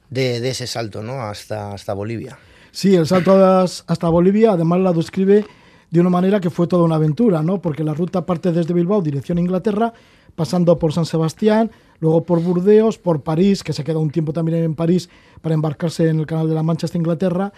de, 0.09 0.39
de 0.39 0.49
ese 0.49 0.67
salto 0.67 1.03
¿no? 1.03 1.21
hasta, 1.21 1.73
hasta 1.73 1.93
Bolivia. 1.93 2.37
Sí, 2.71 2.95
el 2.95 3.07
salto 3.07 3.41
hasta 3.43 4.09
Bolivia 4.09 4.51
además 4.51 4.79
la 4.81 4.91
describe 4.91 5.45
de 5.91 5.99
una 5.99 6.09
manera 6.09 6.39
que 6.39 6.49
fue 6.49 6.67
toda 6.67 6.83
una 6.83 6.95
aventura, 6.95 7.41
¿no? 7.41 7.61
porque 7.61 7.83
la 7.83 7.93
ruta 7.93 8.25
parte 8.25 8.51
desde 8.51 8.73
Bilbao, 8.73 9.01
dirección 9.01 9.37
a 9.37 9.41
Inglaterra, 9.41 9.93
pasando 10.35 10.77
por 10.77 10.93
San 10.93 11.05
Sebastián, 11.05 11.71
luego 11.99 12.23
por 12.23 12.41
Burdeos, 12.41 12.97
por 12.97 13.21
París, 13.21 13.63
que 13.63 13.73
se 13.73 13.83
queda 13.83 13.99
un 13.99 14.11
tiempo 14.11 14.33
también 14.33 14.63
en 14.63 14.75
París 14.75 15.09
para 15.41 15.55
embarcarse 15.55 16.09
en 16.09 16.19
el 16.19 16.25
Canal 16.25 16.49
de 16.49 16.55
la 16.55 16.63
Mancha 16.63 16.87
hasta 16.87 16.97
Inglaterra, 16.97 17.53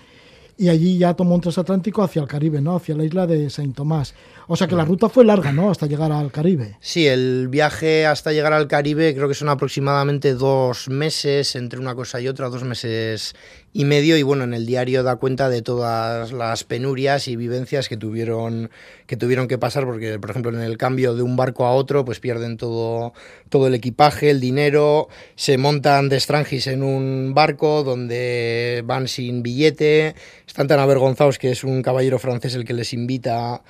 y 0.58 0.70
allí 0.70 0.98
ya 0.98 1.14
tomó 1.14 1.36
un 1.36 1.42
transatlántico 1.42 2.02
hacia 2.02 2.22
el 2.22 2.28
Caribe, 2.28 2.62
¿no? 2.62 2.76
Hacia 2.76 2.96
la 2.96 3.04
isla 3.04 3.28
de 3.28 3.50
Saint 3.50 3.76
Tomás. 3.76 4.16
O 4.50 4.56
sea 4.56 4.68
que 4.68 4.76
la 4.76 4.86
ruta 4.86 5.10
fue 5.10 5.26
larga, 5.26 5.52
¿no? 5.52 5.70
Hasta 5.70 5.88
llegar 5.88 6.10
al 6.12 6.32
Caribe. 6.32 6.78
Sí, 6.80 7.06
el 7.06 7.50
viaje 7.50 8.06
hasta 8.06 8.32
llegar 8.32 8.54
al 8.54 8.68
Caribe 8.68 9.14
creo 9.14 9.28
que 9.28 9.34
son 9.34 9.50
aproximadamente 9.50 10.36
dos 10.36 10.88
meses 10.88 11.56
entre 11.58 11.80
una 11.80 11.96
cosa 11.96 12.22
y 12.22 12.30
otra, 12.30 12.48
dos 12.48 12.64
meses 12.64 13.36
y 13.74 13.84
medio 13.84 14.18
y 14.18 14.24
bueno, 14.24 14.46
en 14.46 14.54
el 14.54 14.66
diario 14.66 15.04
da 15.04 15.18
cuenta 15.18 15.50
de 15.50 15.62
todas 15.62 16.32
las 16.32 16.64
penurias 16.64 17.28
y 17.28 17.36
vivencias 17.36 17.90
que 17.90 17.98
tuvieron 17.98 18.70
que 19.06 19.18
tuvieron 19.18 19.50
que 19.50 19.58
pasar 19.58 19.86
porque 19.86 20.18
por 20.18 20.32
ejemplo 20.32 20.52
en 20.52 20.62
el 20.62 20.78
cambio 20.78 21.14
de 21.14 21.24
un 21.24 21.36
barco 21.36 21.66
a 21.66 21.74
otro 21.74 22.06
pues 22.06 22.20
pierden 22.22 22.56
todo 22.56 23.14
todo 23.50 23.68
el 23.68 23.76
equipaje, 23.76 24.30
el 24.30 24.40
dinero, 24.40 25.10
se 25.36 25.58
montan 25.58 26.08
de 26.08 26.20
Strangis 26.20 26.68
en 26.68 26.84
un 26.84 27.34
barco 27.36 27.84
donde 27.84 28.82
van 28.86 29.10
sin 29.10 29.44
billete, 29.44 30.16
están 30.48 30.68
tan 30.68 30.80
avergonzados 30.80 31.38
que 31.38 31.52
es 31.52 31.66
un 31.66 31.82
caballero 31.82 32.18
francés 32.18 32.56
el 32.56 32.64
que 32.64 32.74
les 32.74 32.94
invita 32.94 33.62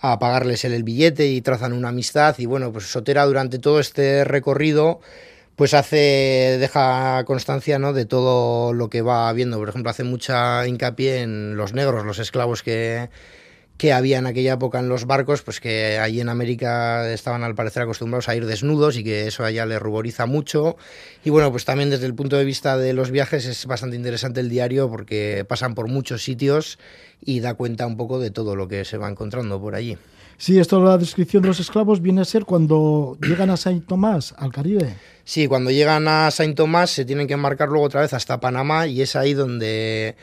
a 0.00 0.18
pagarles 0.18 0.64
el, 0.64 0.82
billete 0.82 1.28
y 1.28 1.42
trazan 1.42 1.72
una 1.72 1.88
amistad 1.88 2.38
y 2.38 2.46
bueno, 2.46 2.72
pues 2.72 2.86
Sotera 2.86 3.26
durante 3.26 3.58
todo 3.58 3.80
este 3.80 4.24
recorrido 4.24 5.00
pues 5.56 5.74
hace, 5.74 6.56
deja 6.58 7.22
constancia 7.26 7.78
¿no? 7.78 7.92
de 7.92 8.06
todo 8.06 8.72
lo 8.72 8.88
que 8.88 9.02
va 9.02 9.30
viendo. 9.34 9.58
Por 9.58 9.68
ejemplo, 9.68 9.90
hace 9.90 10.04
mucha 10.04 10.66
hincapié 10.66 11.20
en 11.20 11.54
los 11.54 11.74
negros, 11.74 12.06
los 12.06 12.18
esclavos 12.18 12.62
que, 12.62 13.10
que 13.80 13.94
había 13.94 14.18
en 14.18 14.26
aquella 14.26 14.52
época 14.52 14.78
en 14.78 14.90
los 14.90 15.06
barcos, 15.06 15.40
pues 15.40 15.58
que 15.58 15.98
allí 15.98 16.20
en 16.20 16.28
América 16.28 17.10
estaban 17.10 17.42
al 17.42 17.54
parecer 17.54 17.82
acostumbrados 17.82 18.28
a 18.28 18.36
ir 18.36 18.44
desnudos 18.44 18.98
y 18.98 19.04
que 19.04 19.26
eso 19.26 19.42
allá 19.42 19.64
le 19.64 19.78
ruboriza 19.78 20.26
mucho. 20.26 20.76
Y 21.24 21.30
bueno, 21.30 21.50
pues 21.50 21.64
también 21.64 21.88
desde 21.88 22.04
el 22.04 22.14
punto 22.14 22.36
de 22.36 22.44
vista 22.44 22.76
de 22.76 22.92
los 22.92 23.10
viajes 23.10 23.46
es 23.46 23.64
bastante 23.64 23.96
interesante 23.96 24.40
el 24.40 24.50
diario 24.50 24.90
porque 24.90 25.46
pasan 25.48 25.74
por 25.74 25.88
muchos 25.88 26.22
sitios 26.22 26.78
y 27.24 27.40
da 27.40 27.54
cuenta 27.54 27.86
un 27.86 27.96
poco 27.96 28.18
de 28.18 28.30
todo 28.30 28.56
lo 28.56 28.68
que 28.68 28.84
se 28.84 28.96
va 28.96 29.08
encontrando 29.08 29.60
por 29.60 29.74
allí. 29.74 29.96
Sí, 30.40 30.58
esto 30.58 30.82
la 30.82 30.96
descripción 30.96 31.42
de 31.42 31.48
los 31.48 31.60
esclavos 31.60 32.00
viene 32.00 32.22
a 32.22 32.24
ser 32.24 32.46
cuando 32.46 33.18
llegan 33.20 33.50
a 33.50 33.58
Saint 33.58 33.86
Tomás, 33.86 34.34
al 34.38 34.50
Caribe. 34.50 34.96
Sí, 35.22 35.46
cuando 35.46 35.70
llegan 35.70 36.08
a 36.08 36.30
Saint 36.30 36.56
Tomás 36.56 36.90
se 36.90 37.04
tienen 37.04 37.26
que 37.26 37.34
embarcar 37.34 37.68
luego 37.68 37.84
otra 37.84 38.00
vez 38.00 38.14
hasta 38.14 38.40
Panamá 38.40 38.86
y 38.86 39.02
es 39.02 39.16
ahí 39.16 39.34
donde 39.34 40.16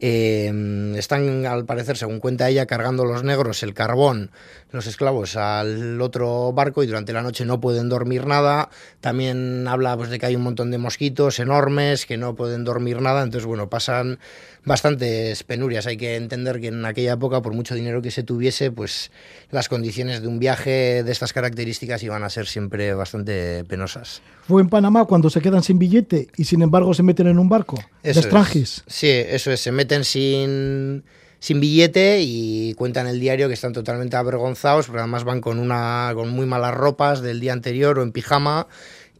eh, 0.00 0.94
están, 0.96 1.46
al 1.46 1.64
parecer, 1.64 1.96
según 1.96 2.20
cuenta 2.20 2.48
ella, 2.48 2.66
cargando 2.66 3.04
los 3.04 3.22
negros 3.22 3.62
el 3.62 3.74
carbón, 3.74 4.30
los 4.70 4.86
esclavos, 4.86 5.36
al 5.36 6.00
otro 6.00 6.52
barco 6.52 6.82
y 6.82 6.86
durante 6.86 7.12
la 7.12 7.22
noche 7.22 7.44
no 7.44 7.60
pueden 7.60 7.88
dormir 7.88 8.26
nada. 8.26 8.70
También 9.00 9.66
habla 9.68 9.96
pues, 9.96 10.10
de 10.10 10.18
que 10.18 10.26
hay 10.26 10.36
un 10.36 10.42
montón 10.42 10.70
de 10.70 10.78
mosquitos 10.78 11.38
enormes 11.38 12.06
que 12.06 12.16
no 12.16 12.34
pueden 12.34 12.64
dormir 12.64 13.00
nada. 13.00 13.22
Entonces, 13.22 13.46
bueno, 13.46 13.70
pasan 13.70 14.18
bastantes 14.64 15.42
penurias. 15.44 15.86
Hay 15.86 15.96
que 15.96 16.16
entender 16.16 16.60
que 16.60 16.68
en 16.68 16.84
aquella 16.84 17.12
época, 17.12 17.40
por 17.40 17.54
mucho 17.54 17.74
dinero 17.74 18.02
que 18.02 18.10
se 18.10 18.24
tuviese, 18.24 18.72
pues 18.72 19.12
las 19.50 19.68
condiciones 19.68 20.22
de 20.22 20.28
un 20.28 20.38
viaje 20.38 21.04
de 21.04 21.12
estas 21.12 21.32
características 21.32 22.02
iban 22.02 22.24
a 22.24 22.30
ser 22.30 22.46
siempre 22.46 22.94
bastante 22.94 23.64
penosas. 23.64 24.22
Fue 24.48 24.60
en 24.60 24.68
Panamá 24.68 25.04
cuando 25.04 25.30
se 25.30 25.40
quedan 25.40 25.62
sin 25.62 25.78
billete 25.78 26.28
y 26.36 26.44
sin 26.44 26.62
embargo 26.62 26.92
se 26.92 27.02
meten 27.02 27.28
en 27.28 27.38
un 27.38 27.48
barco 27.48 27.82
Eso 28.02 28.20
de 28.20 28.60
es. 28.60 28.82
Sí, 28.86 29.08
eso 29.08 29.50
es. 29.50 29.60
Se 29.60 29.72
meten 29.72 29.83
sin, 30.04 31.04
sin 31.38 31.60
billete 31.60 32.20
y 32.22 32.74
cuentan 32.74 33.06
el 33.06 33.20
diario 33.20 33.48
que 33.48 33.54
están 33.54 33.72
totalmente 33.72 34.16
avergonzados 34.16 34.86
porque 34.86 35.00
además 35.00 35.24
van 35.24 35.40
con, 35.40 35.58
una, 35.58 36.10
con 36.14 36.30
muy 36.30 36.46
malas 36.46 36.74
ropas 36.74 37.20
del 37.20 37.40
día 37.40 37.52
anterior 37.52 37.98
o 37.98 38.02
en 38.02 38.12
pijama 38.12 38.66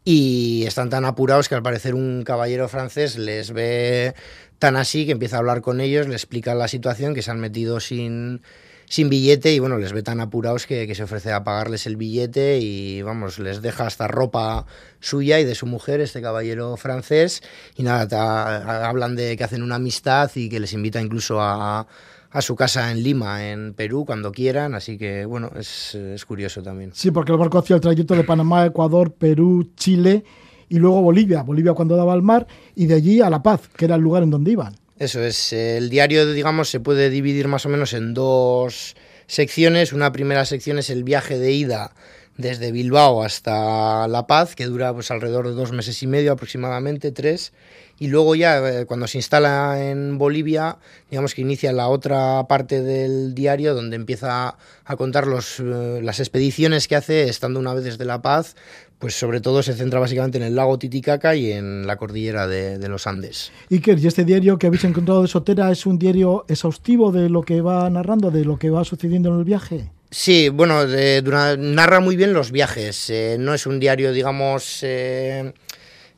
y 0.05 0.65
están 0.67 0.91
tan 0.91 1.05
apurados 1.05 1.49
que 1.49 1.55
al 1.55 1.63
parecer 1.63 1.95
un 1.95 2.25
caballero 2.25 2.69
francés 2.69 3.17
les 3.17 3.53
ve 3.53 4.15
tan 4.59 4.77
así 4.77 5.07
que 5.07 5.13
empieza 5.13 5.37
a 5.37 5.39
hablar 5.41 5.61
con 5.61 5.81
ellos, 5.81 6.09
le 6.09 6.15
explica 6.15 6.55
la 6.55 6.69
situación, 6.69 7.15
que 7.15 7.23
se 7.23 7.31
han 7.31 7.41
metido 7.41 7.81
sin, 7.81 8.43
sin 8.87 9.09
billete 9.09 9.53
y 9.53 9.59
bueno, 9.59 9.79
les 9.79 9.93
ve 9.93 10.03
tan 10.03 10.21
apurados 10.21 10.67
que, 10.67 10.93
se 10.95 11.03
ofrece 11.03 11.33
a 11.33 11.45
pagarles 11.45 11.87
el 11.87 11.97
billete 11.97 12.59
y 12.59 13.03
vamos, 13.03 13.39
les 13.39 13.63
deja 13.63 13.87
hasta 13.87 14.07
ropa 14.09 14.67
suya 15.01 15.41
y 15.41 15.45
de 15.45 15.55
su 15.55 15.67
mujer, 15.67 16.01
este 16.01 16.23
caballero 16.23 16.77
francés, 16.77 17.43
y 17.77 17.83
nada, 17.83 18.89
hablan 18.89 19.17
de 19.17 19.37
que 19.37 19.45
hacen 19.45 19.63
una 19.63 19.77
amistad 19.77 20.31
y 20.35 20.49
que 20.49 20.61
les 20.61 20.73
invita 20.73 21.01
incluso 21.01 21.41
a, 21.41 21.87
a 22.31 22.43
su 22.43 22.57
casa 22.57 22.91
en 22.91 23.03
Lima, 23.03 23.49
en 23.49 23.75
Perú, 23.75 24.05
cuando 24.05 24.33
quieran, 24.33 24.75
así 24.75 24.99
que 24.99 25.25
bueno, 25.25 25.51
es, 25.57 25.95
es 25.95 26.25
curioso 26.25 26.63
también. 26.63 26.91
Sí, 26.93 27.11
porque 27.11 27.33
el 27.33 27.39
barco 27.39 27.59
hacía 27.59 27.77
el 27.77 27.83
trayecto 27.83 28.15
de 28.15 28.25
Panamá, 28.25 28.67
Ecuador, 28.67 29.13
Perú, 29.13 29.71
Chile 29.77 30.25
y 30.69 30.79
luego 30.79 31.01
Bolivia, 31.03 31.43
Bolivia 31.43 31.75
cuando 31.75 31.97
daba 31.97 32.13
al 32.13 32.23
mar, 32.23 32.47
y 32.75 32.87
de 32.87 32.95
allí 32.95 33.21
a 33.21 33.31
La 33.31 33.43
Paz, 33.43 33.69
que 33.77 33.85
era 33.85 33.95
el 33.95 34.03
lugar 34.03 34.25
en 34.25 34.31
donde 34.31 34.51
iban. 34.51 34.75
Eso 34.99 35.23
es, 35.25 35.53
el 35.53 35.91
diario, 35.91 36.33
digamos, 36.33 36.69
se 36.69 36.79
puede 36.79 37.11
dividir 37.11 37.49
más 37.49 37.67
o 37.67 37.69
menos 37.69 37.93
en 37.95 38.15
dos 38.15 38.95
secciones. 39.27 39.93
Una 39.93 40.13
primera 40.13 40.45
sección 40.45 40.79
es 40.79 40.89
el 40.89 41.03
viaje 41.03 41.39
de 41.39 41.53
ida 41.53 41.93
desde 42.37 42.73
Bilbao 42.73 43.23
hasta 43.23 44.09
La 44.09 44.27
Paz, 44.27 44.55
que 44.55 44.67
dura 44.67 44.93
pues 44.93 45.11
alrededor 45.11 45.49
de 45.49 45.55
dos 45.55 45.73
meses 45.73 46.03
y 46.03 46.07
medio 46.07 46.33
aproximadamente, 46.33 47.13
tres. 47.13 47.53
Y 47.99 48.09
luego 48.09 48.35
ya 48.35 48.59
eh, 48.69 48.87
cuando 48.87 49.07
se 49.07 49.19
instala 49.19 49.89
en 49.89 50.19
Bolivia, 50.19 50.79
digamos 51.11 51.35
que 51.35 51.43
inicia 51.43 51.73
la 51.73 51.89
otra 51.89 52.45
parte 52.49 52.83
del 52.83 53.35
diario 53.35 53.73
donde 53.75 53.95
empieza 53.95 54.57
a 54.85 54.97
contar 54.97 55.29
los, 55.29 55.61
eh, 55.61 56.01
las 56.03 56.19
expediciones 56.19 56.89
que 56.89 56.97
hace 56.97 57.29
estando 57.29 57.61
una 57.61 57.73
vez 57.73 57.85
desde 57.85 58.05
La 58.05 58.21
Paz, 58.21 58.57
pues 58.99 59.15
sobre 59.15 59.41
todo 59.41 59.63
se 59.63 59.75
centra 59.75 60.01
básicamente 60.01 60.39
en 60.39 60.45
el 60.45 60.55
lago 60.55 60.79
Titicaca 60.79 61.35
y 61.35 61.53
en 61.53 61.87
la 61.87 61.97
cordillera 61.97 62.47
de, 62.47 62.79
de 62.79 62.89
los 62.89 63.07
Andes. 63.07 63.53
Iker, 63.71 63.99
¿y 63.99 64.07
este 64.07 64.25
diario 64.25 64.59
que 64.59 64.67
habéis 64.67 64.85
encontrado 64.85 65.23
de 65.23 65.29
Sotera 65.29 65.71
es 65.71 65.85
un 65.87 65.99
diario 65.99 66.45
exhaustivo 66.49 67.13
de 67.13 67.29
lo 67.29 67.43
que 67.43 67.61
va 67.61 67.89
narrando, 67.91 68.31
de 68.31 68.45
lo 68.45 68.59
que 68.59 68.71
va 68.71 68.85
sucediendo 68.85 69.33
en 69.33 69.39
el 69.39 69.45
viaje? 69.45 69.91
Sí, 70.11 70.49
bueno, 70.49 70.85
eh, 70.85 71.23
narra 71.59 71.99
muy 71.99 72.15
bien 72.15 72.35
los 72.35 72.53
viajes. 72.53 73.11
Eh, 73.11 73.37
no 73.39 73.53
es 73.53 73.67
un 73.67 73.81
diario, 73.81 74.13
digamos, 74.13 74.79
eh, 74.83 75.53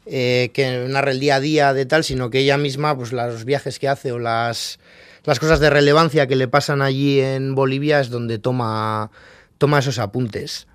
eh, 0.05 0.51
que 0.53 0.87
narra 0.87 1.13
el 1.13 1.19
día 1.19 1.37
a 1.37 1.41
día 1.41 1.73
de 1.73 1.87
tal, 1.87 2.05
sino 2.05 2.29
que 2.29 2.41
ella 2.41 2.59
misma, 2.59 2.95
pues 2.95 3.13
los 3.13 3.47
viajes 3.47 3.79
que 3.79 3.89
hace 3.89 4.13
o 4.13 4.19
las, 4.19 4.79
las 5.25 5.41
cosas 5.41 5.61
de 5.61 5.71
relevancia 5.71 6.27
que 6.27 6.37
le 6.37 6.47
pasan 6.47 6.83
allí 6.83 7.21
en 7.21 7.55
Bolivia 7.55 7.99
es 7.99 8.11
donde 8.11 8.39
toma, 8.39 9.11
toma 9.57 9.79
esos 9.79 9.99
apuntes. 9.99 10.67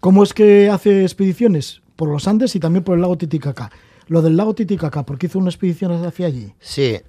¿Cómo 0.00 0.22
es 0.22 0.32
que 0.32 0.70
hace 0.70 1.02
expediciones? 1.02 1.82
Por 1.96 2.08
los 2.10 2.28
Andes 2.28 2.54
y 2.54 2.60
también 2.60 2.84
por 2.84 2.96
el 2.96 3.00
lago 3.00 3.16
Titicaca. 3.16 3.70
Lo 4.08 4.22
del 4.22 4.36
lago 4.36 4.54
Titicaca, 4.54 5.04
¿por 5.04 5.18
qué 5.18 5.26
hizo 5.26 5.38
una 5.38 5.50
expedición 5.50 5.92
hacia 6.04 6.26
allí? 6.26 6.52
Sí, 6.60 7.00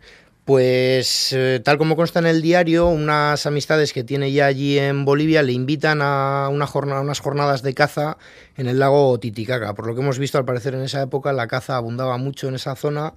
pues 0.45 1.33
eh, 1.33 1.59
tal 1.63 1.77
como 1.77 1.97
consta 1.97 2.19
en 2.19 2.25
el 2.25 2.41
diario, 2.41 2.88
unas 2.88 3.45
amistades 3.45 3.91
que 3.91 4.05
tiene 4.05 4.31
ya 4.31 4.45
allí 4.45 4.79
en 4.79 5.03
Bolivia 5.03 5.43
le 5.43 5.51
invitan 5.51 5.99
a 6.01 6.47
unas 6.49 6.69
jornadas 6.71 7.61
de 7.61 7.73
caza 7.73 8.17
en 8.55 8.67
el 8.67 8.79
lago 8.79 9.19
Titicaca. 9.19 9.75
Por 9.75 9.88
lo 9.88 9.93
que 9.93 10.01
hemos 10.01 10.17
visto, 10.17 10.38
al 10.38 10.45
parecer 10.45 10.73
en 10.73 10.81
esa 10.81 11.01
época 11.01 11.33
la 11.33 11.47
caza 11.47 11.75
abundaba 11.75 12.17
mucho 12.17 12.47
en 12.47 12.55
esa 12.55 12.75
zona 12.75 13.13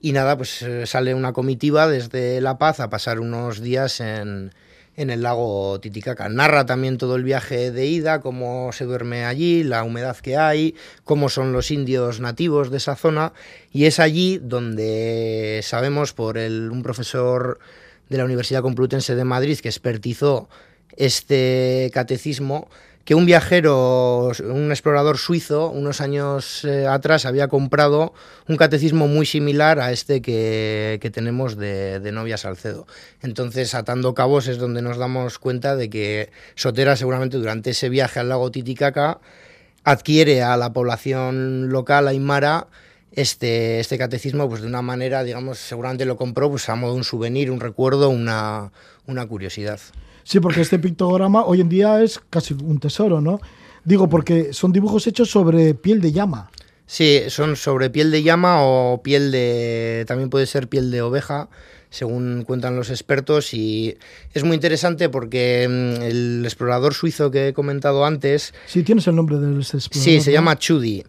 y 0.00 0.12
nada, 0.12 0.36
pues 0.36 0.62
eh, 0.62 0.86
sale 0.86 1.12
una 1.14 1.32
comitiva 1.32 1.88
desde 1.88 2.40
La 2.40 2.56
Paz 2.56 2.80
a 2.80 2.88
pasar 2.88 3.20
unos 3.20 3.60
días 3.60 4.00
en, 4.00 4.52
en 5.00 5.08
el 5.08 5.22
lago 5.22 5.80
Titicaca. 5.80 6.28
Narra 6.28 6.66
también 6.66 6.98
todo 6.98 7.16
el 7.16 7.24
viaje 7.24 7.70
de 7.70 7.86
ida, 7.86 8.20
cómo 8.20 8.70
se 8.72 8.84
duerme 8.84 9.24
allí, 9.24 9.62
la 9.62 9.82
humedad 9.82 10.16
que 10.18 10.36
hay, 10.36 10.74
cómo 11.04 11.30
son 11.30 11.54
los 11.54 11.70
indios 11.70 12.20
nativos 12.20 12.70
de 12.70 12.76
esa 12.76 12.96
zona, 12.96 13.32
y 13.72 13.86
es 13.86 13.98
allí 13.98 14.38
donde 14.42 15.60
sabemos 15.62 16.12
por 16.12 16.36
el, 16.36 16.70
un 16.70 16.82
profesor 16.82 17.60
de 18.10 18.18
la 18.18 18.26
Universidad 18.26 18.60
Complutense 18.60 19.14
de 19.14 19.24
Madrid 19.24 19.58
que 19.58 19.68
expertizó 19.68 20.50
este 20.96 21.90
catecismo, 21.94 22.68
que 23.04 23.14
un 23.14 23.26
viajero, 23.26 24.30
un 24.44 24.70
explorador 24.70 25.18
suizo, 25.18 25.70
unos 25.70 26.00
años 26.00 26.64
eh, 26.64 26.86
atrás 26.86 27.26
había 27.26 27.48
comprado 27.48 28.12
un 28.46 28.56
catecismo 28.56 29.08
muy 29.08 29.26
similar 29.26 29.80
a 29.80 29.90
este 29.90 30.22
que, 30.22 30.98
que 31.00 31.10
tenemos 31.10 31.56
de, 31.56 31.98
de, 32.00 32.12
Novia 32.12 32.36
Salcedo. 32.36 32.86
Entonces, 33.22 33.74
atando 33.74 34.14
cabos 34.14 34.46
es 34.48 34.58
donde 34.58 34.82
nos 34.82 34.98
damos 34.98 35.38
cuenta 35.38 35.76
de 35.76 35.90
que 35.90 36.30
Sotera 36.54 36.96
seguramente 36.96 37.38
durante 37.38 37.70
ese 37.70 37.88
viaje 37.88 38.20
al 38.20 38.28
lago 38.28 38.50
Titicaca 38.50 39.18
adquiere 39.82 40.42
a 40.42 40.56
la 40.56 40.72
población 40.72 41.70
local 41.70 42.06
aymara 42.06 42.68
este, 43.12 43.80
este 43.80 43.98
catecismo 43.98 44.48
pues 44.48 44.60
de 44.60 44.68
una 44.68 44.82
manera, 44.82 45.24
digamos, 45.24 45.58
seguramente 45.58 46.04
lo 46.04 46.16
compró 46.16 46.50
pues 46.50 46.68
a 46.68 46.74
modo 46.74 46.92
de 46.92 46.98
un 46.98 47.04
souvenir, 47.04 47.50
un 47.50 47.60
recuerdo, 47.60 48.08
una, 48.10 48.72
una 49.06 49.26
curiosidad. 49.26 49.80
Sí, 50.24 50.40
porque 50.40 50.60
este 50.60 50.78
pictograma 50.78 51.44
hoy 51.44 51.60
en 51.60 51.68
día 51.68 52.02
es 52.02 52.20
casi 52.30 52.54
un 52.54 52.78
tesoro, 52.78 53.20
¿no? 53.20 53.40
Digo, 53.84 54.08
porque 54.08 54.52
son 54.52 54.72
dibujos 54.72 55.06
hechos 55.06 55.30
sobre 55.30 55.74
piel 55.74 56.00
de 56.00 56.12
llama. 56.12 56.50
Sí, 56.86 57.22
son 57.28 57.56
sobre 57.56 57.88
piel 57.88 58.10
de 58.10 58.22
llama 58.22 58.64
o 58.64 59.00
piel 59.02 59.30
de... 59.30 60.04
también 60.08 60.28
puede 60.28 60.46
ser 60.46 60.68
piel 60.68 60.90
de 60.90 61.02
oveja, 61.02 61.48
según 61.88 62.42
cuentan 62.44 62.74
los 62.74 62.90
expertos, 62.90 63.54
y 63.54 63.96
es 64.34 64.42
muy 64.42 64.54
interesante 64.54 65.08
porque 65.08 65.68
mm, 65.68 66.02
el 66.02 66.40
explorador 66.44 66.94
suizo 66.94 67.30
que 67.30 67.48
he 67.48 67.52
comentado 67.52 68.04
antes... 68.04 68.52
Sí, 68.66 68.82
tienes 68.82 69.06
el 69.06 69.14
nombre 69.14 69.38
del 69.38 69.60
explorador. 69.60 70.02
Sí, 70.02 70.20
se 70.20 70.32
llama 70.32 70.58
Chudi. 70.58 71.04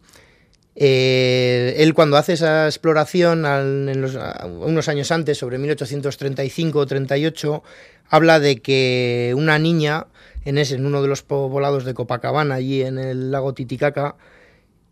Eh, 0.75 1.75
él 1.79 1.93
cuando 1.93 2.17
hace 2.17 2.33
esa 2.33 2.65
exploración 2.65 3.45
en 3.45 4.01
los- 4.01 4.17
unos 4.45 4.87
años 4.87 5.11
antes, 5.11 5.37
sobre 5.37 5.57
1835-38, 5.57 7.63
habla 8.09 8.39
de 8.39 8.61
que 8.61 9.33
una 9.35 9.59
niña 9.59 10.07
en, 10.45 10.57
ese, 10.57 10.75
en 10.75 10.85
uno 10.85 11.01
de 11.01 11.07
los 11.07 11.23
poblados 11.23 11.85
de 11.85 11.93
Copacabana, 11.93 12.55
allí 12.55 12.81
en 12.83 12.97
el 12.97 13.31
lago 13.31 13.53
Titicaca, 13.53 14.15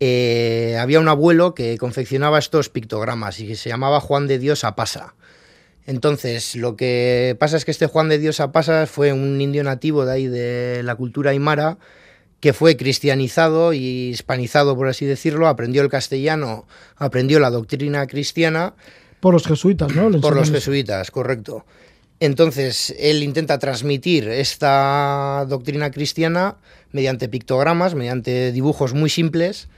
eh, 0.00 0.76
había 0.80 1.00
un 1.00 1.08
abuelo 1.08 1.54
que 1.54 1.76
confeccionaba 1.78 2.38
estos 2.38 2.68
pictogramas 2.68 3.40
y 3.40 3.48
que 3.48 3.56
se 3.56 3.68
llamaba 3.68 4.00
Juan 4.00 4.26
de 4.26 4.38
Dios 4.38 4.64
Apasa. 4.64 5.14
Entonces, 5.86 6.56
lo 6.56 6.76
que 6.76 7.36
pasa 7.40 7.56
es 7.56 7.64
que 7.64 7.70
este 7.70 7.86
Juan 7.86 8.08
de 8.08 8.18
Dios 8.18 8.40
Apasa 8.40 8.86
fue 8.86 9.12
un 9.12 9.40
indio 9.40 9.64
nativo 9.64 10.04
de 10.06 10.12
ahí 10.12 10.26
de 10.28 10.82
la 10.84 10.94
cultura 10.94 11.32
aymara 11.32 11.78
que 12.40 12.52
fue 12.52 12.76
cristianizado 12.76 13.72
y 13.72 14.08
hispanizado, 14.10 14.76
por 14.76 14.88
así 14.88 15.04
decirlo, 15.04 15.46
aprendió 15.46 15.82
el 15.82 15.88
castellano, 15.88 16.66
aprendió 16.96 17.38
la 17.38 17.50
doctrina 17.50 18.06
cristiana 18.06 18.74
Por 19.20 19.34
los 19.34 19.46
jesuitas, 19.46 19.94
¿no? 19.94 20.10
Por 20.20 20.34
los 20.34 20.50
jesuitas, 20.50 21.10
correcto. 21.10 21.66
Entonces, 22.18 22.94
él 22.98 23.22
intenta 23.22 23.58
transmitir 23.58 24.28
esta 24.28 25.46
doctrina 25.48 25.90
cristiana 25.90 26.56
mediante 26.92 27.28
pictogramas, 27.28 27.94
mediante 27.94 28.52
dibujos 28.52 28.94
muy 28.94 29.08
simples 29.08 29.68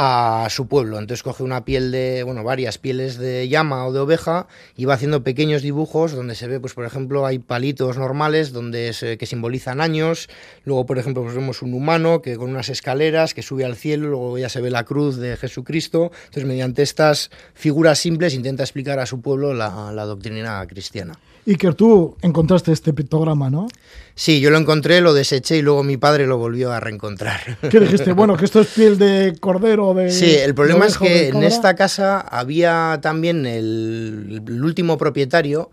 a 0.00 0.46
su 0.48 0.68
pueblo. 0.68 0.96
Entonces 1.00 1.24
coge 1.24 1.42
una 1.42 1.64
piel 1.64 1.90
de, 1.90 2.22
bueno, 2.22 2.44
varias 2.44 2.78
pieles 2.78 3.18
de 3.18 3.48
llama 3.48 3.84
o 3.84 3.92
de 3.92 3.98
oveja 3.98 4.46
y 4.76 4.84
va 4.84 4.94
haciendo 4.94 5.24
pequeños 5.24 5.60
dibujos 5.60 6.12
donde 6.12 6.36
se 6.36 6.46
ve, 6.46 6.60
pues 6.60 6.72
por 6.72 6.84
ejemplo, 6.84 7.26
hay 7.26 7.40
palitos 7.40 7.98
normales 7.98 8.52
donde 8.52 8.92
se- 8.92 9.18
que 9.18 9.26
simbolizan 9.26 9.80
años. 9.80 10.28
Luego, 10.64 10.86
por 10.86 10.98
ejemplo, 10.98 11.24
pues 11.24 11.34
vemos 11.34 11.62
un 11.62 11.74
humano 11.74 12.22
que 12.22 12.36
con 12.36 12.50
unas 12.50 12.68
escaleras 12.68 13.34
que 13.34 13.42
sube 13.42 13.64
al 13.64 13.74
cielo, 13.74 14.06
luego 14.08 14.38
ya 14.38 14.48
se 14.48 14.60
ve 14.60 14.70
la 14.70 14.84
cruz 14.84 15.16
de 15.16 15.36
Jesucristo. 15.36 16.12
Entonces, 16.26 16.44
mediante 16.44 16.82
estas 16.82 17.32
figuras 17.54 17.98
simples 17.98 18.34
intenta 18.34 18.62
explicar 18.62 19.00
a 19.00 19.06
su 19.06 19.20
pueblo 19.20 19.52
la, 19.52 19.90
la 19.90 20.04
doctrina 20.04 20.64
cristiana. 20.68 21.18
Iker, 21.48 21.74
tú 21.74 22.16
encontraste 22.20 22.72
este 22.72 22.92
pictograma, 22.92 23.48
¿no? 23.48 23.68
Sí, 24.14 24.40
yo 24.40 24.50
lo 24.50 24.58
encontré, 24.58 25.00
lo 25.00 25.14
deseché 25.14 25.56
y 25.56 25.62
luego 25.62 25.82
mi 25.82 25.96
padre 25.96 26.26
lo 26.26 26.36
volvió 26.36 26.72
a 26.72 26.80
reencontrar. 26.80 27.58
¿Qué 27.70 27.80
dijiste? 27.80 28.12
Bueno, 28.12 28.36
que 28.36 28.44
esto 28.44 28.60
es 28.60 28.68
piel 28.68 28.98
de 28.98 29.36
cordero, 29.40 29.94
de. 29.94 30.10
Sí, 30.10 30.34
el 30.34 30.54
problema 30.54 30.86
es 30.86 30.98
que 30.98 31.28
en 31.28 31.42
esta 31.42 31.74
casa 31.74 32.20
había 32.20 32.98
también 33.00 33.46
el, 33.46 34.42
el 34.46 34.62
último 34.62 34.98
propietario, 34.98 35.70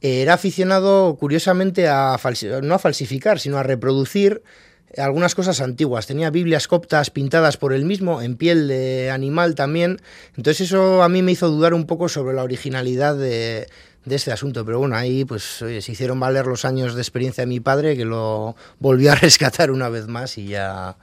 eh, 0.00 0.22
era 0.22 0.34
aficionado 0.34 1.16
curiosamente 1.16 1.88
a 1.88 2.16
no 2.62 2.74
a 2.74 2.78
falsificar, 2.78 3.40
sino 3.40 3.58
a 3.58 3.64
reproducir 3.64 4.42
algunas 4.96 5.34
cosas 5.34 5.60
antiguas. 5.60 6.06
Tenía 6.06 6.30
Biblias 6.30 6.68
coptas 6.68 7.10
pintadas 7.10 7.56
por 7.56 7.72
él 7.72 7.84
mismo, 7.84 8.22
en 8.22 8.36
piel 8.36 8.68
de 8.68 9.10
animal 9.10 9.54
también. 9.54 10.00
Entonces 10.36 10.62
eso 10.62 11.02
a 11.02 11.08
mí 11.08 11.22
me 11.22 11.32
hizo 11.32 11.48
dudar 11.48 11.74
un 11.74 11.86
poco 11.86 12.08
sobre 12.08 12.34
la 12.34 12.42
originalidad 12.42 13.16
de, 13.16 13.68
este 14.06 14.32
asunto. 14.32 14.64
Pero 14.64 14.78
bueno, 14.78 14.96
ahí 14.96 15.24
pues 15.24 15.42
se 15.42 15.76
hicieron 15.76 16.18
valer 16.18 16.46
los 16.46 16.64
años 16.64 16.94
de 16.94 17.02
experiencia 17.02 17.42
de 17.42 17.48
mi 17.48 17.60
padre, 17.60 17.96
que 17.96 18.04
lo 18.04 18.56
volvió 18.78 19.12
a 19.12 19.14
rescatar 19.16 19.70
una 19.70 19.88
vez 19.88 20.06
más 20.08 20.38
y 20.38 20.48
ya... 20.48 20.96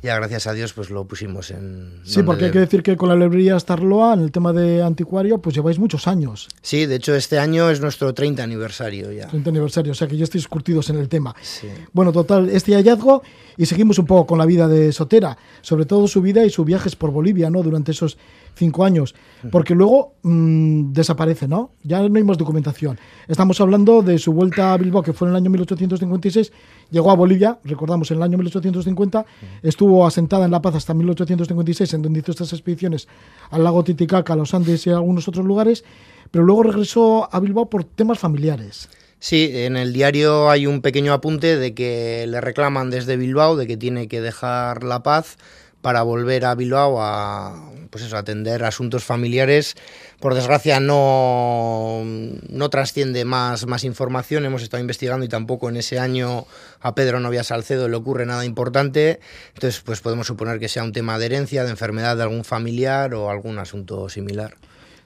Ya 0.00 0.14
gracias 0.14 0.46
a 0.46 0.52
Dios 0.52 0.72
pues 0.72 0.90
lo 0.90 1.06
pusimos 1.06 1.50
en... 1.50 2.00
Sí, 2.04 2.22
porque 2.22 2.46
hay 2.46 2.50
que 2.52 2.60
decir 2.60 2.84
que 2.84 2.96
con 2.96 3.08
la 3.08 3.16
librería 3.16 3.58
Starloa, 3.58 4.14
en 4.14 4.20
el 4.20 4.30
tema 4.30 4.52
de 4.52 4.80
anticuario, 4.80 5.38
pues 5.38 5.56
lleváis 5.56 5.78
muchos 5.80 6.06
años. 6.06 6.48
Sí, 6.62 6.86
de 6.86 6.96
hecho 6.96 7.16
este 7.16 7.38
año 7.40 7.68
es 7.68 7.80
nuestro 7.80 8.14
30 8.14 8.42
aniversario 8.42 9.10
ya. 9.10 9.26
30 9.26 9.50
aniversario, 9.50 9.92
o 9.92 9.94
sea 9.96 10.06
que 10.06 10.16
ya 10.16 10.22
estáis 10.22 10.46
curtidos 10.46 10.88
en 10.90 10.98
el 10.98 11.08
tema. 11.08 11.34
Sí. 11.42 11.66
Bueno, 11.92 12.12
total, 12.12 12.48
este 12.48 12.74
hallazgo 12.74 13.22
y 13.56 13.66
seguimos 13.66 13.98
un 13.98 14.06
poco 14.06 14.26
con 14.26 14.38
la 14.38 14.46
vida 14.46 14.68
de 14.68 14.92
Sotera, 14.92 15.36
sobre 15.62 15.84
todo 15.84 16.06
su 16.06 16.22
vida 16.22 16.44
y 16.44 16.50
sus 16.50 16.64
viajes 16.64 16.94
por 16.94 17.10
Bolivia, 17.10 17.50
¿no? 17.50 17.64
Durante 17.64 17.90
esos 17.90 18.18
cinco 18.58 18.84
años, 18.84 19.14
porque 19.50 19.74
luego 19.74 20.16
mm, 20.22 20.92
desaparece, 20.92 21.48
¿no? 21.48 21.70
Ya 21.82 22.06
no 22.06 22.16
hay 22.16 22.24
más 22.24 22.36
documentación. 22.36 22.98
Estamos 23.28 23.60
hablando 23.60 24.02
de 24.02 24.18
su 24.18 24.32
vuelta 24.32 24.72
a 24.72 24.76
Bilbao, 24.76 25.02
que 25.02 25.12
fue 25.12 25.28
en 25.28 25.30
el 25.30 25.36
año 25.36 25.50
1856, 25.50 26.52
llegó 26.90 27.10
a 27.10 27.14
Bolivia, 27.14 27.58
recordamos, 27.64 28.10
en 28.10 28.18
el 28.18 28.22
año 28.24 28.36
1850, 28.36 29.24
estuvo 29.62 30.06
asentada 30.06 30.44
en 30.44 30.50
La 30.50 30.60
Paz 30.60 30.74
hasta 30.74 30.92
1856, 30.92 31.94
en 31.94 32.02
donde 32.02 32.20
hizo 32.20 32.32
estas 32.32 32.52
expediciones 32.52 33.08
al 33.50 33.64
lago 33.64 33.84
Titicaca, 33.84 34.32
a 34.32 34.36
los 34.36 34.52
Andes 34.52 34.86
y 34.86 34.90
a 34.90 34.96
algunos 34.96 35.28
otros 35.28 35.46
lugares, 35.46 35.84
pero 36.30 36.44
luego 36.44 36.64
regresó 36.64 37.28
a 37.32 37.40
Bilbao 37.40 37.70
por 37.70 37.84
temas 37.84 38.18
familiares. 38.18 38.88
Sí, 39.20 39.50
en 39.52 39.76
el 39.76 39.92
diario 39.92 40.48
hay 40.48 40.66
un 40.66 40.80
pequeño 40.80 41.12
apunte 41.12 41.56
de 41.56 41.74
que 41.74 42.24
le 42.28 42.40
reclaman 42.40 42.90
desde 42.90 43.16
Bilbao 43.16 43.56
de 43.56 43.66
que 43.66 43.76
tiene 43.76 44.06
que 44.06 44.20
dejar 44.20 44.84
La 44.84 45.02
Paz 45.02 45.38
para 45.80 46.02
volver 46.02 46.44
a 46.44 46.54
Bilbao 46.54 47.00
a 47.00 47.68
pues 47.90 48.04
eso, 48.04 48.16
atender 48.16 48.64
asuntos 48.64 49.04
familiares. 49.04 49.74
Por 50.20 50.34
desgracia 50.34 50.80
no, 50.80 52.02
no 52.04 52.70
trasciende 52.70 53.24
más, 53.24 53.66
más 53.66 53.84
información, 53.84 54.44
hemos 54.44 54.62
estado 54.62 54.80
investigando 54.80 55.24
y 55.24 55.28
tampoco 55.28 55.68
en 55.68 55.76
ese 55.76 55.98
año 55.98 56.46
a 56.80 56.94
Pedro 56.94 57.20
Novia 57.20 57.44
Salcedo 57.44 57.88
le 57.88 57.96
ocurre 57.96 58.26
nada 58.26 58.44
importante, 58.44 59.20
entonces 59.54 59.80
pues 59.80 60.00
podemos 60.00 60.26
suponer 60.26 60.58
que 60.58 60.68
sea 60.68 60.82
un 60.82 60.92
tema 60.92 61.18
de 61.18 61.26
herencia, 61.26 61.64
de 61.64 61.70
enfermedad 61.70 62.16
de 62.16 62.24
algún 62.24 62.44
familiar 62.44 63.14
o 63.14 63.30
algún 63.30 63.58
asunto 63.58 64.08
similar. 64.08 64.56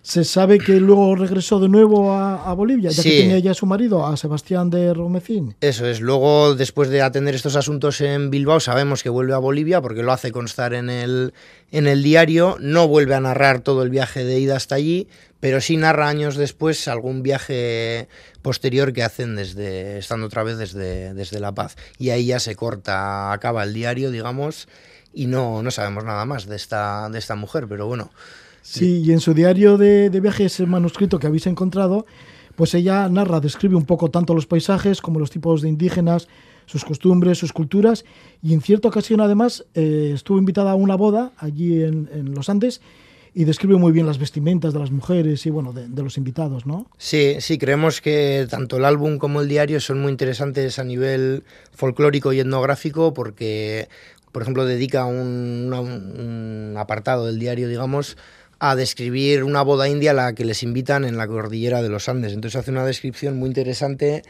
Se 0.05 0.24
sabe 0.24 0.59
que 0.59 0.80
luego 0.80 1.14
regresó 1.14 1.61
de 1.61 1.68
nuevo 1.68 2.11
a, 2.12 2.50
a 2.50 2.55
Bolivia, 2.55 2.90
ya 2.90 3.05
que 3.05 3.09
tenía 3.09 3.38
ya 3.38 3.55
su 3.55 3.66
marido, 3.66 4.05
a 4.05 4.16
Sebastián 4.16 4.68
de 4.68 4.92
Romecín. 4.92 5.55
Eso 5.61 5.86
es. 5.86 6.00
Luego, 6.00 6.57
después 6.57 6.88
de 6.88 7.03
atender 7.03 7.36
estos 7.36 7.55
asuntos 7.55 8.00
en 8.00 8.28
Bilbao, 8.28 8.59
sabemos 8.59 9.05
que 9.05 9.11
vuelve 9.11 9.32
a 9.32 9.38
Bolivia 9.38 9.80
porque 9.80 10.03
lo 10.03 10.11
hace 10.12 10.32
constar 10.32 10.74
en 10.74 10.90
el, 10.90 11.34
en 11.70 11.86
el 11.86 12.03
diario. 12.03 12.57
No 12.59 12.88
vuelve 12.88 13.14
a 13.14 13.20
narrar 13.20 13.61
todo 13.61 13.84
el 13.84 13.90
viaje 13.90 14.24
de 14.24 14.40
ida 14.40 14.57
hasta 14.57 14.74
allí, 14.74 15.07
pero 15.38 15.61
sí 15.61 15.76
narra 15.76 16.09
años 16.09 16.34
después 16.34 16.88
algún 16.88 17.22
viaje 17.22 18.09
posterior 18.42 18.92
que 18.92 19.05
hacen 19.05 19.36
desde 19.36 19.98
estando 19.98 20.26
otra 20.26 20.42
vez 20.42 20.59
desde, 20.59 21.14
desde 21.14 21.38
La 21.38 21.53
Paz. 21.53 21.76
Y 21.96 22.11
ahí 22.11 22.26
ya 22.26 22.40
se 22.40 22.57
corta, 22.57 23.32
acaba 23.32 23.62
el 23.62 23.72
diario, 23.72 24.11
digamos, 24.11 24.66
y 25.14 25.26
no, 25.26 25.62
no 25.62 25.70
sabemos 25.70 26.03
nada 26.05 26.24
más 26.24 26.46
de 26.46 26.57
esta, 26.57 27.09
de 27.09 27.20
esta 27.20 27.36
mujer, 27.36 27.66
pero 27.68 27.86
bueno. 27.86 28.11
Sí, 28.62 29.02
y 29.04 29.12
en 29.12 29.20
su 29.20 29.34
diario 29.34 29.76
de, 29.76 30.08
de 30.08 30.20
viaje, 30.20 30.46
ese 30.46 30.64
manuscrito 30.66 31.18
que 31.18 31.26
habéis 31.26 31.46
encontrado, 31.46 32.06
pues 32.54 32.74
ella 32.74 33.08
narra, 33.08 33.40
describe 33.40 33.76
un 33.76 33.84
poco 33.84 34.10
tanto 34.10 34.34
los 34.34 34.46
paisajes 34.46 35.00
como 35.00 35.18
los 35.18 35.30
tipos 35.30 35.62
de 35.62 35.68
indígenas, 35.68 36.28
sus 36.66 36.84
costumbres, 36.84 37.38
sus 37.38 37.52
culturas, 37.52 38.04
y 38.42 38.54
en 38.54 38.60
cierta 38.60 38.88
ocasión 38.88 39.20
además 39.20 39.64
eh, 39.74 40.12
estuvo 40.14 40.38
invitada 40.38 40.72
a 40.72 40.74
una 40.74 40.96
boda 40.96 41.32
allí 41.38 41.82
en, 41.82 42.34
los 42.34 42.48
Andes 42.48 42.80
y 43.34 43.44
describe 43.44 43.76
muy 43.76 43.92
bien 43.92 44.06
las 44.06 44.18
vestimentas 44.18 44.74
de 44.74 44.78
las 44.78 44.90
mujeres 44.90 45.46
y 45.46 45.50
bueno, 45.50 45.72
de, 45.72 46.02
los 46.02 46.18
invitados, 46.18 46.66
¿no? 46.66 46.86
Sí, 46.98 47.36
sí, 47.40 47.56
creemos 47.56 48.00
que 48.00 48.46
tanto 48.48 48.76
el 48.76 48.84
álbum 48.84 49.18
como 49.18 49.40
el 49.40 49.48
diario 49.48 49.80
son 49.80 50.02
muy 50.02 50.10
interesantes 50.10 50.78
a 50.78 50.84
nivel 50.84 51.44
folclórico 51.72 52.32
y 52.34 52.40
etnográfico 52.40 53.14
porque, 53.14 53.88
por 54.32 54.42
ejemplo, 54.42 54.66
dedica 54.66 55.06
un 55.06 56.74
apartado 56.76 57.26
del 57.26 57.38
diario, 57.38 57.68
digamos, 57.68 58.18
a 58.64 58.76
describir 58.76 59.42
una 59.42 59.62
boda 59.62 59.88
india 59.88 60.12
a 60.12 60.14
la 60.14 60.34
que 60.34 60.44
les 60.44 60.62
invitan 60.62 61.04
en 61.04 61.16
la 61.16 61.26
cordillera 61.26 61.82
de 61.82 61.88
los 61.88 62.08
Andes. 62.08 62.32
Entonces 62.32 62.60
hace 62.60 62.70
una 62.70 62.84
descripción 62.84 63.36
muy 63.36 63.48
interesante 63.48 64.22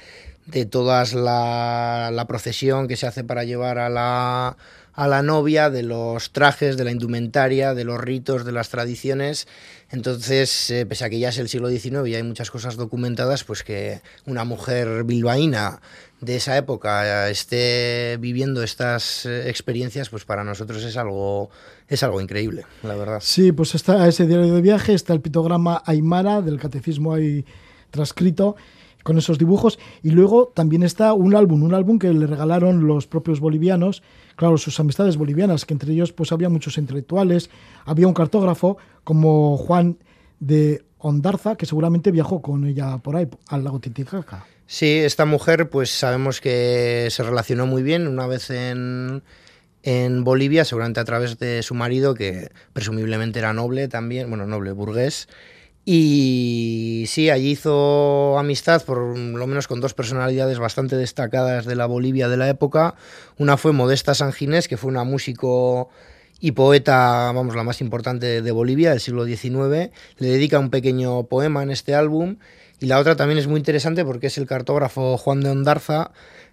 de 0.47 0.65
toda 0.65 1.05
la, 1.13 2.09
la 2.11 2.27
procesión 2.27 2.89
que 2.89 2.97
se 2.97 3.07
hace 3.07 3.25
para 3.25 3.45
llevar 3.45 3.79
a 3.79 3.91
la, 3.91 4.57
a 4.95 5.09
la 5.09 5.23
novia, 5.23 5.71
de 5.71 5.83
los 5.83 6.33
trajes, 6.33 6.77
de 6.77 6.85
la 6.85 6.91
indumentaria, 6.91 7.75
de 7.75 7.85
los 7.85 8.01
ritos, 8.01 8.45
de 8.45 8.53
las 8.53 8.69
tradiciones. 8.69 9.49
Entonces, 9.91 10.71
eh, 10.71 10.87
pese 10.87 11.05
a 11.05 11.11
que 11.11 11.19
ya 11.19 11.31
es 11.31 11.39
el 11.39 11.49
siglo 11.49 11.69
XIX 11.69 12.07
y 12.07 12.15
hay 12.15 12.23
muchas 12.23 12.51
cosas 12.51 12.77
documentadas, 12.77 13.45
pues 13.45 13.63
que 13.63 14.01
una 14.27 14.45
mujer 14.45 15.05
bilbaína 15.05 15.81
de 16.21 16.37
esa 16.37 16.57
época 16.57 17.27
eh, 17.27 17.31
esté 17.31 18.17
viviendo 18.21 18.63
estas 18.63 19.27
eh, 19.27 19.51
experiencias, 19.51 20.09
pues 20.09 20.25
para 20.25 20.45
nosotros 20.45 20.83
es 20.85 20.97
algo, 20.97 21.51
es 21.89 22.03
algo 22.03 22.21
increíble, 22.21 22.65
la 22.83 22.95
verdad. 22.95 23.19
Sí, 23.23 23.53
pues 23.53 23.75
está 23.75 24.07
ese 24.09 24.27
diario 24.27 24.55
de 24.55 24.61
viaje, 24.61 24.95
está 24.95 25.13
el 25.13 25.21
pictograma 25.21 25.83
Aymara 25.85 26.41
del 26.41 26.59
catecismo 26.59 27.13
ahí 27.13 27.45
transcrito 27.91 28.57
con 29.03 29.19
esos 29.19 29.37
dibujos 29.39 29.79
y 30.03 30.11
luego 30.11 30.53
también 30.55 30.83
está 30.83 31.13
un 31.13 31.35
álbum, 31.35 31.63
un 31.63 31.75
álbum 31.75 31.99
que 31.99 32.13
le 32.13 32.27
regalaron 32.27 32.87
los 32.87 33.07
propios 33.07 33.41
bolivianos, 33.41 34.03
claro, 34.37 34.59
sus 34.59 34.79
amistades 34.81 35.17
bolivianas, 35.17 35.65
que 35.65 35.75
entre 35.75 35.93
ellos 35.93 36.13
pues 36.13 36.33
había 36.33 36.49
muchos 36.49 36.79
intelectuales, 36.79 37.51
había 37.85 38.07
un 38.07 38.15
cartógrafo 38.15 38.79
como 39.05 39.57
Juan 39.57 39.99
de 40.41 40.85
Ondarza, 40.99 41.57
que 41.57 41.67
seguramente 41.67 42.11
viajó 42.11 42.43
con 42.43 42.67
ella 42.67 42.99
por 42.99 43.17
ahí, 43.17 43.29
al 43.49 43.65
lago 43.65 43.81
Titicaca. 43.81 44.47
Sí, 44.67 44.99
esta 44.99 45.25
mujer 45.25 45.69
pues 45.69 45.91
sabemos 45.91 46.41
que 46.41 47.09
se 47.11 47.23
relacionó 47.23 47.67
muy 47.67 47.83
bien 47.83 48.07
una 48.07 48.27
vez 48.27 48.51
en, 48.51 49.23
en 49.83 50.25
Bolivia, 50.25 50.65
seguramente 50.65 51.01
a 51.01 51.05
través 51.05 51.39
de 51.39 51.63
su 51.63 51.75
marido, 51.75 52.15
que 52.15 52.51
presumiblemente 52.73 53.39
era 53.39 53.53
noble 53.53 53.89
también, 53.89 54.29
bueno, 54.29 54.47
noble 54.47 54.73
burgués. 54.73 55.29
Y 55.85 57.05
sí, 57.09 57.29
allí 57.31 57.51
hizo 57.51 58.39
amistad 58.39 58.85
por 58.85 59.19
lo 59.19 59.47
menos 59.47 59.67
con 59.67 59.81
dos 59.81 59.95
personalidades 59.95 60.61
bastante 60.61 60.97
destacadas 60.97 61.67
de 61.67 61.75
la 61.75 61.87
Bolivia 61.87 62.29
de 62.29 62.37
la 62.37 62.49
época. 62.49 62.95
Una 63.37 63.57
fue 63.57 63.73
Modesta 63.73 64.15
Sanginés, 64.15 64.69
que 64.69 64.77
fue 64.77 64.91
una 64.91 65.03
músico 65.03 65.91
y 66.39 66.53
poeta, 66.53 67.33
vamos, 67.33 67.57
la 67.57 67.65
más 67.65 67.81
importante 67.81 68.43
de 68.43 68.51
Bolivia 68.53 68.91
del 68.91 69.01
siglo 69.01 69.25
XIX. 69.25 69.91
Le 70.19 70.29
dedica 70.29 70.59
un 70.61 70.71
pequeño 70.71 71.25
poema 71.25 71.65
en 71.65 71.71
este 71.71 71.95
álbum 71.95 72.37
y 72.83 72.87
la 72.87 72.99
otra 72.99 73.15
también 73.15 73.39
es 73.39 73.47
muy 73.47 73.59
interesante 73.59 74.05
porque 74.05 74.27
es 74.27 74.39
el 74.39 74.47
cartógrafo 74.47 75.17
Juan 75.17 75.41
de 75.41 75.51
Ondarza, 75.51 76.11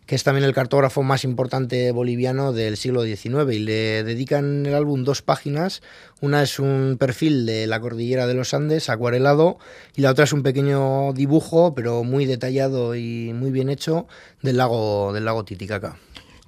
que 0.09 0.15
es 0.15 0.23
también 0.23 0.43
el 0.43 0.55
cartógrafo 0.55 1.03
más 1.03 1.23
importante 1.23 1.91
boliviano 1.91 2.51
del 2.51 2.77
siglo 2.77 3.03
XIX, 3.03 3.53
y 3.53 3.59
le 3.59 4.03
dedican 4.03 4.65
el 4.65 4.73
álbum 4.73 5.03
dos 5.03 5.21
páginas. 5.21 5.83
Una 6.19 6.41
es 6.41 6.57
un 6.57 6.97
perfil 6.99 7.45
de 7.45 7.67
la 7.67 7.79
cordillera 7.79 8.25
de 8.25 8.33
los 8.33 8.55
Andes, 8.55 8.89
acuarelado, 8.89 9.59
y 9.95 10.01
la 10.01 10.09
otra 10.09 10.23
es 10.23 10.33
un 10.33 10.41
pequeño 10.41 11.13
dibujo, 11.13 11.75
pero 11.75 12.03
muy 12.03 12.25
detallado 12.25 12.95
y 12.95 13.33
muy 13.35 13.51
bien 13.51 13.69
hecho, 13.69 14.07
del 14.41 14.57
lago, 14.57 15.13
del 15.13 15.25
lago 15.25 15.45
Titicaca. 15.45 15.99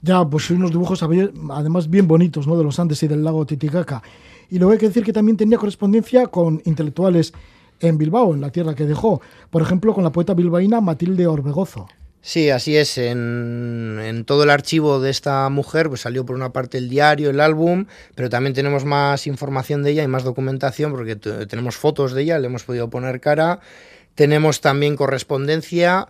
Ya, 0.01 0.25
pues 0.25 0.49
unos 0.49 0.71
dibujos 0.71 1.03
además 1.03 1.87
bien 1.87 2.07
bonitos, 2.07 2.47
¿no? 2.47 2.57
De 2.57 2.63
los 2.63 2.79
Andes 2.79 3.03
y 3.03 3.07
del 3.07 3.23
lago 3.23 3.45
Titicaca. 3.45 4.01
Y 4.49 4.57
luego 4.57 4.71
hay 4.71 4.79
que 4.79 4.87
decir 4.87 5.03
que 5.03 5.13
también 5.13 5.37
tenía 5.37 5.59
correspondencia 5.59 6.25
con 6.25 6.63
intelectuales 6.65 7.31
en 7.79 7.99
Bilbao, 7.99 8.33
en 8.33 8.41
la 8.41 8.49
tierra 8.49 8.73
que 8.73 8.87
dejó. 8.87 9.21
Por 9.51 9.61
ejemplo, 9.61 9.93
con 9.93 10.03
la 10.03 10.11
poeta 10.11 10.33
bilbaína 10.33 10.81
Matilde 10.81 11.27
Orbegozo. 11.27 11.85
Sí, 12.21 12.51
así 12.51 12.77
es. 12.77 12.97
En, 12.99 14.23
todo 14.27 14.43
el 14.43 14.51
archivo 14.51 14.99
de 14.99 15.09
esta 15.09 15.49
mujer 15.49 15.89
pues 15.89 16.01
salió 16.01 16.25
por 16.25 16.35
una 16.35 16.53
parte 16.53 16.77
el 16.77 16.87
diario, 16.87 17.31
el 17.31 17.39
álbum, 17.39 17.85
pero 18.15 18.29
también 18.29 18.53
tenemos 18.53 18.85
más 18.85 19.25
información 19.25 19.81
de 19.81 19.91
ella 19.91 20.03
y 20.03 20.07
más 20.07 20.23
documentación 20.23 20.91
porque 20.91 21.15
tenemos 21.15 21.75
fotos 21.75 22.13
de 22.13 22.21
ella, 22.21 22.39
le 22.39 22.47
hemos 22.47 22.63
podido 22.63 22.89
poner 22.89 23.19
cara. 23.19 23.59
Tenemos 24.13 24.61
también 24.61 24.95
correspondencia 24.95 26.07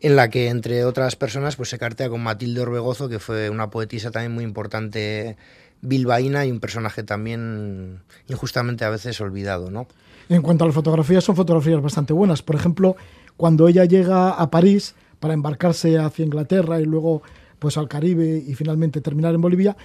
en 0.00 0.16
la 0.16 0.30
que, 0.30 0.48
entre 0.48 0.84
otras 0.84 1.14
personas, 1.14 1.54
pues 1.54 1.68
se 1.68 1.78
cartea 1.78 2.08
con 2.08 2.22
Matilde 2.22 2.60
Orbegozo, 2.60 3.08
que 3.08 3.20
fue 3.20 3.48
una 3.50 3.70
poetisa 3.70 4.10
también 4.10 4.32
muy 4.32 4.42
importante 4.42 5.36
bilbaína 5.80 6.44
y 6.44 6.50
un 6.50 6.58
personaje 6.58 7.04
también 7.04 8.00
injustamente 8.28 8.84
a 8.84 8.90
veces 8.90 9.20
olvidado, 9.20 9.70
¿no? 9.70 9.86
En 10.28 10.42
cuanto 10.42 10.64
a 10.64 10.68
las 10.68 10.74
fotografías, 10.74 11.22
son 11.22 11.36
fotografías 11.36 11.80
bastante 11.80 12.12
buenas. 12.12 12.42
Por 12.42 12.56
ejemplo, 12.56 12.96
cuando 13.36 13.68
ella 13.68 13.84
llega 13.84 14.30
a 14.30 14.50
París 14.50 14.94
para 15.22 15.34
embarcarse 15.34 15.96
hacia 15.98 16.24
Inglaterra 16.24 16.80
y 16.80 16.84
luego 16.84 17.22
pues 17.60 17.76
al 17.76 17.86
Caribe 17.86 18.42
y 18.44 18.54
finalmente 18.56 19.00
terminar 19.00 19.32
en 19.32 19.40
Bolivia, 19.40 19.76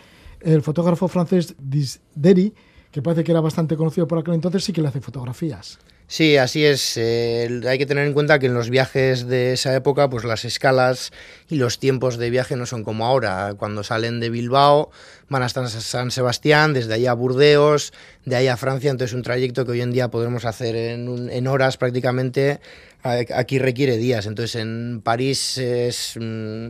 el 0.42 0.64
fotógrafo 0.64 1.08
francés 1.08 1.54
Disderi, 1.60 2.56
que 2.90 3.04
parece 3.04 3.24
que 3.24 3.34
era 3.34 3.40
bastante 3.40 3.78
conocido 3.78 4.08
por 4.08 4.18
aquel 4.18 4.34
entonces, 4.34 4.64
sí 4.64 4.74
que 4.74 4.82
le 4.82 4.88
hace 4.88 5.00
fotografías. 5.00 5.78
Sí, 6.10 6.38
así 6.38 6.66
es. 6.66 6.96
Eh, 6.96 7.62
hay 7.68 7.78
que 7.78 7.86
tener 7.86 8.08
en 8.08 8.14
cuenta 8.14 8.40
que 8.40 8.46
en 8.46 8.54
los 8.54 8.70
viajes 8.70 9.28
de 9.28 9.52
esa 9.52 9.76
época, 9.76 10.10
pues 10.10 10.24
las 10.24 10.46
escalas 10.46 11.12
y 11.50 11.56
los 11.56 11.80
tiempos 11.80 12.18
de 12.18 12.30
viaje 12.30 12.56
no 12.56 12.66
son 12.66 12.86
como 12.86 13.06
ahora. 13.06 13.56
Cuando 13.58 13.84
salen 13.84 14.22
de 14.22 14.30
Bilbao, 14.30 14.90
van 15.28 15.44
hasta 15.44 15.68
San 15.68 16.12
Sebastián, 16.12 16.74
desde 16.74 16.94
ahí 16.94 17.08
a 17.08 17.14
Burdeos, 17.14 17.92
de 18.24 18.38
ahí 18.38 18.48
a 18.48 18.56
Francia. 18.56 18.90
Entonces, 18.90 19.14
un 19.16 19.22
trayecto 19.22 19.66
que 19.66 19.72
hoy 19.74 19.82
en 19.82 19.92
día 19.92 20.08
podremos 20.08 20.46
hacer 20.46 20.78
en, 20.78 21.30
en 21.30 21.48
horas 21.48 21.76
prácticamente, 21.76 22.62
aquí 23.04 23.60
requiere 23.60 23.98
días. 23.98 24.28
Entonces, 24.28 24.56
en 24.56 25.02
París 25.04 25.58
es. 25.58 26.14
Mm, 26.18 26.68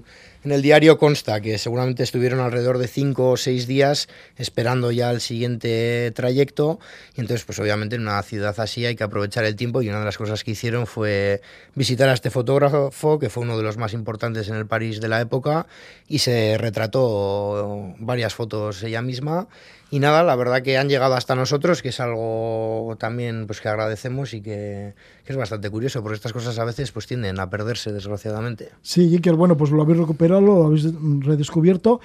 en 0.48 0.54
el 0.54 0.62
diario 0.62 0.98
consta 0.98 1.42
que 1.42 1.58
seguramente 1.58 2.04
estuvieron 2.04 2.40
alrededor 2.40 2.78
de 2.78 2.88
cinco 2.88 3.32
o 3.32 3.38
seis 3.38 3.68
días 3.68 4.08
esperando 4.38 4.92
ya 4.94 5.12
el 5.12 5.20
siguiente 5.20 6.14
trayecto 6.16 6.80
y 7.18 7.20
entonces 7.20 7.46
pues 7.46 7.60
obviamente 7.60 7.98
en 7.98 8.04
una 8.04 8.24
ciudad 8.24 8.58
así 8.58 8.86
hay 8.86 8.96
que 8.96 9.04
aprovechar 9.04 9.44
el 9.44 9.58
tiempo 9.58 9.82
y 9.82 9.90
una 9.90 10.00
de 10.00 10.06
las 10.06 10.18
cosas 10.18 10.46
que 10.46 10.52
hicieron 10.52 10.88
fue 10.88 11.42
visitar 11.76 12.08
a 12.08 12.14
este 12.14 12.30
fotógrafo 12.30 13.20
que 13.20 13.30
fue 13.30 13.44
uno 13.44 13.58
de 13.58 13.64
los 13.64 13.76
más 13.76 13.92
importantes 13.92 14.48
en 14.48 14.56
el 14.56 14.68
París 14.68 15.02
de 15.02 15.10
la 15.10 15.20
época 15.20 15.68
y 16.08 16.20
se 16.20 16.58
retrató 16.58 17.94
varias 18.00 18.34
fotos 18.34 18.82
ella 18.84 19.02
misma. 19.02 19.50
Y 19.90 20.00
nada, 20.00 20.22
la 20.24 20.36
verdad 20.36 20.64
que 20.64 20.78
han 20.78 20.90
llegado 20.90 21.16
hasta 21.16 21.34
nosotros, 21.34 21.82
que 21.82 21.90
es 21.90 22.00
algo 22.02 22.98
también 23.00 23.48
pues 23.48 23.62
que 23.62 23.70
agradecemos 23.70 24.34
y 24.34 24.42
que, 24.42 24.96
es 25.34 25.38
bastante 25.38 25.70
curioso, 25.70 26.02
porque 26.02 26.16
estas 26.16 26.34
cosas 26.34 26.58
a 26.60 26.66
veces 26.66 26.92
pues 26.92 27.08
tienden 27.08 27.40
a 27.40 27.50
perderse, 27.50 27.92
desgraciadamente. 27.92 28.70
Sí, 28.82 29.14
Iker, 29.14 29.36
bueno, 29.36 29.58
pues 29.58 29.72
lo 29.72 29.82
habéis 29.82 30.00
recuperado, 30.00 30.42
lo 30.42 30.66
habéis 30.66 30.86
redescubierto, 31.20 32.00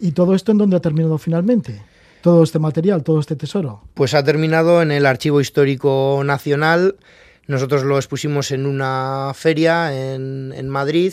y 0.00 0.12
todo 0.12 0.34
esto 0.34 0.52
en 0.52 0.58
dónde 0.58 0.76
ha 0.76 0.80
terminado 0.80 1.18
finalmente 1.18 1.82
todo 2.26 2.42
este 2.42 2.58
material, 2.58 3.04
todo 3.04 3.20
este 3.20 3.36
tesoro? 3.36 3.82
Pues 3.94 4.12
ha 4.12 4.24
terminado 4.24 4.82
en 4.82 4.90
el 4.90 5.06
Archivo 5.06 5.40
Histórico 5.40 6.22
Nacional. 6.24 6.96
Nosotros 7.46 7.84
lo 7.84 7.98
expusimos 7.98 8.50
en 8.50 8.66
una 8.66 9.30
feria 9.32 9.96
en, 9.96 10.52
en 10.56 10.68
Madrid 10.68 11.12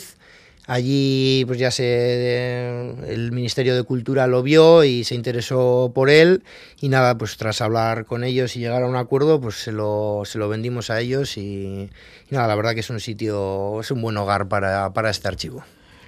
Allí 0.66 1.44
pues 1.46 1.58
ya 1.58 1.70
se 1.70 3.12
el 3.12 3.32
Ministerio 3.32 3.76
de 3.76 3.82
Cultura 3.82 4.26
lo 4.26 4.42
vio 4.42 4.82
y 4.84 5.04
se 5.04 5.14
interesó 5.14 5.92
por 5.94 6.08
él 6.08 6.42
y 6.80 6.88
nada, 6.88 7.18
pues 7.18 7.36
tras 7.36 7.60
hablar 7.60 8.06
con 8.06 8.24
ellos 8.24 8.56
y 8.56 8.60
llegar 8.60 8.82
a 8.82 8.86
un 8.86 8.96
acuerdo, 8.96 9.40
pues 9.40 9.56
se 9.56 9.72
lo, 9.72 10.22
se 10.24 10.38
lo 10.38 10.48
vendimos 10.48 10.88
a 10.88 11.00
ellos 11.00 11.36
y, 11.36 11.90
nada, 12.30 12.48
la 12.48 12.54
verdad 12.54 12.72
que 12.72 12.80
es 12.80 12.88
un 12.88 13.00
sitio, 13.00 13.80
es 13.80 13.90
un 13.90 14.00
buen 14.00 14.16
hogar 14.16 14.48
para, 14.48 14.92
para 14.94 15.10
este 15.10 15.28
archivo. 15.28 15.62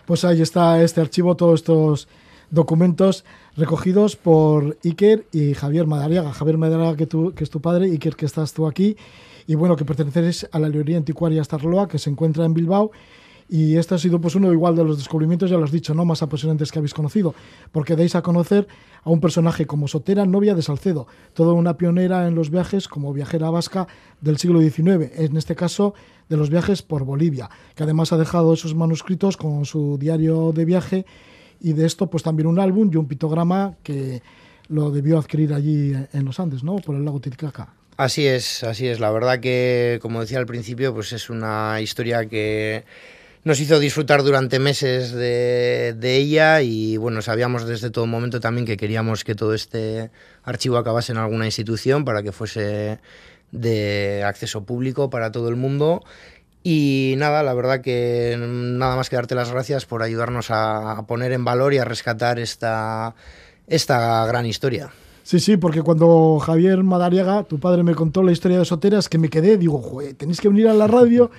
Pues 0.06 0.24
ahí 0.24 0.40
está 0.40 0.82
este 0.82 1.02
archivo, 1.02 1.36
todos 1.36 1.60
estos 1.60 2.08
documentos 2.50 3.24
recogidos 3.56 4.16
por 4.16 4.78
Iker 4.84 5.26
y 5.32 5.52
Javier 5.52 5.86
Madariaga. 5.86 6.32
Javier 6.32 6.56
Madariaga, 6.56 6.96
que, 6.96 7.06
tú, 7.06 7.34
que 7.34 7.44
es 7.44 7.50
tu 7.50 7.60
padre, 7.60 7.86
Iker, 7.86 8.16
que 8.16 8.24
estás 8.24 8.54
tú 8.54 8.66
aquí, 8.66 8.96
y 9.46 9.54
bueno, 9.54 9.76
que 9.76 9.84
perteneces 9.84 10.48
a 10.50 10.58
la 10.58 10.68
librería 10.68 10.96
anticuaria 10.96 11.44
Starloa, 11.44 11.88
que 11.88 11.98
se 11.98 12.08
encuentra 12.08 12.44
en 12.46 12.54
Bilbao 12.54 12.90
y 13.48 13.76
este 13.76 13.94
ha 13.94 13.98
sido 13.98 14.20
pues 14.20 14.34
uno 14.34 14.52
igual 14.52 14.74
de 14.74 14.84
los 14.84 14.98
descubrimientos, 14.98 15.50
ya 15.50 15.56
lo 15.56 15.64
has 15.64 15.70
dicho, 15.70 15.94
¿no? 15.94 16.04
más 16.04 16.22
apasionantes 16.22 16.72
que 16.72 16.78
habéis 16.78 16.94
conocido, 16.94 17.34
porque 17.72 17.96
deis 17.96 18.14
a 18.16 18.22
conocer 18.22 18.66
a 19.02 19.10
un 19.10 19.20
personaje 19.20 19.66
como 19.66 19.88
Sotera, 19.88 20.26
novia 20.26 20.54
de 20.54 20.62
Salcedo, 20.62 21.06
toda 21.32 21.52
una 21.52 21.76
pionera 21.76 22.26
en 22.26 22.34
los 22.34 22.50
viajes 22.50 22.88
como 22.88 23.12
viajera 23.12 23.50
vasca 23.50 23.86
del 24.20 24.38
siglo 24.38 24.60
XIX, 24.60 25.10
en 25.16 25.36
este 25.36 25.54
caso 25.54 25.94
de 26.28 26.36
los 26.36 26.50
viajes 26.50 26.82
por 26.82 27.04
Bolivia, 27.04 27.48
que 27.74 27.84
además 27.84 28.12
ha 28.12 28.16
dejado 28.16 28.52
esos 28.54 28.74
manuscritos 28.74 29.36
con 29.36 29.64
su 29.64 29.96
diario 29.98 30.52
de 30.52 30.64
viaje 30.64 31.06
y 31.60 31.72
de 31.72 31.86
esto 31.86 32.08
pues 32.08 32.22
también 32.22 32.48
un 32.48 32.58
álbum 32.58 32.90
y 32.92 32.96
un 32.96 33.06
pictograma 33.06 33.76
que 33.82 34.22
lo 34.68 34.90
debió 34.90 35.18
adquirir 35.18 35.54
allí 35.54 35.92
en 36.12 36.24
los 36.24 36.40
Andes, 36.40 36.64
¿no? 36.64 36.76
Por 36.76 36.96
el 36.96 37.04
lago 37.04 37.20
Titicaca. 37.20 37.72
Así 37.96 38.26
es, 38.26 38.62
así 38.62 38.86
es. 38.86 39.00
La 39.00 39.10
verdad 39.10 39.40
que, 39.40 39.98
como 40.02 40.20
decía 40.20 40.38
al 40.38 40.46
principio, 40.46 40.92
pues 40.92 41.12
es 41.12 41.30
una 41.30 41.80
historia 41.80 42.26
que 42.26 42.84
nos 43.46 43.60
hizo 43.60 43.78
disfrutar 43.78 44.24
durante 44.24 44.58
meses 44.58 45.12
de, 45.12 45.94
ella 46.02 46.62
y 46.62 46.96
bueno, 46.96 47.22
sabíamos 47.22 47.64
desde 47.64 47.90
todo 47.90 48.04
momento 48.04 48.40
también 48.40 48.66
que 48.66 48.76
queríamos 48.76 49.22
que 49.22 49.36
todo 49.36 49.54
este 49.54 50.10
archivo 50.42 50.78
acabase 50.78 51.12
en 51.12 51.18
alguna 51.18 51.44
institución 51.44 52.04
para 52.04 52.24
que 52.24 52.32
fuese 52.32 52.98
de 53.52 54.24
acceso 54.24 54.64
público 54.64 55.10
para 55.10 55.30
todo 55.30 55.48
el 55.48 55.54
mundo. 55.54 56.02
Y 56.64 57.14
nada, 57.18 57.44
la 57.44 57.54
verdad 57.54 57.82
que 57.82 58.34
nada 58.36 58.96
más 58.96 59.08
que 59.08 59.14
darte 59.14 59.36
las 59.36 59.52
gracias 59.52 59.86
por 59.86 60.02
ayudarnos 60.02 60.48
a, 60.50 61.04
poner 61.06 61.30
en 61.30 61.44
valor 61.44 61.72
y 61.72 61.78
a 61.78 61.84
rescatar 61.84 62.40
esta, 62.40 63.14
esta 63.68 64.26
gran 64.26 64.46
historia. 64.46 64.90
Sí, 65.22 65.38
sí, 65.38 65.56
porque 65.56 65.82
cuando 65.82 66.40
Javier 66.40 66.82
Madariaga, 66.82 67.44
tu 67.44 67.60
padre, 67.60 67.84
me 67.84 67.94
contó 67.94 68.24
la 68.24 68.32
historia 68.32 68.58
de 68.58 68.64
Soteras, 68.64 69.08
que 69.08 69.18
me 69.18 69.28
quedé, 69.28 69.56
digo, 69.56 70.00
tenéis 70.16 70.40
que 70.40 70.48
venir 70.48 70.66
a 70.66 70.74
la 70.74 70.88
radio 70.88 71.30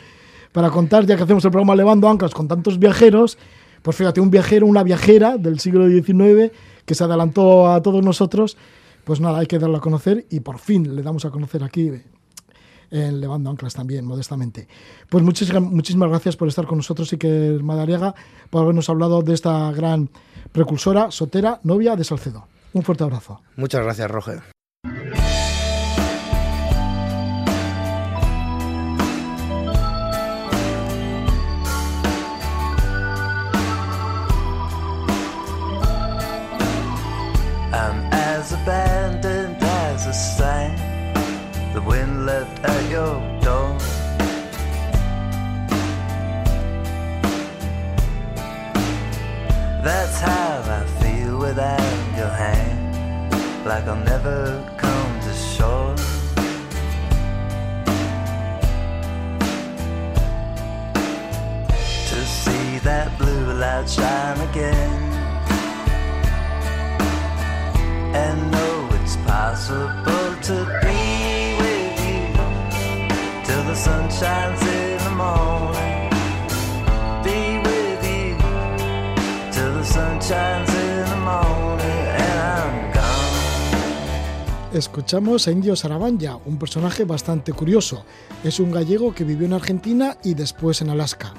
para 0.57 0.71
contar, 0.71 1.05
ya 1.05 1.15
que 1.15 1.21
hacemos 1.21 1.45
el 1.45 1.51
programa 1.51 1.75
Levando 1.75 2.09
Anclas 2.09 2.33
con 2.33 2.47
tantos 2.47 2.79
viajeros, 2.79 3.37
pues 3.83 3.95
fíjate, 3.95 4.19
un 4.19 4.31
viajero, 4.31 4.65
una 4.65 4.81
viajera 4.81 5.37
del 5.37 5.59
siglo 5.59 5.87
XIX 5.87 6.51
que 6.83 6.95
se 6.95 7.03
adelantó 7.03 7.71
a 7.71 7.79
todos 7.83 8.03
nosotros, 8.03 8.57
pues 9.03 9.19
nada, 9.19 9.37
hay 9.37 9.45
que 9.45 9.59
darlo 9.59 9.77
a 9.77 9.81
conocer 9.81 10.25
y 10.31 10.39
por 10.39 10.57
fin 10.57 10.95
le 10.95 11.03
damos 11.03 11.25
a 11.25 11.29
conocer 11.29 11.63
aquí 11.63 11.91
en 12.89 13.21
Levando 13.21 13.51
Anclas 13.51 13.75
también, 13.75 14.03
modestamente. 14.03 14.67
Pues 15.09 15.23
muchísimas, 15.23 16.09
gracias 16.09 16.35
por 16.35 16.47
estar 16.47 16.65
con 16.65 16.79
nosotros 16.79 17.15
que 17.19 17.59
Madariaga, 17.61 18.15
por 18.49 18.63
habernos 18.63 18.89
hablado 18.89 19.21
de 19.21 19.35
esta 19.35 19.71
gran 19.73 20.09
precursora, 20.51 21.11
Sotera, 21.11 21.59
novia 21.65 21.95
de 21.95 22.03
Salcedo. 22.03 22.47
Un 22.73 22.81
fuerte 22.81 23.03
abrazo. 23.03 23.41
Muchas 23.57 23.83
gracias, 23.83 24.09
Roger. 24.09 24.56
your 42.89 43.21
door. 43.41 43.77
That's 49.83 50.19
how 50.19 50.63
I 50.77 50.85
feel 51.01 51.37
without 51.37 52.17
your 52.17 52.29
hand, 52.29 53.65
like 53.65 53.85
I'll 53.87 54.03
never 54.13 54.63
come 54.77 55.19
to 55.21 55.33
shore. 55.33 55.95
To 62.09 62.25
see 62.25 62.79
that 62.79 63.17
blue 63.17 63.53
light 63.53 63.89
shine 63.89 64.39
again, 64.49 64.91
and 68.15 68.51
know 68.51 68.89
it's 68.93 69.15
possible 69.17 70.35
to 70.43 70.79
be. 70.83 71.06
Escuchamos 84.73 85.47
a 85.47 85.51
Indio 85.51 85.75
Sarabanja, 85.75 86.37
un 86.45 86.57
personaje 86.57 87.03
bastante 87.03 87.53
curioso. 87.53 88.03
Es 88.43 88.59
un 88.59 88.71
gallego 88.71 89.13
que 89.13 89.23
vivió 89.23 89.45
en 89.45 89.53
Argentina 89.53 90.17
y 90.23 90.33
después 90.33 90.81
en 90.81 90.89
Alaska. 90.89 91.33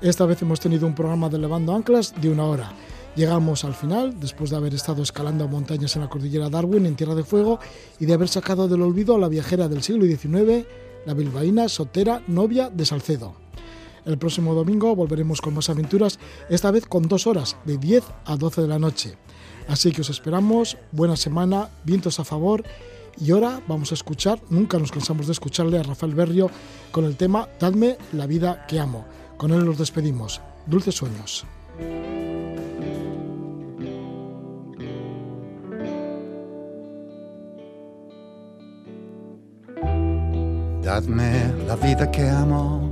Esta 0.00 0.24
vez 0.24 0.40
hemos 0.40 0.58
tenido 0.58 0.86
un 0.86 0.94
programa 0.94 1.28
de 1.28 1.38
Levando 1.38 1.74
Anclas 1.74 2.14
de 2.18 2.30
una 2.30 2.44
hora. 2.44 2.72
Llegamos 3.14 3.64
al 3.64 3.74
final, 3.74 4.18
después 4.18 4.48
de 4.48 4.56
haber 4.56 4.74
estado 4.74 5.02
escalando 5.02 5.46
montañas 5.48 5.94
en 5.96 6.02
la 6.02 6.08
cordillera 6.08 6.48
Darwin, 6.48 6.86
en 6.86 6.96
Tierra 6.96 7.14
de 7.14 7.24
Fuego, 7.24 7.60
y 8.00 8.06
de 8.06 8.14
haber 8.14 8.28
sacado 8.28 8.68
del 8.68 8.80
olvido 8.80 9.14
a 9.14 9.18
la 9.18 9.28
viajera 9.28 9.68
del 9.68 9.82
siglo 9.82 10.06
XIX, 10.06 10.66
la 11.06 11.14
bilbaína 11.14 11.68
Sotera, 11.68 12.22
novia 12.26 12.70
de 12.70 12.84
Salcedo. 12.84 13.34
El 14.04 14.18
próximo 14.18 14.54
domingo 14.54 14.96
volveremos 14.96 15.40
con 15.40 15.54
más 15.54 15.70
aventuras, 15.70 16.18
esta 16.48 16.70
vez 16.70 16.86
con 16.86 17.08
dos 17.08 17.26
horas, 17.26 17.56
de 17.64 17.78
10 17.78 18.04
a 18.24 18.36
12 18.36 18.62
de 18.62 18.68
la 18.68 18.78
noche. 18.78 19.16
Así 19.68 19.92
que 19.92 20.00
os 20.00 20.10
esperamos, 20.10 20.76
buena 20.90 21.16
semana, 21.16 21.70
vientos 21.84 22.18
a 22.18 22.24
favor, 22.24 22.64
y 23.20 23.30
ahora 23.30 23.60
vamos 23.68 23.92
a 23.92 23.94
escuchar, 23.94 24.40
nunca 24.48 24.78
nos 24.78 24.90
cansamos 24.90 25.26
de 25.26 25.32
escucharle 25.32 25.78
a 25.78 25.82
Rafael 25.82 26.14
Berrio 26.14 26.50
con 26.90 27.04
el 27.04 27.16
tema 27.16 27.48
Dadme 27.60 27.96
la 28.12 28.26
vida 28.26 28.66
que 28.66 28.80
amo. 28.80 29.04
Con 29.36 29.52
él 29.52 29.64
nos 29.64 29.78
despedimos. 29.78 30.40
Dulces 30.66 30.94
sueños. 30.94 31.44
Dadme 40.82 41.54
la 41.68 41.76
vida 41.76 42.10
que 42.10 42.28
amo, 42.28 42.90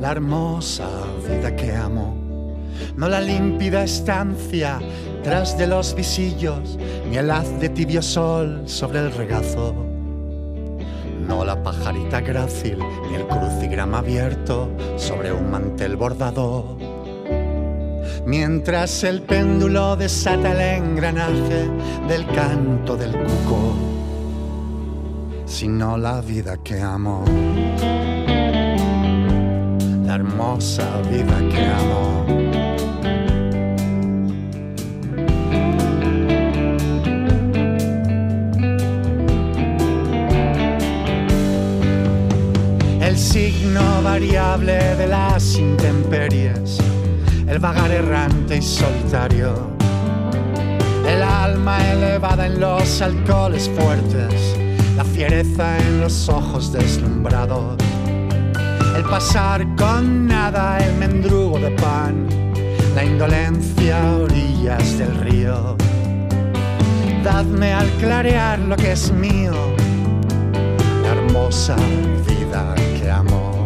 la 0.00 0.12
hermosa 0.12 0.88
vida 1.28 1.56
que 1.56 1.74
amo, 1.74 2.56
no 2.96 3.08
la 3.08 3.20
límpida 3.20 3.82
estancia 3.82 4.78
tras 5.24 5.58
de 5.58 5.66
los 5.66 5.92
visillos, 5.92 6.78
ni 7.10 7.16
el 7.16 7.32
haz 7.32 7.58
de 7.58 7.68
tibio 7.70 8.00
sol 8.00 8.62
sobre 8.66 9.00
el 9.00 9.12
regazo, 9.12 9.74
no 11.26 11.44
la 11.44 11.60
pajarita 11.64 12.20
grácil, 12.20 12.78
ni 13.08 13.16
el 13.16 13.26
crucigrama 13.26 13.98
abierto 13.98 14.70
sobre 14.98 15.32
un 15.32 15.50
mantel 15.50 15.96
bordado. 15.96 16.78
Mientras 18.24 19.02
el 19.02 19.22
péndulo 19.22 19.96
desata 19.96 20.52
el 20.52 20.84
engranaje 20.84 21.68
del 22.06 22.24
canto 22.28 22.96
del 22.96 23.10
cuco 23.10 23.89
sino 25.50 25.98
la 25.98 26.20
vida 26.20 26.56
que 26.62 26.80
amo. 26.80 27.24
La 30.06 30.14
hermosa 30.14 30.86
vida 31.10 31.38
que 31.50 31.66
amo. 31.66 32.26
El 43.00 43.18
signo 43.18 44.02
variable 44.02 44.94
de 44.94 45.06
las 45.08 45.56
intemperies, 45.56 46.78
el 47.48 47.58
vagar 47.58 47.90
errante 47.90 48.58
y 48.58 48.62
solitario, 48.62 49.52
el 51.06 51.22
alma 51.22 51.90
elevada 51.90 52.46
en 52.46 52.60
los 52.60 53.02
alcoholes 53.02 53.68
fuertes 53.70 54.59
fiereza 55.20 55.76
en 55.76 56.00
los 56.00 56.30
ojos 56.30 56.72
deslumbrados, 56.72 57.76
el 58.96 59.02
pasar 59.02 59.66
con 59.76 60.26
nada, 60.26 60.78
el 60.78 60.94
mendrugo 60.96 61.58
de 61.58 61.70
pan, 61.72 62.26
la 62.94 63.04
indolencia 63.04 64.00
a 64.00 64.16
orillas 64.16 64.96
del 64.96 65.14
río. 65.16 65.76
Dadme 67.22 67.70
al 67.70 67.90
clarear 68.00 68.60
lo 68.60 68.76
que 68.76 68.92
es 68.92 69.12
mío, 69.12 69.52
la 71.02 71.10
hermosa 71.10 71.76
vida 72.26 72.74
que 72.98 73.10
amo. 73.10 73.59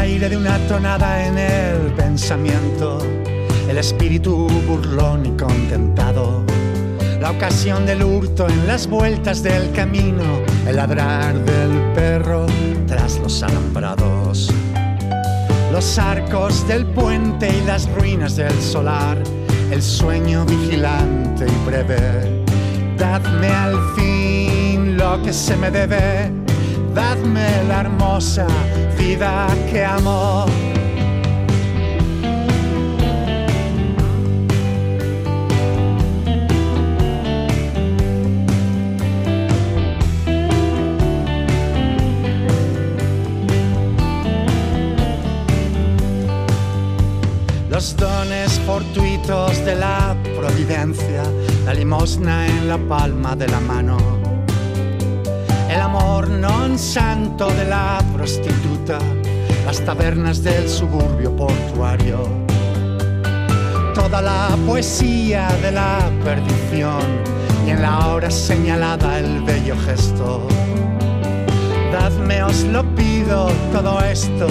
Aire 0.00 0.30
de 0.30 0.36
una 0.36 0.56
tonada 0.66 1.26
en 1.26 1.36
el 1.36 1.92
pensamiento, 1.92 2.98
el 3.68 3.76
espíritu 3.76 4.48
burlón 4.66 5.26
y 5.26 5.30
contentado, 5.36 6.42
la 7.20 7.30
ocasión 7.30 7.84
del 7.84 8.02
hurto 8.02 8.48
en 8.48 8.66
las 8.66 8.86
vueltas 8.86 9.42
del 9.42 9.70
camino, 9.72 10.22
el 10.66 10.76
ladrar 10.76 11.34
del 11.44 11.92
perro 11.94 12.46
tras 12.86 13.18
los 13.18 13.42
alambrados, 13.42 14.50
los 15.70 15.98
arcos 15.98 16.66
del 16.66 16.86
puente 16.86 17.50
y 17.50 17.66
las 17.66 17.86
ruinas 17.90 18.36
del 18.36 18.58
solar, 18.62 19.18
el 19.70 19.82
sueño 19.82 20.46
vigilante 20.46 21.44
y 21.46 21.66
breve. 21.68 22.42
Dadme 22.96 23.48
al 23.48 23.76
fin 23.96 24.96
lo 24.96 25.22
que 25.22 25.32
se 25.32 25.56
me 25.56 25.70
debe 25.70 26.39
dadme 27.00 27.48
la 27.68 27.80
hermosa 27.80 28.46
vida 28.98 29.46
que 29.70 29.84
amo. 29.84 30.44
Los 47.70 47.96
dones 47.96 48.60
fortuitos 48.66 49.64
de 49.64 49.74
la 49.74 50.14
providencia, 50.38 51.22
la 51.64 51.72
limosna 51.72 52.46
en 52.46 52.68
la 52.68 52.76
palma 52.76 53.34
de 53.34 53.48
la 53.48 53.60
mano 53.60 54.19
amor 56.20 56.28
non 56.28 56.76
santo 56.76 57.48
de 57.56 57.64
la 57.64 57.98
prostituta, 58.12 58.98
las 59.64 59.80
tabernas 59.80 60.42
del 60.42 60.68
suburbio 60.68 61.34
portuario, 61.34 62.18
toda 63.94 64.20
la 64.20 64.54
poesía 64.66 65.48
de 65.62 65.72
la 65.72 66.10
perdición 66.22 67.00
y 67.66 67.70
en 67.70 67.80
la 67.80 68.08
hora 68.08 68.30
señalada 68.30 69.18
el 69.18 69.42
bello 69.44 69.74
gesto. 69.86 70.46
Dadme, 71.90 72.42
os 72.42 72.64
lo 72.64 72.82
pido, 72.94 73.48
todo 73.72 74.00
esto, 74.04 74.46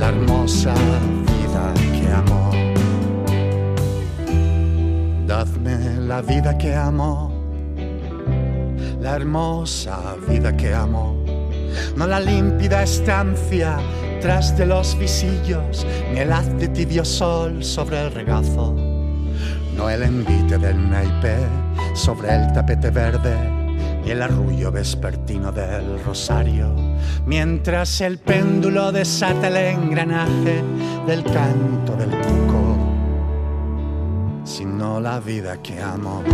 la 0.00 0.08
hermosa 0.08 0.72
vida 1.28 1.74
que 1.92 2.08
amo. 2.10 2.50
Dadme 5.26 6.00
la 6.06 6.22
vida 6.22 6.56
que 6.56 6.74
amo 6.74 7.27
la 9.00 9.16
hermosa 9.16 10.16
vida 10.28 10.56
que 10.56 10.74
amo, 10.74 11.16
no 11.96 12.06
la 12.06 12.20
límpida 12.20 12.82
estancia 12.82 13.78
tras 14.20 14.56
de 14.56 14.66
los 14.66 14.98
visillos, 14.98 15.86
ni 16.12 16.20
el 16.20 16.32
haz 16.32 16.52
de 16.58 16.68
tibio 16.68 17.04
sol 17.04 17.62
sobre 17.62 18.00
el 18.06 18.12
regazo, 18.12 18.74
no 19.76 19.88
el 19.88 20.02
envite 20.02 20.58
del 20.58 20.90
naipé 20.90 21.36
sobre 21.94 22.34
el 22.34 22.52
tapete 22.52 22.90
verde, 22.90 23.36
ni 24.04 24.10
el 24.10 24.22
arrullo 24.22 24.72
vespertino 24.72 25.52
del 25.52 26.02
rosario, 26.04 26.74
mientras 27.24 28.00
el 28.00 28.18
péndulo 28.18 28.90
desata 28.90 29.46
el 29.46 29.56
engranaje 29.56 30.64
del 31.06 31.22
canto 31.22 31.94
del 31.94 32.10
cuco, 32.10 32.76
sino 34.44 34.98
la 34.98 35.20
vida 35.20 35.62
que 35.62 35.80
amo 35.80 36.24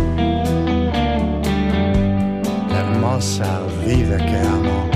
hermosa 2.95 3.61
vida 3.85 4.17
que 4.17 4.37
amo. 4.37 4.94